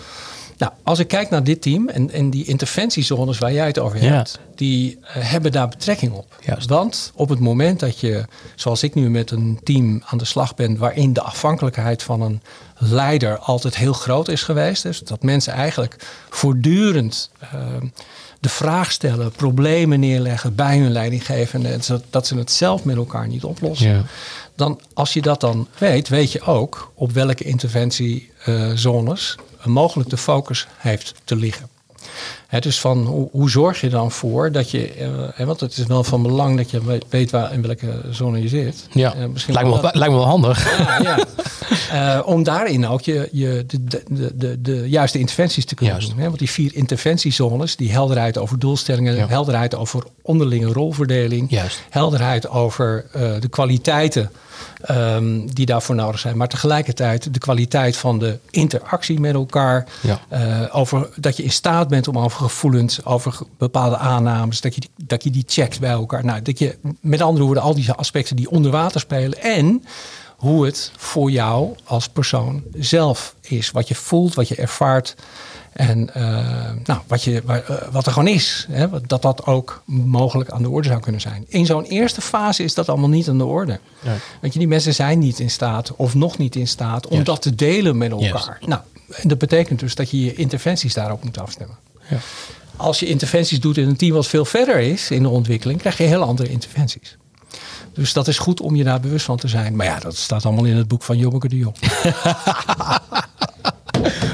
Nou, 0.57 0.71
als 0.83 0.99
ik 0.99 1.07
kijk 1.07 1.29
naar 1.29 1.43
dit 1.43 1.61
team 1.61 1.89
en, 1.89 2.11
en 2.11 2.29
die 2.29 2.45
interventiezones 2.45 3.37
waar 3.37 3.53
jij 3.53 3.67
het 3.67 3.79
over 3.79 4.03
Ja. 4.03 4.13
hebt, 4.13 4.39
die 4.55 4.97
eh, 5.01 5.13
hebben 5.31 5.51
daar 5.51 5.67
betrekking 5.67 6.13
op. 6.13 6.37
Juist. 6.45 6.69
Want 6.69 7.11
op 7.15 7.29
het 7.29 7.39
moment 7.39 7.79
dat 7.79 7.99
je, 7.99 8.25
zoals 8.55 8.83
ik 8.83 8.93
nu 8.95 9.09
met 9.09 9.31
een 9.31 9.59
team 9.63 10.01
aan 10.05 10.17
de 10.17 10.25
slag 10.25 10.55
ben, 10.55 10.77
waarin 10.77 11.13
de 11.13 11.21
afhankelijkheid 11.21 12.03
van 12.03 12.21
een 12.21 12.41
leider 12.77 13.37
altijd 13.37 13.75
heel 13.75 13.93
groot 13.93 14.27
is 14.27 14.43
geweest, 14.43 14.83
dus 14.83 14.99
dat 14.99 15.23
mensen 15.23 15.53
eigenlijk 15.53 15.95
voortdurend 16.29 17.29
eh, 17.39 17.49
de 18.39 18.49
vraag 18.49 18.91
stellen, 18.91 19.31
problemen 19.31 19.99
neerleggen 19.99 20.55
bij 20.55 20.77
hun 20.77 20.91
leidinggevende, 20.91 21.79
dat 22.09 22.27
ze 22.27 22.37
het 22.37 22.51
zelf 22.51 22.83
met 22.83 22.95
elkaar 22.95 23.27
niet 23.27 23.43
oplossen 23.43 23.89
Ja. 23.89 24.03
dan 24.55 24.79
als 24.93 25.13
je 25.13 25.21
dat 25.21 25.41
dan 25.41 25.67
weet, 25.77 26.07
weet 26.07 26.31
je 26.31 26.41
ook 26.41 26.91
op 26.95 27.11
welke 27.11 27.43
interventiezones 27.43 29.35
mogelijk 29.63 30.09
de 30.09 30.17
focus 30.17 30.67
heeft 30.77 31.13
te 31.23 31.35
liggen. 31.35 31.69
Hè, 32.47 32.59
dus 32.59 32.79
van 32.79 33.05
hoe, 33.05 33.27
hoe 33.31 33.49
zorg 33.49 33.81
je 33.81 33.89
dan 33.89 34.11
voor 34.11 34.51
dat 34.51 34.71
je, 34.71 34.91
eh, 35.37 35.45
want 35.45 35.59
het 35.59 35.77
is 35.77 35.85
wel 35.85 36.03
van 36.03 36.21
belang 36.21 36.57
dat 36.57 36.71
je 36.71 36.83
we- 36.85 37.01
weet 37.09 37.31
waar 37.31 37.53
in 37.53 37.61
welke 37.61 38.01
zone 38.11 38.41
je 38.41 38.47
zit. 38.47 38.87
Ja, 38.91 39.13
Eh, 39.15 39.25
misschien 39.25 39.53
lijkt, 39.53 39.69
me 39.69 39.73
wel 39.73 39.83
wel, 39.83 39.91
lijkt 39.93 40.13
me 40.13 40.19
wel 40.19 40.27
handig. 40.27 40.77
ja, 40.77 40.99
ja. 41.01 41.17
Eh, 41.91 42.27
om 42.27 42.43
daarin 42.43 42.87
ook 42.87 43.01
je, 43.01 43.29
je, 43.31 43.63
de, 43.67 43.83
de, 43.83 44.03
de, 44.09 44.31
de, 44.37 44.61
de 44.61 44.89
juiste 44.89 45.19
interventies 45.19 45.65
te 45.65 45.75
kunnen 45.75 45.95
Juist. 45.95 46.09
doen. 46.11 46.19
Hè? 46.19 46.25
Want 46.25 46.39
die 46.39 46.49
vier 46.49 46.75
interventiezones, 46.75 47.75
die 47.75 47.91
helderheid 47.91 48.37
over 48.37 48.59
doelstellingen, 48.59 49.15
Ja. 49.15 49.27
helderheid 49.27 49.75
over 49.75 50.03
onderlinge 50.21 50.71
rolverdeling, 50.73 51.49
Juist. 51.51 51.81
helderheid 51.89 52.49
over 52.49 53.05
de 53.39 53.47
kwaliteiten 53.49 54.31
ehm, 54.81 55.47
die 55.47 55.65
daarvoor 55.65 55.95
nodig 55.95 56.19
zijn, 56.19 56.37
maar 56.37 56.47
tegelijkertijd 56.47 57.33
de 57.33 57.39
kwaliteit 57.39 57.97
van 57.97 58.19
de 58.19 58.37
interactie 58.49 59.19
met 59.19 59.33
elkaar, 59.33 59.87
Ja. 60.01 60.19
eh, 60.29 60.61
over 60.75 61.09
dat 61.15 61.37
je 61.37 61.43
in 61.43 61.51
staat 61.51 61.87
bent 61.87 62.07
om 62.07 62.17
over 62.17 62.34
gevoelens, 62.35 63.05
over 63.05 63.37
bepaalde 63.57 63.97
aannames, 63.97 64.61
dat 64.61 64.75
je, 64.75 64.81
die, 64.81 64.89
dat 65.07 65.23
je 65.23 65.29
die 65.29 65.43
checkt 65.47 65.79
bij 65.79 65.89
elkaar. 65.89 66.25
Nou, 66.25 66.41
dat 66.41 66.59
je 66.59 66.77
met 66.99 67.21
andere 67.21 67.45
woorden 67.45 67.63
al 67.63 67.75
die 67.75 67.91
aspecten 67.91 68.35
die 68.35 68.49
onder 68.49 68.71
water 68.71 68.99
spelen 68.99 69.41
en 69.41 69.83
hoe 70.35 70.65
het 70.65 70.91
voor 70.97 71.31
jou 71.31 71.75
als 71.83 72.09
persoon 72.09 72.63
zelf 72.73 73.35
is. 73.41 73.71
Wat 73.71 73.87
je 73.87 73.95
voelt, 73.95 74.33
wat 74.33 74.47
je 74.47 74.55
ervaart. 74.55 75.15
En 75.73 76.13
eh, 76.13 76.71
nou, 76.83 76.99
wat, 77.07 77.23
je, 77.23 77.43
eh, 77.47 77.57
wat 77.91 78.05
er 78.05 78.11
gewoon 78.11 78.27
is. 78.27 78.67
Hè, 78.69 78.87
dat 79.07 79.21
dat 79.21 79.45
ook 79.45 79.83
mogelijk 79.85 80.49
aan 80.49 80.61
de 80.61 80.69
orde 80.69 80.87
zou 80.87 80.99
kunnen 80.99 81.21
zijn. 81.21 81.45
In 81.47 81.65
zo'n 81.65 81.83
eerste 81.83 82.21
fase 82.21 82.63
is 82.63 82.73
dat 82.73 82.89
allemaal 82.89 83.09
niet 83.09 83.29
aan 83.29 83.37
de 83.37 83.45
orde. 83.45 83.79
Nee. 84.03 84.17
Want 84.41 84.53
je, 84.53 84.59
die 84.59 84.67
mensen 84.67 84.93
zijn 84.93 85.19
niet 85.19 85.39
in 85.39 85.49
staat, 85.49 85.95
of 85.95 86.15
nog 86.15 86.37
niet 86.37 86.55
in 86.55 86.67
staat, 86.67 87.07
om 87.07 87.23
dat 87.23 87.41
te 87.41 87.55
delen 87.55 87.97
met 87.97 88.11
elkaar. 88.11 88.57
Nou, 88.65 88.81
en 89.09 89.27
dat 89.27 89.37
betekent 89.37 89.79
dus 89.79 89.95
dat 89.95 90.09
je 90.09 90.23
je 90.25 90.33
interventies 90.33 90.93
daarop 90.93 91.23
moet 91.23 91.37
afstemmen. 91.37 91.77
Ja. 92.09 92.17
Als 92.75 92.99
je 92.99 93.05
interventies 93.05 93.59
doet 93.59 93.77
in 93.77 93.87
een 93.87 93.95
team 93.95 94.13
wat 94.13 94.27
veel 94.27 94.45
verder 94.45 94.79
is 94.79 95.11
in 95.11 95.23
de 95.23 95.29
ontwikkeling, 95.29 95.79
krijg 95.79 95.97
je 95.97 96.03
heel 96.03 96.21
andere 96.21 96.49
interventies. 96.49 97.17
Dus 97.93 98.13
dat 98.13 98.27
is 98.27 98.37
goed 98.37 98.61
om 98.61 98.75
je 98.75 98.83
daar 98.83 98.99
bewust 98.99 99.25
van 99.25 99.37
te 99.37 99.47
zijn. 99.47 99.75
Maar 99.75 99.85
ja, 99.85 99.99
dat 99.99 100.15
staat 100.15 100.45
allemaal 100.45 100.65
in 100.65 100.75
het 100.75 100.87
boek 100.87 101.03
van 101.03 101.17
Jommeke 101.17 101.47
de 101.47 101.57
Jong. 101.57 101.75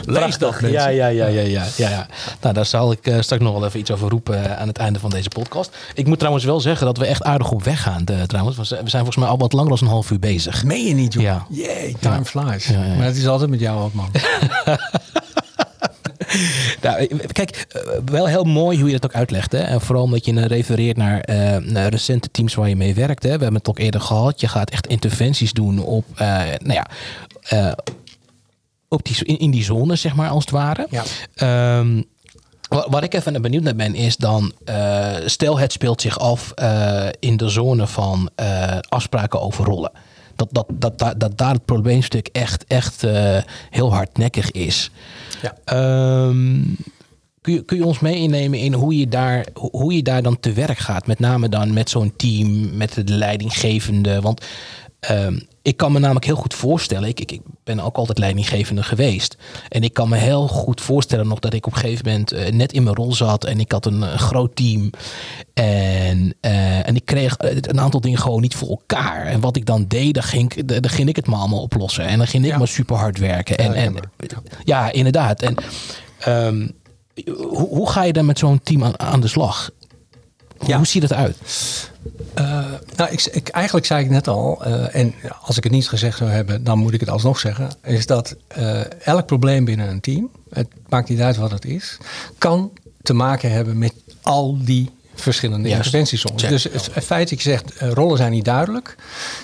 Prachtig. 0.06 0.72
Ja, 0.72 0.88
ja, 0.88 1.08
ja, 1.08 1.28
ja, 1.28 1.42
ja, 1.42 1.66
ja, 1.76 1.90
ja. 1.90 2.08
Nou, 2.42 2.54
daar 2.54 2.66
zal 2.66 2.92
ik 2.92 3.08
uh, 3.08 3.22
straks 3.22 3.44
nog 3.44 3.54
wel 3.54 3.66
even 3.66 3.80
iets 3.80 3.92
over 3.92 4.10
roepen 4.10 4.44
uh, 4.44 4.60
aan 4.60 4.68
het 4.68 4.78
einde 4.78 5.00
van 5.00 5.10
deze 5.10 5.30
podcast. 5.30 5.78
Ik 5.94 6.08
moet 6.08 6.18
trouwens 6.18 6.46
wel 6.46 6.60
zeggen 6.60 6.86
dat 6.86 6.98
we 6.98 7.06
echt 7.06 7.24
aardig 7.24 7.52
op 7.52 7.64
weg 7.64 7.82
gaan. 7.82 8.04
Uh, 8.12 8.22
trouwens. 8.22 8.58
We 8.58 8.64
zijn 8.66 8.90
volgens 8.90 9.16
mij 9.16 9.28
al 9.28 9.38
wat 9.38 9.54
langer 9.54 9.70
dan 9.70 9.80
een 9.82 9.94
half 9.94 10.12
uur 10.12 10.20
bezig. 10.20 10.64
Meen 10.64 10.86
je 10.86 10.94
niet, 10.94 11.14
joh? 11.14 11.24
Ja. 11.24 11.46
Yay, 11.50 11.96
time 12.00 12.26
flies. 12.26 12.68
Ja, 12.68 12.84
ja. 12.84 12.96
Maar 12.96 13.06
het 13.06 13.18
is 13.18 13.28
altijd 13.28 13.50
met 13.50 13.60
jou 13.60 13.82
ook, 13.82 13.94
man. 13.94 14.10
nou, 16.82 17.18
kijk, 17.28 17.68
wel 18.06 18.28
heel 18.28 18.44
mooi 18.44 18.80
hoe 18.80 18.88
je 18.88 19.00
dat 19.00 19.06
ook 19.06 19.16
uitlegt. 19.16 19.52
Hè? 19.52 19.60
En 19.60 19.82
vooral 19.82 20.04
omdat 20.04 20.26
je 20.26 20.48
refereert 20.48 20.98
naar, 20.98 21.30
uh, 21.30 21.58
naar, 21.58 21.90
recente 21.90 22.32
teams 22.32 22.56
waar 22.56 22.70
je 22.70 22.76
mee 22.76 22.94
werkt. 22.94 23.24
Hè? 23.24 23.30
We 23.30 23.44
hebben 23.44 23.56
het 23.56 23.70
ook 23.70 23.80
eerder 23.80 24.02
gehad. 24.02 24.42
Je 24.42 24.48
gaat 24.48 24.70
echt 24.70 24.88
interventies 24.88 25.54
doen 25.54 25.80
op, 25.80 26.06
uh, 26.14 26.18
nou 26.60 26.74
ja, 26.74 26.88
uh, 27.54 27.72
op 28.88 29.04
die, 29.06 29.26
in, 29.26 29.38
in, 29.38 29.52
die 29.52 29.64
zone, 29.64 29.96
zeg 29.96 30.16
maar, 30.16 30.30
als 30.30 30.44
het 30.44 30.54
ware. 30.54 30.88
Ja. 30.90 31.80
Um, 31.80 32.06
wat 32.70 33.04
ik 33.04 33.14
even 33.14 33.42
benieuwd 33.42 33.64
naar 33.64 33.76
ben, 33.76 33.96
is 33.96 34.18
dan, 34.18 34.54
uh, 34.70 35.16
stel 35.26 35.60
het 35.60 35.72
speelt 35.72 36.02
zich 36.02 36.20
af 36.20 36.52
uh, 36.56 37.08
in 37.20 37.38
de 37.38 37.50
zone 37.50 37.88
van 37.88 38.30
uh, 38.40 38.78
afspraken 38.90 39.42
over 39.42 39.66
rollen. 39.66 39.92
Dat, 40.36 40.48
dat, 40.52 40.66
dat, 40.74 41.00
dat, 41.00 41.20
dat 41.20 41.38
daar 41.38 41.54
het 41.54 41.66
probleemstuk 41.66 42.28
echt, 42.32 42.66
echt 42.68 43.04
heel 43.70 43.94
hardnekkig 43.94 44.52
is. 44.52 44.92
Ja. 45.42 46.28
Um, 46.28 46.78
kun, 47.42 47.54
je, 47.54 47.66
kun 47.66 47.78
je 47.78 47.86
ons 47.86 48.00
meenemen 48.00 48.60
in 48.60 48.74
hoe 48.74 48.98
je, 48.98 49.08
daar, 49.08 49.46
hoe 49.54 49.96
je 49.96 50.04
daar 50.04 50.22
dan 50.22 50.40
te 50.40 50.54
werk 50.54 50.78
gaat? 50.78 51.08
Met 51.08 51.20
name 51.20 51.50
dan 51.50 51.74
met 51.74 51.90
zo'n 51.90 52.14
team, 52.16 52.78
met 52.78 52.94
de 52.94 53.14
leidinggevende. 53.14 54.22
Want 54.22 54.46
um, 55.12 55.42
ik 55.62 55.78
kan 55.78 55.92
me 55.92 56.00
namelijk 56.00 56.26
heel 56.26 56.36
goed 56.36 56.54
voorstellen, 56.54 57.10
ik, 57.10 57.20
ik, 57.20 57.32
ik, 57.32 57.42
ben 57.64 57.80
ook 57.80 57.96
altijd 57.96 58.18
leidinggevende 58.18 58.84
geweest. 58.84 59.38
En 59.70 59.84
ik 59.84 59.94
kan 59.94 60.10
me 60.10 60.18
heel 60.18 60.48
goed 60.48 60.82
voorstellen 60.82 61.28
nog 61.28 61.40
dat 61.40 61.54
ik 61.54 61.66
op 61.66 61.74
een 61.74 61.80
gegeven 61.80 62.06
moment 62.06 62.34
uh, 62.34 62.48
net 62.48 62.74
in 62.74 62.84
mijn 62.84 62.96
rol 62.96 63.14
zat 63.14 63.46
en 63.46 63.60
ik 63.60 63.72
had 63.72 63.86
een, 63.86 64.02
een 64.02 64.20
groot 64.20 64.56
team. 64.56 64.90
En, 65.54 66.36
uh, 66.42 66.88
en 66.88 66.96
ik 66.96 67.06
kreeg 67.06 67.36
een 67.40 67.80
aantal 67.80 68.02
dingen 68.02 68.20
gewoon 68.20 68.42
niet 68.42 68.56
voor 68.56 68.70
elkaar. 68.70 69.26
En 69.26 69.40
wat 69.40 69.56
ik 69.56 69.66
dan 69.66 69.86
deed, 69.88 70.14
dan 70.14 70.24
ging, 70.24 70.66
dan 70.66 70.90
ging 70.90 71.10
ik 71.10 71.16
het 71.16 71.28
maar 71.28 71.40
allemaal 71.40 71.62
oplossen. 71.62 72.06
En 72.06 72.18
dan 72.18 72.28
ging 72.28 72.44
ik 72.46 72.52
ja. 72.52 72.58
maar 72.58 72.68
super 72.68 72.96
hard 72.96 73.18
werken. 73.18 73.58
En, 73.58 73.74
en, 73.74 73.96
ja, 74.64 74.92
inderdaad. 74.92 75.42
En 75.42 75.56
um, 76.28 76.72
hoe, 77.26 77.68
hoe 77.68 77.90
ga 77.90 78.04
je 78.04 78.14
dan 78.14 78.26
met 78.26 78.40
zo'n 78.40 78.62
team 78.64 78.84
aan, 78.84 79.00
aan 79.00 79.22
de 79.22 79.28
slag? 79.28 79.70
Ja. 80.66 80.78
Hoe 80.78 80.88
ziet 80.88 81.02
het 81.02 81.14
uit? 81.14 81.38
Uh, 82.40 82.66
nou, 82.96 83.12
ik, 83.12 83.26
ik, 83.32 83.48
eigenlijk 83.48 83.86
zei 83.86 84.04
ik 84.04 84.10
net 84.10 84.28
al, 84.28 84.68
uh, 84.68 84.96
en 84.96 85.14
als 85.42 85.58
ik 85.58 85.64
het 85.64 85.72
niet 85.72 85.90
gezegd 85.90 86.18
zou 86.18 86.30
hebben, 86.30 86.64
dan 86.64 86.78
moet 86.78 86.94
ik 86.94 87.00
het 87.00 87.10
alsnog 87.10 87.40
zeggen, 87.40 87.70
is 87.84 88.06
dat 88.06 88.36
uh, 88.58 89.08
elk 89.08 89.26
probleem 89.26 89.66
binnen 89.66 89.90
een 89.90 90.02
team, 90.02 90.30
het 90.50 90.68
maakt 90.90 91.10
niet 91.10 91.20
uit 91.22 91.38
wat 91.38 91.52
het 91.52 91.66
is, 91.66 91.98
kan 92.38 92.72
te 93.02 93.14
maken 93.14 93.52
hebben 93.52 93.78
met 93.78 93.94
al 94.22 94.58
die 94.64 94.90
verschillende 95.16 95.70
Juist. 95.70 95.86
interventiezones. 95.86 96.42
Dus 96.42 96.64
het, 96.64 96.90
het 96.94 97.04
feit 97.04 97.30
dat 97.30 97.42
je 97.42 97.50
zegt, 97.50 97.72
rollen 97.80 98.18
zijn 98.18 98.32
niet 98.32 98.46
duidelijk, 98.46 98.96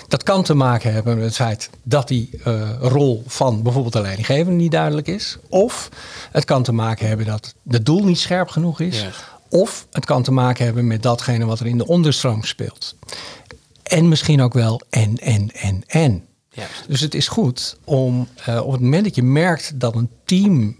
dat 0.08 0.22
kan 0.22 0.42
te 0.42 0.54
maken 0.54 0.92
hebben 0.92 1.14
met 1.16 1.24
het 1.24 1.34
feit 1.34 1.70
dat 1.82 2.08
die 2.08 2.30
rol 2.80 3.24
van 3.26 3.62
bijvoorbeeld 3.62 3.92
de 3.92 4.00
leidinggevende 4.00 4.58
niet 4.58 4.72
duidelijk 4.72 5.06
is. 5.06 5.36
Of 5.48 5.88
het 6.32 6.44
kan 6.44 6.62
te 6.62 6.72
maken 6.72 7.08
hebben 7.08 7.26
dat 7.26 7.54
het 7.68 7.86
doel 7.86 8.04
niet 8.04 8.18
scherp 8.18 8.48
genoeg 8.48 8.80
is. 8.80 9.00
Juist. 9.00 9.24
Of 9.50 9.86
het 9.92 10.04
kan 10.04 10.22
te 10.22 10.32
maken 10.32 10.64
hebben 10.64 10.86
met 10.86 11.02
datgene 11.02 11.44
wat 11.44 11.60
er 11.60 11.66
in 11.66 11.78
de 11.78 11.86
onderstroom 11.86 12.44
speelt. 12.44 12.94
En 13.82 14.08
misschien 14.08 14.40
ook 14.40 14.52
wel 14.52 14.80
en, 14.90 15.16
en, 15.16 15.50
en, 15.52 15.82
en. 15.86 16.24
Juist. 16.50 16.84
Dus 16.88 17.00
het 17.00 17.14
is 17.14 17.28
goed 17.28 17.76
om 17.84 18.28
uh, 18.48 18.60
op 18.64 18.72
het 18.72 18.80
moment 18.80 19.04
dat 19.04 19.14
je 19.14 19.22
merkt 19.22 19.80
dat 19.80 19.94
een 19.94 20.10
team 20.24 20.76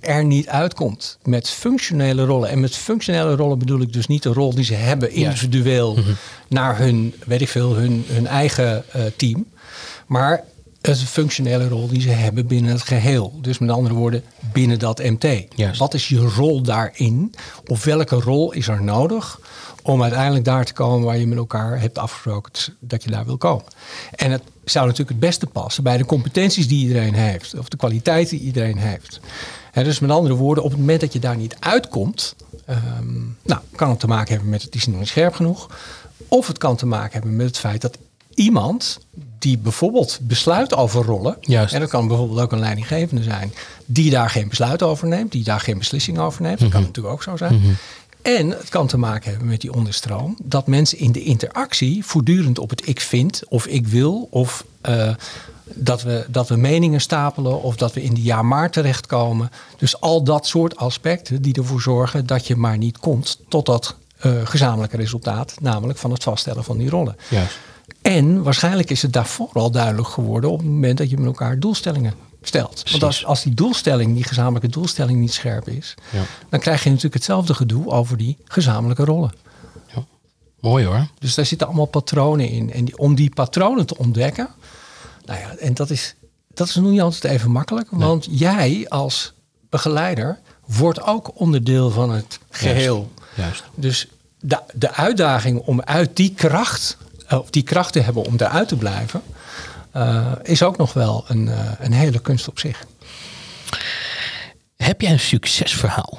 er 0.00 0.24
niet 0.24 0.48
uitkomt 0.48 1.18
met 1.24 1.50
functionele 1.50 2.24
rollen. 2.24 2.48
En 2.48 2.60
met 2.60 2.76
functionele 2.76 3.34
rollen 3.36 3.58
bedoel 3.58 3.80
ik 3.80 3.92
dus 3.92 4.06
niet 4.06 4.22
de 4.22 4.32
rol 4.32 4.54
die 4.54 4.64
ze 4.64 4.74
hebben 4.74 5.10
individueel 5.12 5.94
Mhm. 5.96 6.12
naar 6.48 6.78
hun, 6.78 7.14
weet 7.26 7.40
ik 7.40 7.48
veel, 7.48 7.74
hun, 7.74 8.04
hun 8.06 8.26
eigen 8.26 8.84
uh, 8.96 9.02
team. 9.16 9.46
Maar 10.06 10.44
het 10.80 10.94
is 10.96 11.00
een 11.00 11.06
functionele 11.06 11.68
rol 11.68 11.88
die 11.88 12.00
ze 12.00 12.08
hebben 12.08 12.46
binnen 12.46 12.72
het 12.72 12.82
geheel. 12.82 13.38
Dus 13.42 13.58
met 13.58 13.70
andere 13.70 13.94
woorden, 13.94 14.22
binnen 14.52 14.78
dat 14.78 14.98
MT. 14.98 15.26
Juist. 15.54 15.78
Wat 15.78 15.94
is 15.94 16.08
je 16.08 16.18
rol 16.18 16.62
daarin? 16.62 17.34
Of 17.66 17.84
welke 17.84 18.16
rol 18.16 18.52
is 18.52 18.68
er 18.68 18.82
nodig 18.82 19.40
om 19.82 20.02
uiteindelijk 20.02 20.44
daar 20.44 20.64
te 20.64 20.72
komen 20.72 21.06
waar 21.06 21.18
je 21.18 21.26
met 21.26 21.38
elkaar 21.38 21.80
hebt 21.80 21.98
afgesproken 21.98 22.52
dat 22.80 23.02
je 23.02 23.10
daar 23.10 23.24
wil 23.24 23.36
komen? 23.36 23.64
En 24.14 24.30
het 24.30 24.42
zou 24.64 24.84
natuurlijk 24.84 25.10
het 25.10 25.28
beste 25.28 25.46
passen 25.46 25.82
bij 25.82 25.96
de 25.96 26.04
competenties 26.04 26.68
die 26.68 26.86
iedereen 26.86 27.14
heeft, 27.14 27.58
of 27.58 27.68
de 27.68 27.76
kwaliteit 27.76 28.28
die 28.28 28.40
iedereen 28.40 28.78
heeft. 28.78 29.20
En 29.72 29.84
dus 29.84 29.98
met 29.98 30.10
andere 30.10 30.34
woorden, 30.34 30.64
op 30.64 30.70
het 30.70 30.78
moment 30.78 31.00
dat 31.00 31.12
je 31.12 31.18
daar 31.18 31.36
niet 31.36 31.56
uitkomt, 31.58 32.34
um, 32.68 33.36
nou, 33.42 33.60
kan 33.76 33.90
het 33.90 34.00
te 34.00 34.06
maken 34.06 34.32
hebben 34.32 34.50
met 34.50 34.62
het 34.62 34.74
is 34.74 34.86
nog 34.86 34.98
niet 34.98 35.08
scherp 35.08 35.34
genoeg. 35.34 35.70
Of 36.28 36.46
het 36.46 36.58
kan 36.58 36.76
te 36.76 36.86
maken 36.86 37.12
hebben 37.12 37.36
met 37.36 37.46
het 37.46 37.58
feit 37.58 37.80
dat 37.80 37.98
iemand 38.34 38.98
die 39.42 39.58
bijvoorbeeld 39.58 40.18
besluit 40.22 40.74
over 40.74 41.04
rollen. 41.04 41.36
Juist. 41.40 41.74
En 41.74 41.80
dat 41.80 41.88
kan 41.88 42.08
bijvoorbeeld 42.08 42.40
ook 42.40 42.52
een 42.52 42.58
leidinggevende 42.58 43.22
zijn. 43.22 43.54
Die 43.86 44.10
daar 44.10 44.30
geen 44.30 44.48
besluit 44.48 44.82
over 44.82 45.08
neemt. 45.08 45.32
Die 45.32 45.44
daar 45.44 45.60
geen 45.60 45.78
beslissing 45.78 46.18
over 46.18 46.42
neemt. 46.42 46.58
Dat 46.58 46.70
kan 46.70 46.80
natuurlijk 46.80 47.14
ook 47.14 47.22
zo 47.22 47.36
zijn. 47.36 47.54
Mhm. 47.54 47.72
En 48.22 48.50
het 48.50 48.68
kan 48.68 48.86
te 48.86 48.96
maken 48.96 49.30
hebben 49.30 49.48
met 49.48 49.60
die 49.60 49.72
onderstroom. 49.72 50.36
Dat 50.42 50.66
mensen 50.66 50.98
in 50.98 51.12
de 51.12 51.22
interactie 51.22 52.04
voortdurend 52.04 52.58
op 52.58 52.70
het 52.70 52.88
ik 52.88 53.00
vind. 53.00 53.42
Of 53.48 53.66
ik 53.66 53.86
wil. 53.86 54.28
Of 54.30 54.64
uh, 54.88 55.14
dat, 55.64 56.02
we, 56.02 56.24
dat 56.28 56.48
we 56.48 56.56
meningen 56.56 57.00
stapelen. 57.00 57.62
Of 57.62 57.76
dat 57.76 57.92
we 57.92 58.02
in 58.02 58.14
de 58.14 58.22
ja-maar 58.22 58.70
terechtkomen. 58.70 59.50
Dus 59.78 60.00
al 60.00 60.22
dat 60.24 60.46
soort 60.46 60.76
aspecten 60.76 61.42
die 61.42 61.54
ervoor 61.54 61.80
zorgen 61.80 62.26
dat 62.26 62.46
je 62.46 62.56
maar 62.56 62.78
niet 62.78 62.98
komt 62.98 63.38
tot 63.48 63.66
dat 63.66 63.96
uh, 64.26 64.32
gezamenlijke 64.44 64.96
resultaat. 64.96 65.54
Namelijk 65.60 65.98
van 65.98 66.10
het 66.10 66.22
vaststellen 66.22 66.64
van 66.64 66.78
die 66.78 66.90
rollen. 66.90 67.16
Juist. 67.28 67.58
En 68.02 68.42
waarschijnlijk 68.42 68.90
is 68.90 69.02
het 69.02 69.12
daarvoor 69.12 69.50
al 69.52 69.70
duidelijk 69.70 70.08
geworden 70.08 70.50
op 70.50 70.58
het 70.58 70.66
moment 70.68 70.98
dat 70.98 71.10
je 71.10 71.16
met 71.16 71.26
elkaar 71.26 71.58
doelstellingen 71.58 72.14
stelt. 72.42 72.68
Precies. 72.70 72.90
Want 72.90 73.02
als, 73.02 73.24
als 73.24 73.42
die 73.42 73.54
doelstelling, 73.54 74.14
die 74.14 74.24
gezamenlijke 74.24 74.68
doelstelling 74.68 75.18
niet 75.18 75.32
scherp 75.32 75.68
is, 75.68 75.94
Ja. 76.10 76.22
dan 76.48 76.60
krijg 76.60 76.82
je 76.82 76.88
natuurlijk 76.88 77.14
hetzelfde 77.14 77.54
gedoe 77.54 77.86
over 77.90 78.16
die 78.16 78.36
gezamenlijke 78.44 79.04
rollen. 79.04 79.32
Ja. 79.94 80.04
Mooi 80.60 80.84
hoor. 80.84 81.06
Dus 81.18 81.34
daar 81.34 81.46
zitten 81.46 81.66
allemaal 81.66 81.86
patronen 81.86 82.48
in. 82.48 82.72
En 82.72 82.84
die, 82.84 82.98
om 82.98 83.14
die 83.14 83.30
patronen 83.30 83.86
te 83.86 83.98
ontdekken, 83.98 84.48
nou 85.24 85.40
ja, 85.40 85.56
en 85.56 85.74
dat 85.74 85.90
is, 85.90 86.14
dat 86.54 86.68
is 86.68 86.74
nog 86.74 86.90
niet 86.90 87.00
altijd 87.00 87.32
even 87.32 87.50
makkelijk. 87.50 87.88
Want 87.90 88.26
jij 88.30 88.86
als 88.88 89.32
begeleider 89.70 90.38
wordt 90.66 91.02
ook 91.02 91.30
onderdeel 91.40 91.90
van 91.90 92.10
het 92.10 92.38
geheel. 92.50 93.12
Juist. 93.34 93.64
Dus 93.74 94.08
de, 94.40 94.58
de 94.74 94.92
uitdaging 94.92 95.58
om 95.58 95.80
uit 95.82 96.16
die 96.16 96.34
kracht 96.34 96.96
of 97.38 97.50
die 97.50 97.62
kracht 97.62 97.92
te 97.92 98.00
hebben 98.00 98.24
om 98.24 98.34
eruit 98.36 98.68
te 98.68 98.76
blijven, 98.76 99.22
uh, 99.96 100.32
is 100.42 100.62
ook 100.62 100.76
nog 100.76 100.92
wel 100.92 101.24
een, 101.28 101.46
uh, 101.46 101.70
een 101.78 101.92
hele 101.92 102.18
kunst 102.18 102.48
op 102.48 102.58
zich. 102.58 102.84
Heb 104.76 105.00
jij 105.00 105.10
een 105.10 105.20
succesverhaal? 105.20 106.18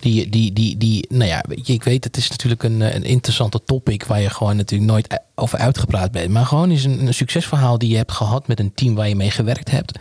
Die, 0.00 0.28
die, 0.28 0.52
die, 0.52 0.76
die, 0.76 1.06
nou 1.08 1.30
ja, 1.30 1.44
ik 1.64 1.84
weet, 1.84 2.04
het 2.04 2.16
is 2.16 2.30
natuurlijk 2.30 2.62
een, 2.62 2.80
een 2.80 3.04
interessante 3.04 3.60
topic 3.64 4.04
waar 4.04 4.20
je 4.20 4.30
gewoon 4.30 4.56
natuurlijk 4.56 4.90
nooit 4.90 5.20
over 5.34 5.58
uitgepraat 5.58 6.12
bent. 6.12 6.30
Maar 6.30 6.46
gewoon 6.46 6.70
is 6.70 6.84
een, 6.84 7.06
een 7.06 7.14
succesverhaal 7.14 7.78
die 7.78 7.90
je 7.90 7.96
hebt 7.96 8.12
gehad 8.12 8.46
met 8.46 8.60
een 8.60 8.74
team 8.74 8.94
waar 8.94 9.08
je 9.08 9.16
mee 9.16 9.30
gewerkt 9.30 9.70
hebt. 9.70 9.98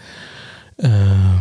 Uh, 0.78 1.38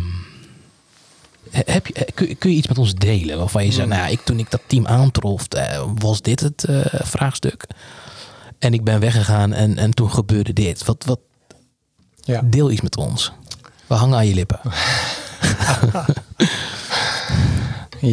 heb 1.51 1.87
je, 1.87 2.07
kun, 2.13 2.37
kun, 2.37 2.49
je 2.49 2.55
iets 2.55 2.67
met 2.67 2.77
ons 2.77 2.95
delen 2.95 3.37
waarvan 3.37 3.65
je 3.65 3.71
zegt, 3.71 3.87
nou 3.87 4.01
ja, 4.01 4.07
ik, 4.07 4.19
toen 4.19 4.39
ik 4.39 4.51
dat 4.51 4.61
team 4.67 4.87
aantrof, 4.87 5.47
was 5.95 6.21
dit 6.21 6.39
het 6.39 6.65
uh, 6.69 6.85
vraagstuk? 6.85 7.65
En 8.63 8.73
ik 8.73 8.83
ben 8.83 8.99
weggegaan 8.99 9.53
en, 9.53 9.77
en 9.77 9.93
toen 9.93 10.11
gebeurde 10.11 10.53
dit. 10.53 10.85
Wat, 10.85 11.03
wat, 11.05 11.19
ja. 12.21 12.41
Deel 12.43 12.71
iets 12.71 12.81
met 12.81 12.97
ons. 12.97 13.31
We 13.87 13.95
hangen 13.95 14.17
aan 14.17 14.27
je 14.27 14.33
lippen. 14.33 14.59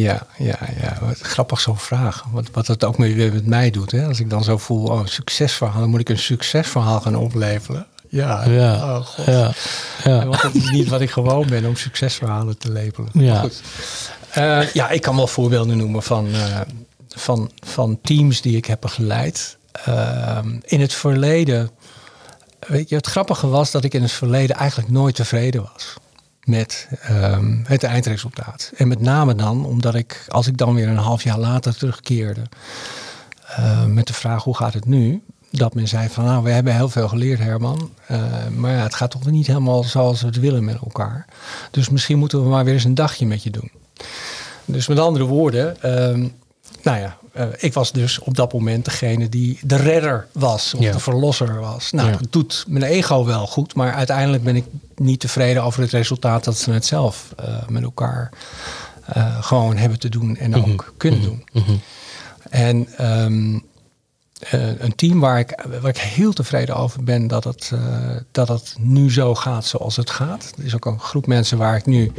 ja, 0.05 0.27
ja, 0.37 0.59
ja. 0.81 0.97
Wat 1.01 1.19
grappig 1.19 1.59
zo'n 1.59 1.77
vraag. 1.77 2.25
Wat, 2.31 2.49
wat 2.51 2.67
het 2.67 2.83
ook 2.83 2.97
weer 2.97 3.33
met 3.33 3.45
mij 3.45 3.69
doet. 3.69 3.91
Hè? 3.91 4.05
Als 4.05 4.19
ik 4.19 4.29
dan 4.29 4.43
zo 4.43 4.57
voel, 4.57 4.87
oh, 4.87 5.05
succesverhaal. 5.05 5.79
Dan 5.79 5.89
moet 5.89 5.99
ik 5.99 6.09
een 6.09 6.17
succesverhaal 6.17 7.01
gaan 7.01 7.15
opleveren. 7.15 7.85
Ja, 8.09 8.45
ja, 8.49 8.73
oh, 8.73 9.05
God. 9.05 9.25
ja, 9.25 9.51
ja. 10.03 10.25
Want 10.25 10.41
dat 10.41 10.53
is 10.53 10.69
niet 10.69 10.87
wat 10.87 11.01
ik 11.01 11.11
gewoon 11.11 11.47
ben 11.47 11.65
om 11.65 11.75
succesverhalen 11.75 12.57
te 12.57 12.71
lepelen. 12.71 13.09
Ja. 13.13 13.39
Goed. 13.39 13.61
Uh, 14.37 14.71
ja, 14.73 14.89
ik 14.89 15.01
kan 15.01 15.15
wel 15.15 15.27
voorbeelden 15.27 15.77
noemen 15.77 16.03
van, 16.03 16.27
uh, 16.27 16.61
van, 17.07 17.51
van 17.65 17.99
teams 18.01 18.41
die 18.41 18.57
ik 18.57 18.65
heb 18.65 18.81
begeleid. 18.81 19.59
Uh, 19.87 20.37
in 20.61 20.81
het 20.81 20.93
verleden, 20.93 21.69
weet 22.59 22.89
je, 22.89 22.95
het 22.95 23.07
grappige 23.07 23.47
was 23.47 23.71
dat 23.71 23.83
ik 23.83 23.93
in 23.93 24.01
het 24.01 24.11
verleden 24.11 24.55
eigenlijk 24.55 24.91
nooit 24.91 25.15
tevreden 25.15 25.61
was 25.73 25.95
met 26.43 26.87
um, 27.09 27.63
het 27.67 27.83
eindresultaat. 27.83 28.71
En 28.75 28.87
met 28.87 28.99
name 29.01 29.35
dan 29.35 29.65
omdat 29.65 29.95
ik, 29.95 30.25
als 30.27 30.47
ik 30.47 30.57
dan 30.57 30.75
weer 30.75 30.87
een 30.87 30.97
half 30.97 31.23
jaar 31.23 31.39
later 31.39 31.77
terugkeerde 31.77 32.41
uh, 33.59 33.85
met 33.85 34.07
de 34.07 34.13
vraag 34.13 34.43
hoe 34.43 34.55
gaat 34.55 34.73
het 34.73 34.85
nu, 34.85 35.23
dat 35.51 35.73
men 35.73 35.87
zei 35.87 36.09
van 36.09 36.25
nou, 36.25 36.43
we 36.43 36.49
hebben 36.49 36.75
heel 36.75 36.89
veel 36.89 37.07
geleerd 37.07 37.39
Herman. 37.39 37.91
Maar 38.55 38.71
ja, 38.71 38.83
het 38.83 38.95
gaat 38.95 39.11
toch 39.11 39.25
niet 39.25 39.47
helemaal 39.47 39.83
zoals 39.83 40.21
we 40.21 40.27
het 40.27 40.39
willen 40.39 40.65
met 40.65 40.77
elkaar. 40.81 41.25
Dus 41.71 41.89
misschien 41.89 42.17
moeten 42.17 42.43
we 42.43 42.49
maar 42.49 42.63
weer 42.65 42.73
eens 42.73 42.83
een 42.83 42.95
dagje 42.95 43.25
met 43.25 43.43
je 43.43 43.49
doen. 43.49 43.71
Dus 44.65 44.87
met 44.87 44.99
andere 44.99 45.25
woorden, 45.25 45.77
nou 46.83 46.99
ja, 46.99 47.17
uh, 47.37 47.43
ik 47.57 47.73
was 47.73 47.91
dus 47.91 48.19
op 48.19 48.35
dat 48.35 48.53
moment 48.53 48.85
degene 48.85 49.29
die 49.29 49.59
de 49.61 49.75
redder 49.75 50.27
was. 50.31 50.73
Of 50.73 50.81
ja. 50.81 50.91
de 50.91 50.99
verlosser 50.99 51.59
was. 51.59 51.91
Nou, 51.91 52.09
ja. 52.09 52.17
dat 52.17 52.31
doet 52.31 52.65
mijn 52.67 52.91
ego 52.91 53.25
wel 53.25 53.47
goed. 53.47 53.75
Maar 53.75 53.93
uiteindelijk 53.93 54.43
ben 54.43 54.55
ik 54.55 54.65
niet 54.95 55.19
tevreden 55.19 55.63
over 55.63 55.81
het 55.81 55.91
resultaat 55.91 56.43
dat 56.43 56.57
ze 56.57 56.71
het 56.71 56.85
zelf 56.85 57.33
met 57.67 57.83
elkaar 57.83 58.31
gewoon 59.41 59.77
hebben 59.77 59.99
te 59.99 60.09
doen 60.09 60.37
en 60.37 60.55
ook 60.55 60.65
mm 60.65 60.71
-hmm. 60.71 60.97
kunnen 60.97 61.19
mm 61.19 61.25
-hmm. 61.25 61.37
doen. 61.51 61.63
Mm 61.63 61.63
-hmm. 61.63 61.81
En 62.49 63.07
um, 63.23 63.63
uh, 64.53 64.79
een 64.79 64.95
team 64.95 65.19
waar 65.19 65.39
ik, 65.39 65.65
waar 65.81 65.89
ik 65.89 65.97
heel 65.97 66.33
tevreden 66.33 66.75
over 66.75 67.03
ben 67.03 67.27
dat 67.27 67.43
het, 67.43 67.71
dat 68.31 68.47
het 68.47 68.75
nu 68.79 69.11
zo 69.11 69.35
gaat 69.35 69.65
zoals 69.65 69.95
het 69.95 70.09
gaat. 70.09 70.53
Er 70.57 70.65
is 70.65 70.75
ook 70.75 70.85
een 70.85 70.99
groep 70.99 71.27
mensen 71.27 71.57
waar 71.57 71.75
ik 71.75 71.85
nu 71.85 72.11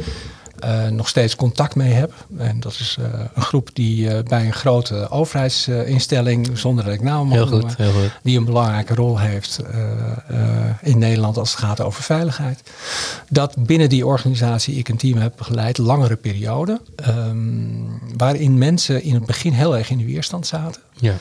uh, 0.65 0.87
nog 0.87 1.07
steeds 1.07 1.35
contact 1.35 1.75
mee 1.75 1.93
heb. 1.93 2.13
En 2.37 2.59
dat 2.59 2.71
is 2.71 2.97
een 3.33 3.41
groep 3.41 3.69
die 3.73 4.23
bij 4.23 4.45
een 4.45 4.53
grote 4.53 5.09
overheidsinstelling, 5.09 6.57
zonder 6.57 6.85
dat 6.85 6.93
ik 6.93 7.01
naam 7.01 7.27
mag 7.27 7.49
noemen, 7.49 7.75
die 8.23 8.37
een 8.37 8.45
belangrijke 8.45 8.95
rol 8.95 9.19
heeft 9.19 9.59
in 10.81 10.97
Nederland 10.97 11.37
als 11.37 11.51
het 11.51 11.59
gaat 11.59 11.81
over 11.81 12.03
veiligheid. 12.03 12.63
Dat 13.29 13.55
binnen 13.57 13.89
die 13.89 14.05
organisatie 14.05 14.75
ik 14.75 14.89
een 14.89 14.97
team 14.97 15.17
heb 15.17 15.33
begeleid, 15.37 15.77
langere 15.77 16.15
periode, 16.15 16.81
um, 17.07 17.99
waarin 18.17 18.57
mensen 18.57 19.03
in 19.03 19.13
het 19.13 19.25
begin 19.25 19.53
heel 19.53 19.77
erg 19.77 19.89
in 19.89 19.97
de 19.97 20.05
weerstand 20.05 20.47
zaten. 20.47 20.81
Ja. 20.99 21.13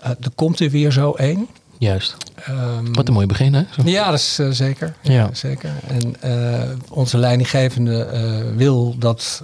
Er 0.00 0.30
komt 0.34 0.60
er 0.60 0.70
weer 0.70 0.92
zo 0.92 1.12
één. 1.12 1.48
Juist. 1.78 2.16
Um, 2.48 2.94
Wat 2.94 3.08
een 3.08 3.14
mooi 3.14 3.26
begin, 3.26 3.54
hè? 3.54 3.62
Zo. 3.70 3.82
Ja, 3.84 4.10
dat 4.10 4.18
is 4.18 4.38
uh, 4.40 4.50
zeker. 4.50 4.94
Ja. 5.02 5.12
ja. 5.12 5.28
zeker. 5.32 5.70
En 5.86 6.14
uh, 6.24 6.62
onze 6.90 7.18
leidinggevende 7.18 8.08
wil 8.56 8.94
dat 8.98 9.42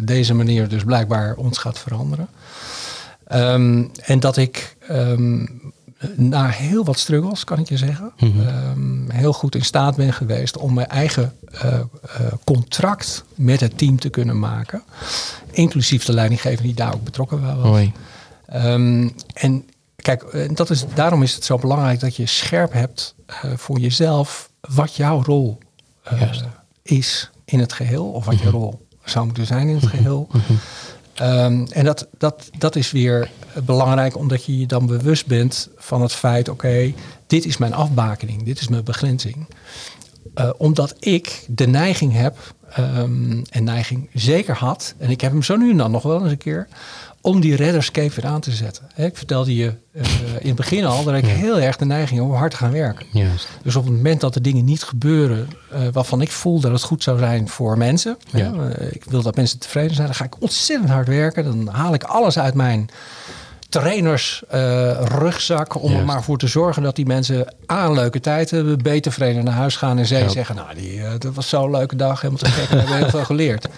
deze 0.00 0.34
manier 0.34 0.68
dus 0.68 0.84
blijkbaar 0.84 1.34
ons 1.34 1.58
gaat 1.58 1.78
veranderen. 1.78 2.28
Um, 3.32 3.90
en 4.02 4.20
dat 4.20 4.36
ik 4.36 4.76
um, 4.90 5.72
na 6.14 6.48
heel 6.48 6.84
wat 6.84 6.98
struggles, 6.98 7.44
kan 7.44 7.58
ik 7.58 7.68
je 7.68 7.76
zeggen, 7.76 8.12
mm 8.16 8.32
-hmm. 8.32 9.10
heel 9.10 9.32
goed 9.32 9.54
in 9.54 9.64
staat 9.64 9.96
ben 9.96 10.12
geweest 10.12 10.56
om 10.56 10.74
mijn 10.74 10.88
eigen 10.88 11.32
contract 12.44 13.24
met 13.34 13.60
het 13.60 13.78
team 13.78 13.98
te 13.98 14.08
kunnen 14.08 14.38
maken. 14.38 14.82
Inclusief 15.50 16.04
de 16.04 16.12
leidinggevende 16.12 16.62
die 16.62 16.74
daar 16.74 16.94
ook 16.94 17.04
betrokken 17.04 17.56
was. 17.56 17.64
Mooi. 17.64 17.92
en 19.32 19.64
Kijk, 20.08 20.56
dat 20.56 20.70
is, 20.70 20.84
daarom 20.94 21.22
is 21.22 21.34
het 21.34 21.44
zo 21.44 21.58
belangrijk 21.58 22.00
dat 22.00 22.16
je 22.16 22.26
scherp 22.26 22.72
hebt 22.72 23.14
uh, 23.28 23.52
voor 23.56 23.78
jezelf 23.78 24.50
wat 24.60 24.94
jouw 24.94 25.22
rol 25.22 25.58
uh, 26.12 26.32
is 26.82 27.30
in 27.44 27.58
het 27.58 27.72
geheel, 27.72 28.10
of 28.10 28.24
wat 28.24 28.38
je 28.38 28.50
rol 28.50 28.86
zou 29.04 29.24
moeten 29.24 29.46
zijn 29.46 29.68
in 29.68 29.74
het 29.74 29.86
geheel. 29.86 30.28
Mm 30.32 30.40
-hmm. 30.46 31.28
um, 31.28 31.66
en 31.66 31.84
dat, 31.84 32.08
dat, 32.18 32.50
dat 32.58 32.76
is 32.76 32.90
weer 32.90 33.30
belangrijk 33.64 34.16
omdat 34.16 34.44
je 34.44 34.58
je 34.58 34.66
dan 34.66 34.86
bewust 34.86 35.26
bent 35.26 35.68
van 35.76 36.02
het 36.02 36.12
feit, 36.12 36.48
oké, 36.48 36.66
okay, 36.66 36.94
dit 37.26 37.44
is 37.44 37.56
mijn 37.56 37.74
afbakening, 37.74 38.42
dit 38.42 38.60
is 38.60 38.68
mijn 38.68 38.84
begrenzing. 38.84 39.46
Uh, 40.34 40.50
omdat 40.56 40.94
ik 40.98 41.44
de 41.48 41.66
neiging 41.66 42.12
heb, 42.12 42.54
um, 42.78 43.42
en 43.50 43.64
neiging 43.64 44.08
zeker 44.14 44.54
had, 44.54 44.94
en 44.98 45.10
ik 45.10 45.20
heb 45.20 45.32
hem 45.32 45.42
zo 45.42 45.56
nu 45.56 45.70
en 45.70 45.76
dan 45.76 45.90
nog 45.90 46.02
wel 46.02 46.22
eens 46.22 46.30
een 46.30 46.38
keer, 46.38 46.68
om 47.28 47.40
die 47.40 47.56
redderscape 47.56 48.20
weer 48.20 48.30
aan 48.30 48.40
te 48.40 48.50
zetten. 48.50 48.88
Ik 48.96 49.16
vertelde 49.16 49.56
je 49.56 49.72
uh, 49.92 50.02
in 50.40 50.46
het 50.46 50.56
begin 50.56 50.84
al 50.84 51.04
dat 51.04 51.14
ik 51.14 51.24
ja. 51.24 51.30
heel 51.30 51.60
erg 51.60 51.76
de 51.76 51.84
neiging 51.84 52.20
om 52.20 52.32
hard 52.32 52.50
te 52.50 52.56
gaan 52.56 52.72
werken. 52.72 53.06
Juist. 53.12 53.48
Dus 53.62 53.76
op 53.76 53.84
het 53.84 53.94
moment 53.94 54.20
dat 54.20 54.34
er 54.34 54.42
dingen 54.42 54.64
niet 54.64 54.82
gebeuren 54.82 55.48
uh, 55.72 55.78
waarvan 55.92 56.20
ik 56.20 56.30
voel 56.30 56.60
dat 56.60 56.72
het 56.72 56.82
goed 56.82 57.02
zou 57.02 57.18
zijn 57.18 57.48
voor 57.48 57.78
mensen. 57.78 58.16
Ja. 58.32 58.52
Uh, 58.52 58.92
ik 58.92 59.04
wil 59.04 59.22
dat 59.22 59.36
mensen 59.36 59.58
tevreden 59.58 59.94
zijn. 59.94 60.06
Dan 60.06 60.16
ga 60.16 60.24
ik 60.24 60.40
ontzettend 60.40 60.90
hard 60.90 61.08
werken. 61.08 61.44
Dan 61.44 61.68
haal 61.74 61.94
ik 61.94 62.02
alles 62.02 62.38
uit 62.38 62.54
mijn 62.54 62.88
trainers 63.68 64.42
uh, 64.54 65.02
rugzak 65.02 65.74
om 65.74 65.82
Juist. 65.82 65.98
er 65.98 66.06
maar 66.06 66.22
voor 66.22 66.38
te 66.38 66.46
zorgen 66.46 66.82
dat 66.82 66.96
die 66.96 67.06
mensen 67.06 67.54
aan 67.66 67.92
leuke 67.92 68.20
tijd 68.20 68.50
hebben, 68.50 68.82
beter 68.82 69.12
tevreden 69.12 69.44
naar 69.44 69.54
huis 69.54 69.76
gaan 69.76 69.98
en 69.98 70.06
zee 70.06 70.22
ja. 70.22 70.28
zeggen, 70.28 70.54
nou, 70.54 70.74
die, 70.74 70.94
uh, 70.94 71.10
dat 71.18 71.34
was 71.34 71.48
zo'n 71.48 71.70
leuke 71.70 71.96
dag, 71.96 72.20
helemaal 72.20 72.42
te 72.42 72.50
gek, 72.50 72.68
we 72.68 72.76
hebben 72.76 72.96
heel 72.96 73.08
veel 73.08 73.24
geleerd. 73.24 73.68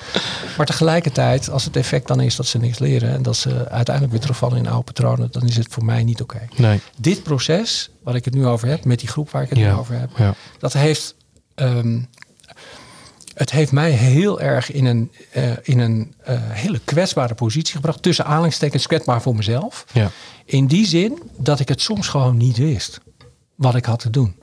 Maar 0.57 0.67
tegelijkertijd, 0.67 1.51
als 1.51 1.65
het 1.65 1.77
effect 1.77 2.09
dan 2.09 2.21
is 2.21 2.37
dat 2.37 2.47
ze 2.47 2.59
niks 2.59 2.79
leren 2.79 3.11
en 3.11 3.23
dat 3.23 3.37
ze 3.37 3.69
uiteindelijk 3.69 4.11
weer 4.11 4.21
terugvallen 4.21 4.57
in 4.57 4.69
oude 4.69 4.85
patronen, 4.85 5.29
dan 5.31 5.43
is 5.43 5.57
het 5.57 5.67
voor 5.71 5.85
mij 5.85 6.05
niet 6.05 6.21
oké. 6.21 6.35
Okay. 6.35 6.49
Nee. 6.69 6.81
Dit 6.97 7.23
proces, 7.23 7.91
wat 8.03 8.15
ik 8.15 8.25
het 8.25 8.35
nu 8.35 8.47
over 8.47 8.69
heb, 8.69 8.85
met 8.85 8.99
die 8.99 9.09
groep 9.09 9.31
waar 9.31 9.43
ik 9.43 9.49
het 9.49 9.59
ja. 9.59 9.73
nu 9.73 9.79
over 9.79 9.99
heb, 9.99 10.11
ja. 10.17 10.35
dat 10.59 10.73
heeft 10.73 11.15
um, 11.55 12.09
het 13.41 13.51
heeft 13.51 13.73
mij 13.73 13.91
heel 13.91 14.41
erg 14.41 14.73
in 14.73 14.85
een, 14.85 15.13
uh, 15.37 15.53
in 15.63 15.79
een 15.79 16.15
uh, 16.29 16.35
hele 16.39 16.81
kwetsbare 16.85 17.35
positie 17.35 17.75
gebracht. 17.75 18.03
Tussen 18.03 18.25
aanhalingstekens 18.25 18.87
kwetsbaar 18.87 19.23
voor 19.23 19.37
mezelf. 19.37 19.85
Ja. 19.93 20.11
In 20.45 20.67
die 20.67 20.87
zin 20.87 21.23
dat 21.37 21.61
ik 21.61 21.69
het 21.69 21.81
soms 21.81 22.09
gewoon 22.09 22.37
niet 22.37 22.57
wist 22.57 23.01
wat 23.55 23.75
ik 23.75 23.85
had 23.85 23.99
te 23.99 24.11
doen. 24.11 24.35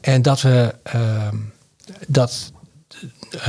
En 0.00 0.22
dat 0.22 0.40
we 0.40 0.74
uh, 0.94 1.28
dat 2.06 2.52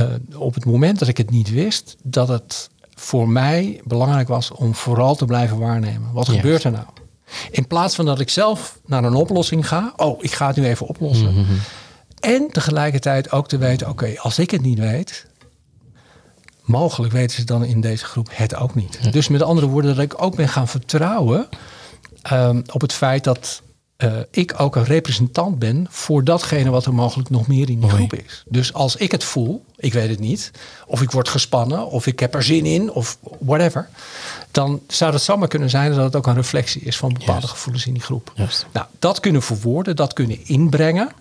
op 0.34 0.54
het 0.54 0.64
moment 0.64 0.98
dat 0.98 1.08
ik 1.08 1.16
het 1.16 1.30
niet 1.30 1.50
wist, 1.50 1.96
dat 2.02 2.28
het 2.28 2.70
voor 2.94 3.28
mij 3.28 3.80
belangrijk 3.84 4.28
was 4.28 4.50
om 4.50 4.74
vooral 4.74 5.14
te 5.14 5.24
blijven 5.24 5.58
waarnemen. 5.58 6.12
Wat 6.12 6.26
yes. 6.26 6.36
gebeurt 6.36 6.64
er 6.64 6.70
nou? 6.70 6.86
In 7.50 7.66
plaats 7.66 7.94
van 7.94 8.04
dat 8.04 8.20
ik 8.20 8.30
zelf 8.30 8.78
naar 8.86 9.04
een 9.04 9.14
oplossing 9.14 9.68
ga. 9.68 9.92
Oh, 9.96 10.22
ik 10.22 10.32
ga 10.32 10.46
het 10.46 10.56
nu 10.56 10.64
even 10.64 10.86
oplossen. 10.86 11.34
Mm 11.34 11.44
-hmm. 11.44 11.58
En 12.22 12.48
tegelijkertijd 12.52 13.32
ook 13.32 13.48
te 13.48 13.58
weten, 13.58 13.88
oké, 13.88 14.04
okay, 14.04 14.16
als 14.16 14.38
ik 14.38 14.50
het 14.50 14.62
niet 14.62 14.78
weet, 14.78 15.26
mogelijk 16.62 17.12
weten 17.12 17.36
ze 17.36 17.44
dan 17.44 17.64
in 17.64 17.80
deze 17.80 18.04
groep 18.04 18.28
het 18.32 18.54
ook 18.54 18.74
niet. 18.74 18.98
Ja. 19.00 19.10
Dus 19.10 19.28
met 19.28 19.42
andere 19.42 19.66
woorden, 19.66 19.94
dat 19.94 20.04
ik 20.04 20.22
ook 20.22 20.36
ben 20.36 20.48
gaan 20.48 20.68
vertrouwen 20.68 21.48
um, 22.32 22.62
op 22.72 22.80
het 22.80 22.92
feit 22.92 23.24
dat 23.24 23.62
uh, 23.98 24.12
ik 24.30 24.54
ook 24.60 24.76
een 24.76 24.84
representant 24.84 25.58
ben 25.58 25.86
voor 25.90 26.24
datgene 26.24 26.70
wat 26.70 26.86
er 26.86 26.94
mogelijk 26.94 27.30
nog 27.30 27.46
meer 27.46 27.70
in 27.70 27.80
die 27.80 27.90
Mooi. 27.90 27.94
groep 27.94 28.14
is. 28.14 28.44
Dus 28.48 28.72
als 28.72 28.96
ik 28.96 29.10
het 29.10 29.24
voel, 29.24 29.64
ik 29.76 29.92
weet 29.92 30.08
het 30.08 30.20
niet, 30.20 30.50
of 30.86 31.02
ik 31.02 31.10
word 31.10 31.28
gespannen, 31.28 31.86
of 31.86 32.06
ik 32.06 32.20
heb 32.20 32.34
er 32.34 32.42
zin 32.42 32.66
in, 32.66 32.92
of 32.92 33.18
whatever, 33.38 33.88
dan 34.50 34.80
zou 34.88 35.12
het 35.12 35.22
zomaar 35.22 35.48
kunnen 35.48 35.70
zijn 35.70 35.94
dat 35.94 36.04
het 36.04 36.16
ook 36.16 36.26
een 36.26 36.34
reflectie 36.34 36.82
is 36.82 36.96
van 36.96 37.08
bepaalde 37.08 37.32
Juist. 37.32 37.48
gevoelens 37.48 37.86
in 37.86 37.92
die 37.92 38.02
groep. 38.02 38.32
Juist. 38.34 38.66
Nou, 38.72 38.86
dat 38.98 39.20
kunnen 39.20 39.42
verwoorden, 39.42 39.96
dat 39.96 40.12
kunnen 40.12 40.46
inbrengen. 40.46 41.12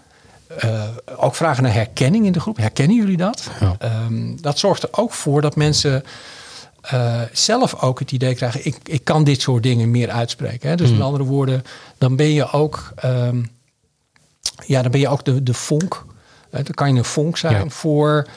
Uh, 0.65 0.83
ook 1.15 1.35
vragen 1.35 1.63
naar 1.63 1.73
herkenning 1.73 2.25
in 2.25 2.31
de 2.31 2.39
groep. 2.39 2.57
Herkennen 2.57 2.97
jullie 2.97 3.17
dat? 3.17 3.49
Ja. 3.59 4.05
Um, 4.05 4.41
dat 4.41 4.59
zorgt 4.59 4.83
er 4.83 4.89
ook 4.91 5.13
voor 5.13 5.41
dat 5.41 5.55
mensen 5.55 6.03
uh, 6.93 7.21
zelf 7.31 7.81
ook 7.81 7.99
het 7.99 8.11
idee 8.11 8.35
krijgen: 8.35 8.65
ik, 8.65 8.77
ik 8.83 9.03
kan 9.03 9.23
dit 9.23 9.41
soort 9.41 9.63
dingen 9.63 9.91
meer 9.91 10.09
uitspreken. 10.09 10.69
Hè? 10.69 10.75
Dus 10.75 10.89
mm. 10.89 10.97
met 10.97 11.05
andere 11.05 11.23
woorden, 11.23 11.63
dan 11.97 12.15
ben 12.15 12.33
je 12.33 12.51
ook, 12.51 12.93
um, 13.05 13.49
ja, 14.65 14.81
dan 14.81 14.91
ben 14.91 14.99
je 14.99 15.09
ook 15.09 15.25
de, 15.25 15.43
de 15.43 15.53
vonk. 15.53 16.05
Uh, 16.51 16.63
dan 16.63 16.73
kan 16.73 16.93
je 16.93 16.97
een 16.97 17.05
vonk 17.05 17.37
zijn 17.37 17.63
ja. 17.63 17.69
voor 17.69 18.27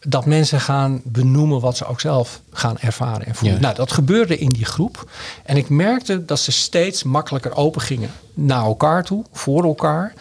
dat 0.00 0.26
mensen 0.26 0.60
gaan 0.60 1.00
benoemen 1.04 1.60
wat 1.60 1.76
ze 1.76 1.86
ook 1.86 2.00
zelf 2.00 2.40
gaan 2.52 2.78
ervaren 2.78 3.26
en 3.26 3.34
voelen. 3.34 3.56
Ja. 3.56 3.62
Nou, 3.62 3.74
dat 3.74 3.92
gebeurde 3.92 4.38
in 4.38 4.48
die 4.48 4.64
groep. 4.64 5.10
En 5.42 5.56
ik 5.56 5.68
merkte 5.68 6.24
dat 6.24 6.38
ze 6.38 6.52
steeds 6.52 7.02
makkelijker 7.02 7.56
open 7.56 7.80
gingen 7.80 8.10
naar 8.34 8.64
elkaar 8.64 9.04
toe, 9.04 9.24
voor 9.32 9.64
elkaar. 9.64 10.14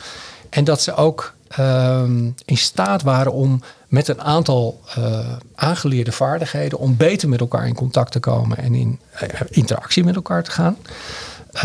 En 0.49 0.63
dat 0.63 0.81
ze 0.81 0.95
ook 0.95 1.33
um, 1.59 2.35
in 2.45 2.57
staat 2.57 3.01
waren 3.01 3.33
om 3.33 3.61
met 3.87 4.07
een 4.07 4.21
aantal 4.21 4.81
uh, 4.97 5.27
aangeleerde 5.55 6.11
vaardigheden 6.11 6.79
om 6.79 6.97
beter 6.97 7.29
met 7.29 7.39
elkaar 7.39 7.67
in 7.67 7.75
contact 7.75 8.11
te 8.11 8.19
komen 8.19 8.57
en 8.57 8.75
in 8.75 8.99
uh, 9.23 9.29
interactie 9.49 10.03
met 10.03 10.15
elkaar 10.15 10.43
te 10.43 10.51
gaan. 10.51 10.77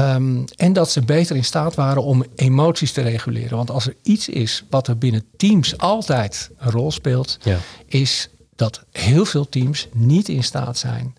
Um, 0.00 0.44
en 0.56 0.72
dat 0.72 0.90
ze 0.90 1.00
beter 1.00 1.36
in 1.36 1.44
staat 1.44 1.74
waren 1.74 2.02
om 2.02 2.24
emoties 2.34 2.92
te 2.92 3.00
reguleren. 3.00 3.56
Want 3.56 3.70
als 3.70 3.86
er 3.86 3.96
iets 4.02 4.28
is 4.28 4.64
wat 4.70 4.88
er 4.88 4.98
binnen 4.98 5.24
teams 5.36 5.78
altijd 5.78 6.50
een 6.58 6.70
rol 6.70 6.90
speelt, 6.90 7.38
ja. 7.42 7.58
is 7.86 8.28
dat 8.56 8.84
heel 8.92 9.24
veel 9.24 9.48
teams 9.48 9.88
niet 9.92 10.28
in 10.28 10.44
staat 10.44 10.78
zijn, 10.78 11.16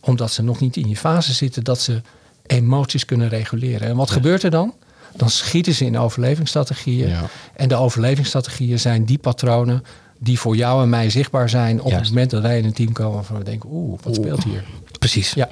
omdat 0.00 0.32
ze 0.32 0.42
nog 0.42 0.60
niet 0.60 0.76
in 0.76 0.82
die 0.82 0.96
fase 0.96 1.32
zitten, 1.32 1.64
dat 1.64 1.80
ze 1.80 2.02
emoties 2.46 3.04
kunnen 3.04 3.28
reguleren. 3.28 3.88
En 3.88 3.96
wat 3.96 4.08
ja. 4.08 4.14
gebeurt 4.14 4.42
er 4.42 4.50
dan? 4.50 4.74
Dan 5.16 5.30
schieten 5.30 5.74
ze 5.74 5.84
in 5.84 5.98
overlevingsstrategieën. 5.98 7.08
Ja. 7.08 7.22
En 7.54 7.68
de 7.68 7.74
overlevingsstrategieën 7.74 8.78
zijn 8.78 9.04
die 9.04 9.18
patronen 9.18 9.82
die 10.18 10.38
voor 10.38 10.56
jou 10.56 10.82
en 10.82 10.88
mij 10.88 11.10
zichtbaar 11.10 11.48
zijn 11.48 11.80
op 11.80 11.90
Juist. 11.90 12.04
het 12.04 12.08
moment 12.08 12.30
dat 12.30 12.42
wij 12.42 12.58
in 12.58 12.64
een 12.64 12.72
team 12.72 12.92
komen 12.92 13.14
waarvan 13.14 13.38
we 13.38 13.44
denken, 13.44 13.70
oeh, 13.72 13.98
wat 14.02 14.18
oeh. 14.18 14.26
speelt 14.26 14.44
hier? 14.44 14.64
Precies. 14.98 15.32
Ja. 15.32 15.48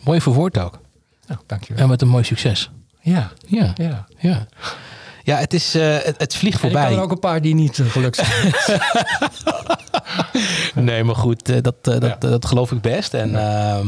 Mooi 0.00 0.20
verwoord 0.20 0.58
ook. 0.58 0.80
Nou, 1.26 1.40
dankjewel. 1.46 1.82
En 1.82 1.88
met 1.88 2.02
een 2.02 2.08
mooi 2.08 2.24
succes. 2.24 2.70
Ja. 3.00 3.32
Ja. 3.46 3.72
Ja. 3.76 4.06
ja. 4.18 4.46
Ja, 5.22 5.36
het, 5.36 5.54
is, 5.54 5.76
uh, 5.76 5.96
het, 6.02 6.14
het, 6.18 6.36
vliegt 6.36 6.60
voorbij. 6.60 6.86
En 6.86 6.92
er 6.92 7.00
ook 7.00 7.10
een 7.10 7.18
paar 7.18 7.42
die 7.42 7.54
niet 7.54 7.78
uh, 7.78 7.90
gelukt 7.90 8.16
zijn. 8.16 8.52
nee, 10.86 11.04
maar 11.04 11.16
goed, 11.16 11.50
uh, 11.50 11.56
dat, 11.62 11.84
dat, 11.84 12.02
ja. 12.02 12.16
dat 12.18 12.46
geloof 12.46 12.72
ik 12.72 12.80
best. 12.80 13.14
En, 13.14 13.30
ja. 13.30 13.82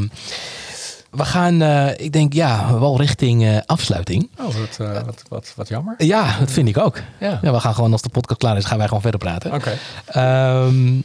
We 1.11 1.25
gaan, 1.25 1.63
eh, 1.63 2.05
ik 2.05 2.13
denk, 2.13 2.33
ja, 2.33 2.79
wel 2.79 2.99
richting 2.99 3.45
eh, 3.45 3.59
afsluiting. 3.67 4.29
Oh, 4.39 4.45
wat, 4.45 4.79
eh, 4.79 5.03
wat, 5.05 5.23
wat, 5.29 5.53
wat 5.57 5.69
jammer. 5.69 5.95
Ja, 5.99 6.39
dat 6.39 6.51
vind 6.51 6.69
ik 6.69 6.79
ook. 6.79 7.01
Ja. 7.21 7.39
Ja, 7.43 7.53
we 7.53 7.61
gaan 7.61 7.75
gewoon, 7.75 7.93
als 7.93 8.03
de 8.03 8.09
podcast 8.09 8.41
klaar 8.41 8.57
is, 8.57 8.65
gaan 8.65 8.79
wij 8.79 8.87
gewoon 8.87 9.03
verder 9.03 9.21
praten. 9.21 9.53
Oké. 9.53 9.79
Ehm, 10.07 11.01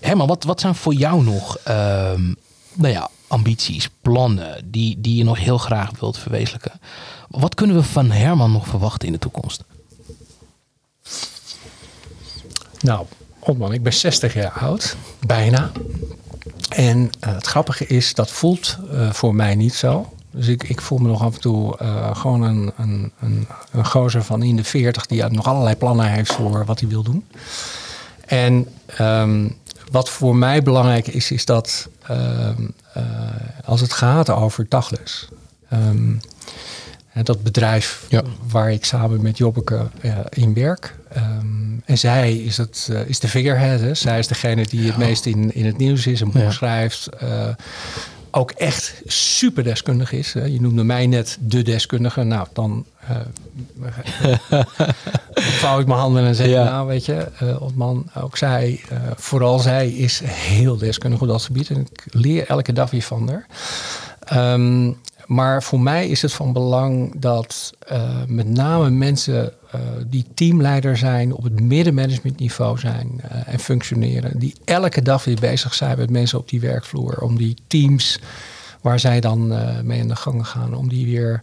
Herman, 0.00 0.26
wat, 0.26 0.44
wat 0.44 0.60
zijn 0.60 0.74
voor 0.74 0.94
jou 0.94 1.24
nog 1.24 1.58
ehm, 1.58 2.32
nou 2.74 2.92
ja, 2.92 3.08
ambities, 3.26 3.88
plannen 4.02 4.64
die, 4.64 5.00
die 5.00 5.16
je 5.16 5.24
nog 5.24 5.38
heel 5.38 5.58
graag 5.58 5.90
wilt 6.00 6.18
verwezenlijken? 6.18 6.80
Wat 7.28 7.54
kunnen 7.54 7.76
we 7.76 7.82
van 7.82 8.10
Herman 8.10 8.52
nog 8.52 8.66
verwachten 8.66 9.06
in 9.06 9.12
de 9.12 9.18
toekomst? 9.18 9.64
Nou, 12.80 13.06
Otman, 13.38 13.72
ik 13.72 13.82
ben 13.82 13.92
60 13.92 14.34
jaar 14.34 14.50
oud. 14.50 14.96
Bijna. 15.26 15.70
En 16.68 17.10
eh, 17.20 17.34
het 17.34 17.46
grappige 17.46 17.86
is, 17.86 18.14
dat 18.14 18.30
voelt 18.30 18.78
eh, 18.92 19.12
voor 19.12 19.34
mij 19.34 19.54
niet 19.54 19.74
zo. 19.74 20.12
Dus 20.30 20.46
ik, 20.46 20.62
ik 20.62 20.80
voel 20.80 20.98
me 20.98 21.08
nog 21.08 21.22
af 21.22 21.34
en 21.34 21.40
toe 21.40 21.78
eh, 21.78 22.16
gewoon 22.16 22.42
een, 22.42 22.72
een, 22.76 23.12
een, 23.20 23.84
gozer 23.84 24.24
van 24.24 24.42
in 24.42 24.56
de 24.56 24.64
40 24.64 25.06
die 25.06 25.24
nog 25.24 25.46
allerlei 25.46 25.76
plannen 25.76 26.10
heeft 26.10 26.32
voor 26.32 26.64
wat 26.64 26.80
hij 26.80 26.88
wil 26.88 27.02
doen. 27.02 27.24
En 28.26 28.68
ehm, 28.86 29.48
wat 29.90 30.10
voor 30.10 30.36
mij 30.36 30.62
belangrijk 30.62 31.06
is, 31.06 31.30
is 31.30 31.44
dat 31.44 31.88
ehm, 32.02 32.68
eh, 32.92 33.02
als 33.64 33.80
het 33.80 33.92
gaat 33.92 34.30
over 34.30 34.68
Tachles. 34.68 35.28
ehm, 35.68 36.16
dat 37.22 37.42
bedrijf 37.42 38.06
Ja. 38.08 38.22
waar 38.48 38.72
ik 38.72 38.84
samen 38.84 39.22
met 39.22 39.38
Jobbeke 39.38 39.86
eh, 40.00 40.18
in 40.30 40.54
werk. 40.54 40.96
ehm, 41.12 41.46
en 41.84 41.98
zij 41.98 42.36
is, 42.36 42.56
het, 42.56 42.88
eh, 42.92 43.00
is 43.08 43.18
de 43.20 43.28
figurehead. 43.28 43.80
Hè? 43.80 43.94
Zij 43.94 44.18
is 44.18 44.26
degene 44.26 44.66
die 44.66 44.86
het 44.86 44.96
meest 44.96 45.26
in, 45.26 45.54
in 45.54 45.66
het 45.66 45.78
nieuws 45.78 46.06
is, 46.06 46.20
een 46.20 46.30
boek 46.32 46.52
schrijft. 46.52 47.06
eh, 47.06 47.48
ook 48.30 48.50
echt 48.50 48.94
super 49.06 49.64
deskundig 49.64 50.12
is. 50.12 50.32
Je 50.32 50.60
noemde 50.60 50.84
mij 50.84 51.06
net 51.06 51.38
de 51.40 51.62
deskundige. 51.62 52.22
Nou, 52.22 52.46
dan 52.52 52.84
vouw 55.34 55.80
ik 55.80 55.86
mijn 55.86 55.98
handen 55.98 56.24
en 56.24 56.34
zeg 56.34 56.46
Ja. 56.46 56.64
nou 56.64 56.86
weet 56.86 57.04
je, 57.06 57.14
eh 57.38 57.62
Otman, 57.62 58.10
ook 58.14 58.36
zij, 58.36 58.80
vooral 59.16 59.58
zij 59.58 59.88
is 59.90 60.20
heel 60.24 60.76
deskundig 60.76 61.20
op 61.20 61.28
dat 61.28 61.42
gebied. 61.42 61.70
En 61.70 61.76
ik 61.80 62.04
leer 62.10 62.46
elke 62.46 62.72
dag 62.72 62.90
weer 62.90 63.02
van 63.02 63.28
haar. 63.28 63.46
Ehm, 64.24 64.92
maar 65.28 65.62
voor 65.62 65.80
mij 65.80 66.08
is 66.08 66.22
het 66.22 66.32
van 66.32 66.52
belang 66.52 67.20
dat 67.20 67.72
eh, 67.78 68.02
met 68.26 68.48
name 68.48 68.90
mensen 68.90 69.52
eh, 69.70 69.80
die 70.06 70.26
teamleider 70.34 70.96
zijn, 70.96 71.32
op 71.32 71.42
het 71.42 71.60
middenmanagementniveau 71.60 72.78
zijn 72.78 73.20
eh, 73.22 73.52
en 73.52 73.58
functioneren, 73.58 74.38
die 74.38 74.54
elke 74.64 75.02
dag 75.02 75.24
weer 75.24 75.40
bezig 75.40 75.74
zijn 75.74 75.98
met 75.98 76.10
mensen 76.10 76.38
op 76.38 76.48
die 76.48 76.60
werkvloer, 76.60 77.18
om 77.20 77.36
die 77.36 77.56
teams 77.66 78.20
waar 78.80 79.00
zij 79.00 79.20
dan 79.20 79.48
mee 79.86 80.00
aan 80.00 80.08
de 80.08 80.16
gang 80.16 80.46
gaan, 80.46 80.74
om 80.74 80.88
die 80.88 81.06
weer 81.06 81.42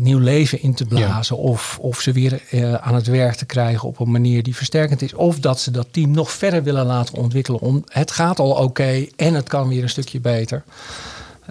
nieuw 0.00 0.18
leven 0.18 0.62
in 0.62 0.74
te 0.74 0.84
blazen. 0.84 1.36
Of, 1.36 1.78
of 1.80 2.00
ze 2.00 2.12
weer 2.12 2.40
aan 2.80 2.94
het 2.94 3.06
werk 3.06 3.34
te 3.34 3.46
krijgen 3.46 3.88
op 3.88 4.00
een 4.00 4.10
manier 4.10 4.42
die 4.42 4.56
versterkend 4.56 5.02
is. 5.02 5.14
Of 5.14 5.40
dat 5.40 5.60
ze 5.60 5.70
dat 5.70 5.86
team 5.90 6.10
nog 6.10 6.30
verder 6.32 6.62
willen 6.62 6.86
laten 6.86 7.14
ontwikkelen. 7.14 7.60
Om, 7.60 7.84
het 7.88 8.10
gaat 8.10 8.38
al 8.38 8.50
oké 8.50 9.06
en 9.16 9.34
het 9.34 9.48
kan 9.48 9.68
weer 9.68 9.82
een 9.82 9.88
stukje 9.88 10.20
beter. 10.20 10.64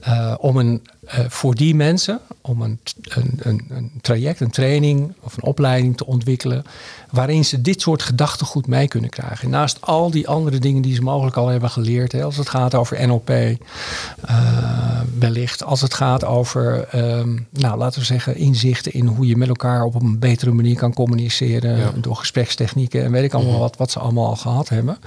Eh, 0.01 0.33
om 0.37 0.57
een, 0.57 0.81
eh, 1.05 1.19
voor 1.27 1.55
die 1.55 1.75
mensen, 1.75 2.19
om 2.41 2.61
een, 2.61 2.79
een, 3.03 3.65
een, 3.69 3.91
traject, 4.01 4.39
een 4.39 4.51
training 4.51 5.13
of 5.19 5.37
een 5.37 5.43
opleiding 5.43 5.97
te 5.97 6.05
ontwikkelen. 6.05 6.63
waarin 7.11 7.45
ze 7.45 7.61
dit 7.61 7.81
soort 7.81 8.03
gedachtegoed 8.03 8.67
mee 8.67 8.87
kunnen 8.87 9.09
krijgen. 9.09 9.49
Naast 9.49 9.81
al 9.81 10.11
die 10.11 10.27
andere 10.27 10.59
dingen 10.59 10.81
die 10.81 10.95
ze 10.95 11.01
mogelijk 11.01 11.35
al 11.35 11.47
hebben 11.47 11.69
geleerd. 11.69 12.11
Hè, 12.11 12.23
als 12.23 12.37
het 12.37 12.49
gaat 12.49 12.75
over 12.75 13.07
NLP, 13.07 13.29
eh, 13.29 13.57
wellicht. 15.19 15.63
Als 15.63 15.81
het 15.81 15.93
gaat 15.93 16.23
over, 16.23 16.87
ehm, 16.87 17.37
nou, 17.49 17.77
laten 17.77 17.99
we 17.99 18.05
zeggen, 18.05 18.35
inzichten 18.35 18.93
in 18.93 19.07
hoe 19.07 19.27
je 19.27 19.37
met 19.37 19.47
elkaar 19.47 19.83
op 19.83 19.95
een 19.95 20.19
betere 20.19 20.51
manier 20.51 20.75
kan 20.75 20.93
communiceren. 20.93 21.77
Ja. 21.77 21.91
Door 21.95 22.15
gesprekstechnieken 22.15 23.03
en 23.03 23.11
weet 23.11 23.23
ik 23.23 23.33
allemaal 23.33 23.59
wat, 23.59 23.77
wat 23.77 23.91
ze 23.91 23.99
allemaal 23.99 24.27
al 24.27 24.35
gehad 24.35 24.69
hebben. 24.69 24.97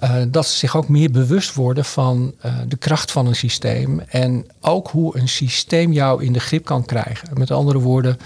Eh, 0.00 0.22
dat 0.28 0.46
ze 0.46 0.56
zich 0.56 0.76
ook 0.76 0.88
meer 0.88 1.10
bewust 1.10 1.54
worden 1.54 1.84
van 1.84 2.34
eh, 2.40 2.54
de 2.68 2.76
kracht 2.76 3.10
van 3.10 3.26
een 3.26 3.36
systeem. 3.36 4.00
En 4.00 4.46
ook 4.60 4.88
hoe 4.88 5.18
een 5.18 5.28
systeem 5.28 5.92
jou 5.92 6.24
in 6.24 6.32
de 6.32 6.40
grip 6.40 6.64
kan 6.64 6.84
krijgen. 6.84 7.28
Met 7.38 7.50
andere 7.50 7.78
woorden, 7.78 8.18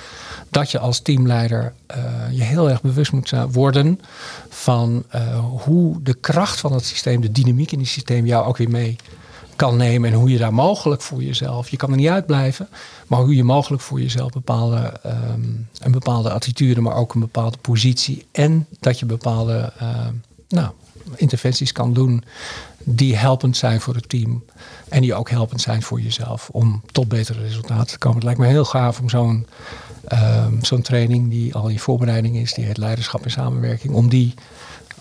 dat 0.50 0.70
je 0.70 0.78
als 0.78 1.00
teamleider 1.00 1.72
eh, 1.86 2.04
je 2.30 2.42
heel 2.42 2.70
erg 2.70 2.82
bewust 2.82 3.12
moet 3.12 3.32
worden 3.50 4.00
van 4.48 5.04
hoe 5.64 6.02
de 6.02 6.14
kracht 6.14 6.60
van 6.60 6.72
het 6.72 6.84
systeem, 6.84 7.20
de 7.20 7.32
dynamiek 7.32 7.72
in 7.72 7.78
het 7.78 7.88
systeem, 7.88 8.26
jou 8.26 8.46
ook 8.46 8.56
weer 8.56 8.70
mee 8.70 8.96
kan 9.56 9.76
nemen. 9.76 10.10
En 10.10 10.16
hoe 10.16 10.30
je 10.30 10.38
daar 10.38 10.54
mogelijk 10.54 11.02
voor 11.02 11.22
jezelf, 11.22 11.68
je 11.68 11.76
kan 11.76 11.90
er 11.90 11.96
niet 11.96 12.08
uitblijven, 12.08 12.68
maar 13.06 13.20
hoe 13.20 13.36
je 13.36 13.44
mogelijk 13.44 13.82
voor 13.82 14.00
jezelf 14.00 14.30
bepaalde, 14.30 14.92
ehm, 15.02 15.40
een 15.78 15.92
bepaalde 15.92 16.30
attitude, 16.30 16.80
maar 16.80 16.96
ook 16.96 17.14
een 17.14 17.20
bepaalde 17.20 17.58
positie. 17.60 18.26
En 18.32 18.66
dat 18.80 18.98
je 18.98 19.06
bepaalde 19.06 19.72
nou, 20.48 20.70
interventies 21.16 21.72
kan 21.72 21.92
doen 21.92 22.24
die 22.84 23.16
helpend 23.16 23.56
zijn 23.56 23.80
voor 23.80 23.94
het 23.94 24.08
team. 24.08 24.44
En 24.88 25.00
die 25.00 25.14
ook 25.14 25.30
helpend 25.30 25.60
zijn 25.60 25.82
voor 25.82 26.00
jezelf 26.00 26.48
om 26.52 26.82
tot 26.92 27.08
betere 27.08 27.42
resultaten 27.42 27.86
te 27.86 27.98
komen. 27.98 28.16
Het 28.16 28.24
lijkt 28.24 28.40
me 28.40 28.46
heel 28.46 28.64
gaaf 28.64 29.00
om 29.00 29.08
zo'n 29.08 29.46
ehm, 30.04 30.54
zo'n 30.62 30.82
training 30.82 31.30
die 31.30 31.54
al 31.54 31.68
in 31.68 31.78
voorbereiding 31.78 32.36
is, 32.36 32.54
die 32.54 32.64
heet 32.64 32.76
leiderschap 32.76 33.24
en 33.24 33.30
samenwerking, 33.30 33.94
om 33.94 34.08
die 34.08 34.34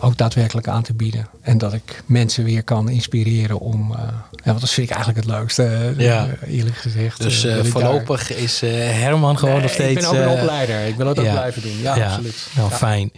ook 0.04 0.18
daadwerkelijk 0.18 0.68
aan 0.68 0.84
te 0.84 0.94
bieden. 0.94 1.28
En 1.42 1.58
dat 1.58 1.74
ik 1.74 2.04
mensen 2.06 2.44
weer 2.44 2.64
kan 2.64 2.90
inspireren 2.90 3.60
om. 3.60 3.92
eh, 3.94 4.00
ja, 4.32 4.50
want 4.50 4.60
dat 4.62 4.70
vind 4.70 4.90
ik 4.90 4.96
eigenlijk 4.96 5.26
het 5.26 5.36
leukste, 5.36 5.64
eh, 5.64 6.00
Ja. 6.00 6.28
eerlijk 6.48 6.76
gezegd. 6.78 7.22
Dus 7.22 7.44
eh, 7.44 7.56
daar- 7.56 7.66
voorlopig 7.66 8.34
is 8.34 8.62
Herman 8.62 9.38
gewoon 9.38 9.54
Nee, 9.54 9.64
nog 9.64 9.72
steeds... 9.72 10.04
Ik 10.06 10.12
ben 10.12 10.20
ook 10.20 10.26
een 10.36 10.40
opleider. 10.42 10.86
Ik 10.86 10.96
wil 10.96 11.08
het 11.08 11.20
ook 11.20 11.30
blijven 11.32 11.62
doen. 11.62 11.78
Ja, 11.82 11.94
absoluut. 12.06 12.48
Nou, 12.56 12.70
Ja. 12.70 12.76
fijn. 12.76 13.12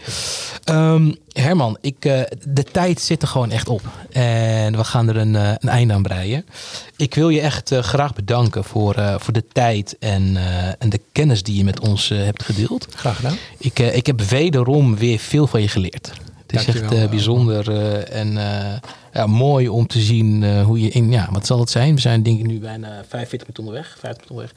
Ehm, 0.63 1.11
Herman, 1.31 1.77
ik, 1.81 2.01
de 2.47 2.63
tijd 2.71 3.01
zit 3.01 3.21
er 3.21 3.27
gewoon 3.27 3.51
echt 3.51 3.69
op. 3.69 3.81
En 4.11 4.77
we 4.77 4.83
gaan 4.83 5.09
er 5.09 5.17
een, 5.17 5.33
een 5.33 5.57
einde 5.69 5.93
aan 5.93 6.03
breien. 6.03 6.45
Ik 6.95 7.15
wil 7.15 7.29
je 7.29 7.41
echt 7.41 7.71
graag 7.81 8.13
bedanken 8.13 8.63
voor, 8.63 8.95
voor 9.19 9.33
de 9.33 9.43
tijd 9.51 9.95
en, 9.99 10.37
en 10.79 10.89
de 10.89 11.01
kennis 11.11 11.43
die 11.43 11.57
je 11.57 11.63
met 11.63 11.79
ons 11.79 12.09
hebt 12.09 12.43
gedeeld. 12.43 12.87
Graag 12.95 13.15
gedaan. 13.15 13.37
Ik, 13.57 13.79
ik 13.79 14.05
heb 14.05 14.21
wederom 14.21 14.95
weer 14.97 15.19
veel 15.19 15.47
van 15.47 15.61
je 15.61 15.67
geleerd. 15.67 16.11
Het 16.47 16.55
is 16.55 16.65
Dankjewel, 16.65 16.83
echt 16.83 16.99
eh, 16.99 17.03
eh, 17.03 17.09
bijzonder 17.09 17.71
eh, 17.71 18.19
en 18.19 18.31
ja, 19.13 19.25
mooi 19.27 19.69
om 19.69 19.87
te 19.87 19.99
zien 19.99 20.59
hoe 20.61 20.81
je 20.81 20.89
in, 20.89 21.11
ja, 21.11 21.29
wat 21.31 21.45
zal 21.45 21.59
het 21.59 21.69
zijn? 21.69 21.95
We 21.95 22.01
zijn 22.01 22.23
denk 22.23 22.39
ik 22.39 22.45
nu 22.45 22.59
bijna 22.59 22.87
45 23.07 23.31
minuten 23.31 23.63
onderweg, 23.63 23.87
50 23.99 24.29
minuten 24.29 24.29
onderweg. 24.29 24.53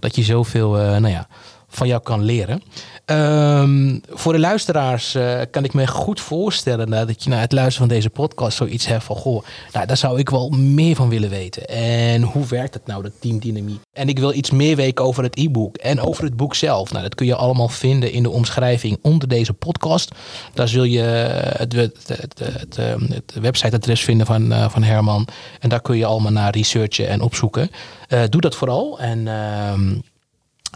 Dat 0.00 0.16
je 0.16 0.22
zoveel, 0.22 0.70
nou 0.70 1.08
ja, 1.08 1.28
van 1.68 1.86
jou 1.86 2.02
kan 2.02 2.22
leren. 2.22 2.62
Ehm, 3.04 3.98
voor 4.08 4.32
de 4.32 4.38
luisteraars 4.38 5.14
eh, 5.14 5.40
kan 5.50 5.64
ik 5.64 5.74
me 5.74 5.86
goed 5.86 6.20
voorstellen 6.20 6.92
eh, 6.92 7.06
dat 7.06 7.24
je 7.24 7.30
na 7.30 7.38
het 7.38 7.52
luisteren 7.52 7.88
van 7.88 7.96
deze 7.96 8.10
podcast 8.10 8.56
zoiets 8.56 8.86
hebt 8.86 9.04
van, 9.04 9.16
goh, 9.16 9.44
nou, 9.72 9.86
daar 9.86 9.96
zou 9.96 10.18
ik 10.18 10.30
wel 10.30 10.48
meer 10.50 10.96
van 10.96 11.08
willen 11.08 11.30
weten. 11.30 11.66
En 11.68 12.22
hoe 12.22 12.46
werkt 12.46 12.74
het 12.74 12.86
nou, 12.86 13.02
dat 13.02 13.12
teamdynamiek? 13.20 13.80
En 13.92 14.08
ik 14.08 14.18
wil 14.18 14.32
iets 14.32 14.50
meer 14.50 14.76
weten 14.76 15.04
over 15.04 15.22
het 15.22 15.36
e-book 15.36 15.76
en 15.76 16.00
over 16.00 16.24
het 16.24 16.36
boek 16.36 16.54
zelf. 16.54 16.90
Nou, 16.90 17.02
dat 17.02 17.14
kun 17.14 17.26
je 17.26 17.34
allemaal 17.34 17.68
vinden 17.68 18.12
in 18.12 18.22
de 18.22 18.30
omschrijving 18.30 18.98
onder 19.02 19.28
deze 19.28 19.52
podcast. 19.52 20.10
Daar 20.54 20.68
zul 20.68 20.84
je 20.84 21.00
het, 21.00 21.72
het, 21.72 22.08
het, 22.08 22.38
het, 22.38 22.78
eh, 22.78 22.94
het 23.08 23.34
websiteadres 23.40 24.04
vinden 24.04 24.26
van, 24.26 24.52
eh, 24.52 24.68
van 24.68 24.82
Herman. 24.82 25.28
En 25.60 25.68
daar 25.68 25.80
kun 25.80 25.96
je 25.96 26.06
allemaal 26.06 26.32
naar 26.32 26.54
researchen 26.54 27.08
en 27.08 27.20
opzoeken. 27.20 27.70
Eh, 28.08 28.22
doe 28.28 28.40
dat 28.40 28.54
vooral 28.54 28.98
en 28.98 29.28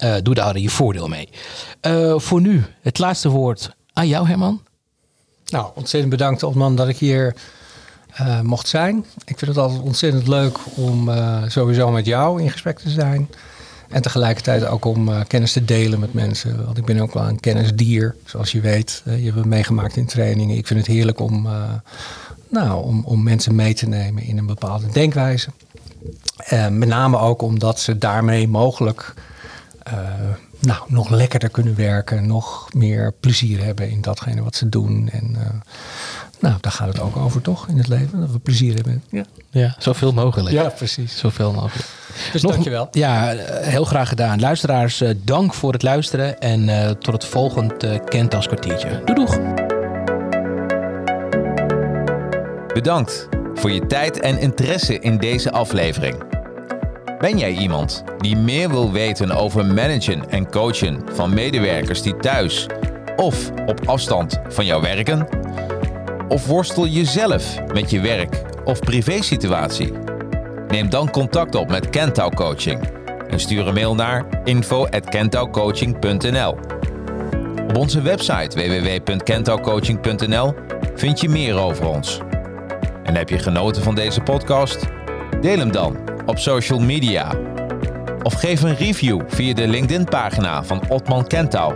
eh, 0.01 0.14
doe 0.22 0.34
daar 0.34 0.59
je 0.59 0.70
voordeel 0.70 1.09
mee. 1.09 1.28
Eh, 1.80 2.18
voor 2.18 2.40
nu, 2.40 2.64
het 2.82 2.98
laatste 2.98 3.28
woord 3.28 3.70
aan 3.92 4.09
jou, 4.09 4.26
Herman. 4.28 4.62
Nou, 5.46 5.70
ontzettend 5.74 6.11
bedankt, 6.11 6.42
Otman, 6.42 6.76
dat 6.76 6.88
ik 6.88 6.96
hier 6.96 7.34
eh, 8.11 8.40
mocht 8.40 8.68
zijn. 8.68 9.05
Ik 9.24 9.38
vind 9.38 9.51
het 9.51 9.57
altijd 9.57 9.80
ontzettend 9.80 10.28
leuk 10.28 10.59
om 10.74 11.11
sowieso 11.46 11.90
met 11.90 12.07
jou 12.07 12.42
in 12.42 12.51
gesprek 12.51 12.78
te 12.78 12.90
zijn. 12.90 13.28
En 13.88 14.03
tegelijkertijd 14.03 14.66
ook 14.66 14.84
om 14.84 15.26
kennis 15.26 15.53
te 15.53 15.64
delen 15.64 16.01
met 16.01 16.14
mensen. 16.14 16.64
Want 16.64 16.78
ik 16.78 16.84
ben 16.84 17.01
ook 17.01 17.14
wel 17.14 17.28
een 17.28 17.40
kennisdier, 17.40 18.16
zoals 18.24 18.53
je 18.53 18.61
weet. 18.61 19.03
Je 19.05 19.11
hebt 19.11 19.34
het 19.36 19.44
meegemaakt 19.44 19.96
in 19.96 20.07
trainingen. 20.07 20.57
Ik 20.57 20.66
vind 20.66 20.78
het 20.78 20.88
heerlijk 20.88 21.20
om, 21.20 21.48
nou, 22.48 22.84
om, 22.84 23.05
om 23.05 23.22
mensen 23.22 23.55
mee 23.55 23.74
te 23.74 23.88
nemen 23.88 24.22
in 24.22 24.38
een 24.38 24.46
bepaalde 24.46 24.86
denkwijze. 24.92 25.48
Met 26.51 26.88
name 26.88 27.18
ook 27.18 27.42
omdat 27.42 27.80
ze 27.80 27.98
daarmee 27.98 28.48
mogelijk 28.48 29.14
nou, 30.59 30.80
nog 30.86 31.11
lekkerder 31.11 31.49
kunnen 31.49 31.76
werken, 31.76 32.26
nog 32.26 32.68
meer 32.74 33.12
plezier 33.20 33.64
hebben 33.64 33.91
in 33.91 34.01
datgene 34.01 34.43
wat 34.43 34.55
ze 34.57 34.68
doen. 34.68 35.09
En 35.12 35.36
eh, 35.41 35.47
nou, 36.41 36.55
daar 36.61 36.72
gaat 36.72 36.88
het 36.88 37.01
ook 37.01 37.16
over, 37.16 37.41
toch, 37.43 37.68
in 37.68 37.78
het 37.78 37.88
leven? 37.88 38.20
Dat 38.20 38.30
we 38.30 38.38
plezier 38.38 38.74
hebben. 38.74 39.03
Ja, 39.11 39.24
Ja, 39.51 39.74
zoveel 39.78 40.12
mogelijk. 40.12 40.55
ja 40.55 40.68
precies. 40.68 41.18
Zoveel 41.18 41.53
mogelijk. 41.53 41.88
Dus 42.32 42.43
Nog- 42.43 42.53
dankjewel. 42.53 42.88
Ja, 42.91 43.32
eh, 43.34 43.66
heel 43.66 43.84
graag 43.84 44.09
gedaan. 44.09 44.41
Luisteraars, 44.41 45.01
eh, 45.01 45.14
dank 45.24 45.55
voor 45.55 45.72
het 45.72 45.82
luisteren. 45.82 46.38
En 46.38 46.68
eh, 46.68 46.91
tot 46.91 47.12
het 47.14 47.24
volgende 47.24 47.74
uh, 47.84 48.05
Kentas 48.05 48.47
kwartiertje. 48.47 49.03
Doei 49.05 49.14
doeg! 49.14 49.38
Bedankt 52.74 53.28
voor 53.55 53.70
je 53.70 53.86
tijd 53.86 54.20
en 54.20 54.38
interesse 54.38 54.99
in 54.99 55.18
deze 55.18 55.51
aflevering. 55.53 56.39
Ben 57.20 57.38
jij 57.38 57.52
iemand 57.52 58.04
die 58.18 58.36
meer 58.36 58.68
wil 58.68 58.92
weten 58.92 59.30
over 59.30 59.66
managen 59.66 60.30
en 60.30 60.50
coachen 60.50 61.02
van 61.12 61.34
medewerkers 61.34 62.02
die 62.02 62.16
thuis 62.16 62.66
of 63.16 63.50
op 63.66 63.80
afstand 63.84 64.40
van 64.48 64.64
jou 64.64 64.82
werken? 64.82 65.28
Of 66.28 66.46
worstel 66.46 66.84
je 66.84 67.04
zelf 67.04 67.58
met 67.72 67.90
je 67.90 68.00
werk 68.00 68.42
of 68.64 68.78
privésituatie? 68.78 69.92
Neem 70.68 70.90
dan 70.90 71.10
contact 71.10 71.54
op 71.54 71.68
met 71.68 71.90
Kentau 71.90 72.34
Coaching 72.34 72.80
en 73.28 73.40
stuur 73.40 73.66
een 73.66 73.74
mail 73.74 73.94
naar 73.94 74.24
info@kentaucoaching.nl. 74.44 76.56
Op 77.68 77.76
onze 77.76 78.02
website 78.02 78.58
www.kentaucoaching.nl 78.58 80.54
vind 80.94 81.20
je 81.20 81.28
meer 81.28 81.58
over 81.58 81.86
ons. 81.86 82.20
En 83.02 83.16
heb 83.16 83.28
je 83.28 83.38
genoten 83.38 83.82
van 83.82 83.94
deze 83.94 84.20
podcast? 84.20 84.86
Deel 85.41 85.59
hem 85.59 85.72
dan 85.72 85.97
op 86.26 86.38
social 86.38 86.80
media. 86.80 87.34
Of 88.22 88.32
geef 88.32 88.62
een 88.62 88.76
review 88.76 89.20
via 89.26 89.55
de 89.55 89.68
LinkedIn-pagina 89.68 90.64
van 90.64 90.82
Otman 90.88 91.26
Kentau. 91.26 91.74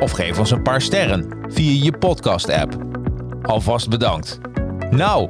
Of 0.00 0.10
geef 0.10 0.38
ons 0.38 0.50
een 0.50 0.62
paar 0.62 0.80
sterren 0.80 1.26
via 1.48 1.84
je 1.84 1.92
podcast-app. 1.98 2.76
Alvast 3.42 3.88
bedankt. 3.88 4.40
Nou, 4.90 5.28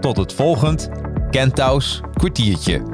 tot 0.00 0.16
het 0.16 0.32
volgend 0.32 0.88
Kentau's 1.30 2.00
kwartiertje. 2.14 2.93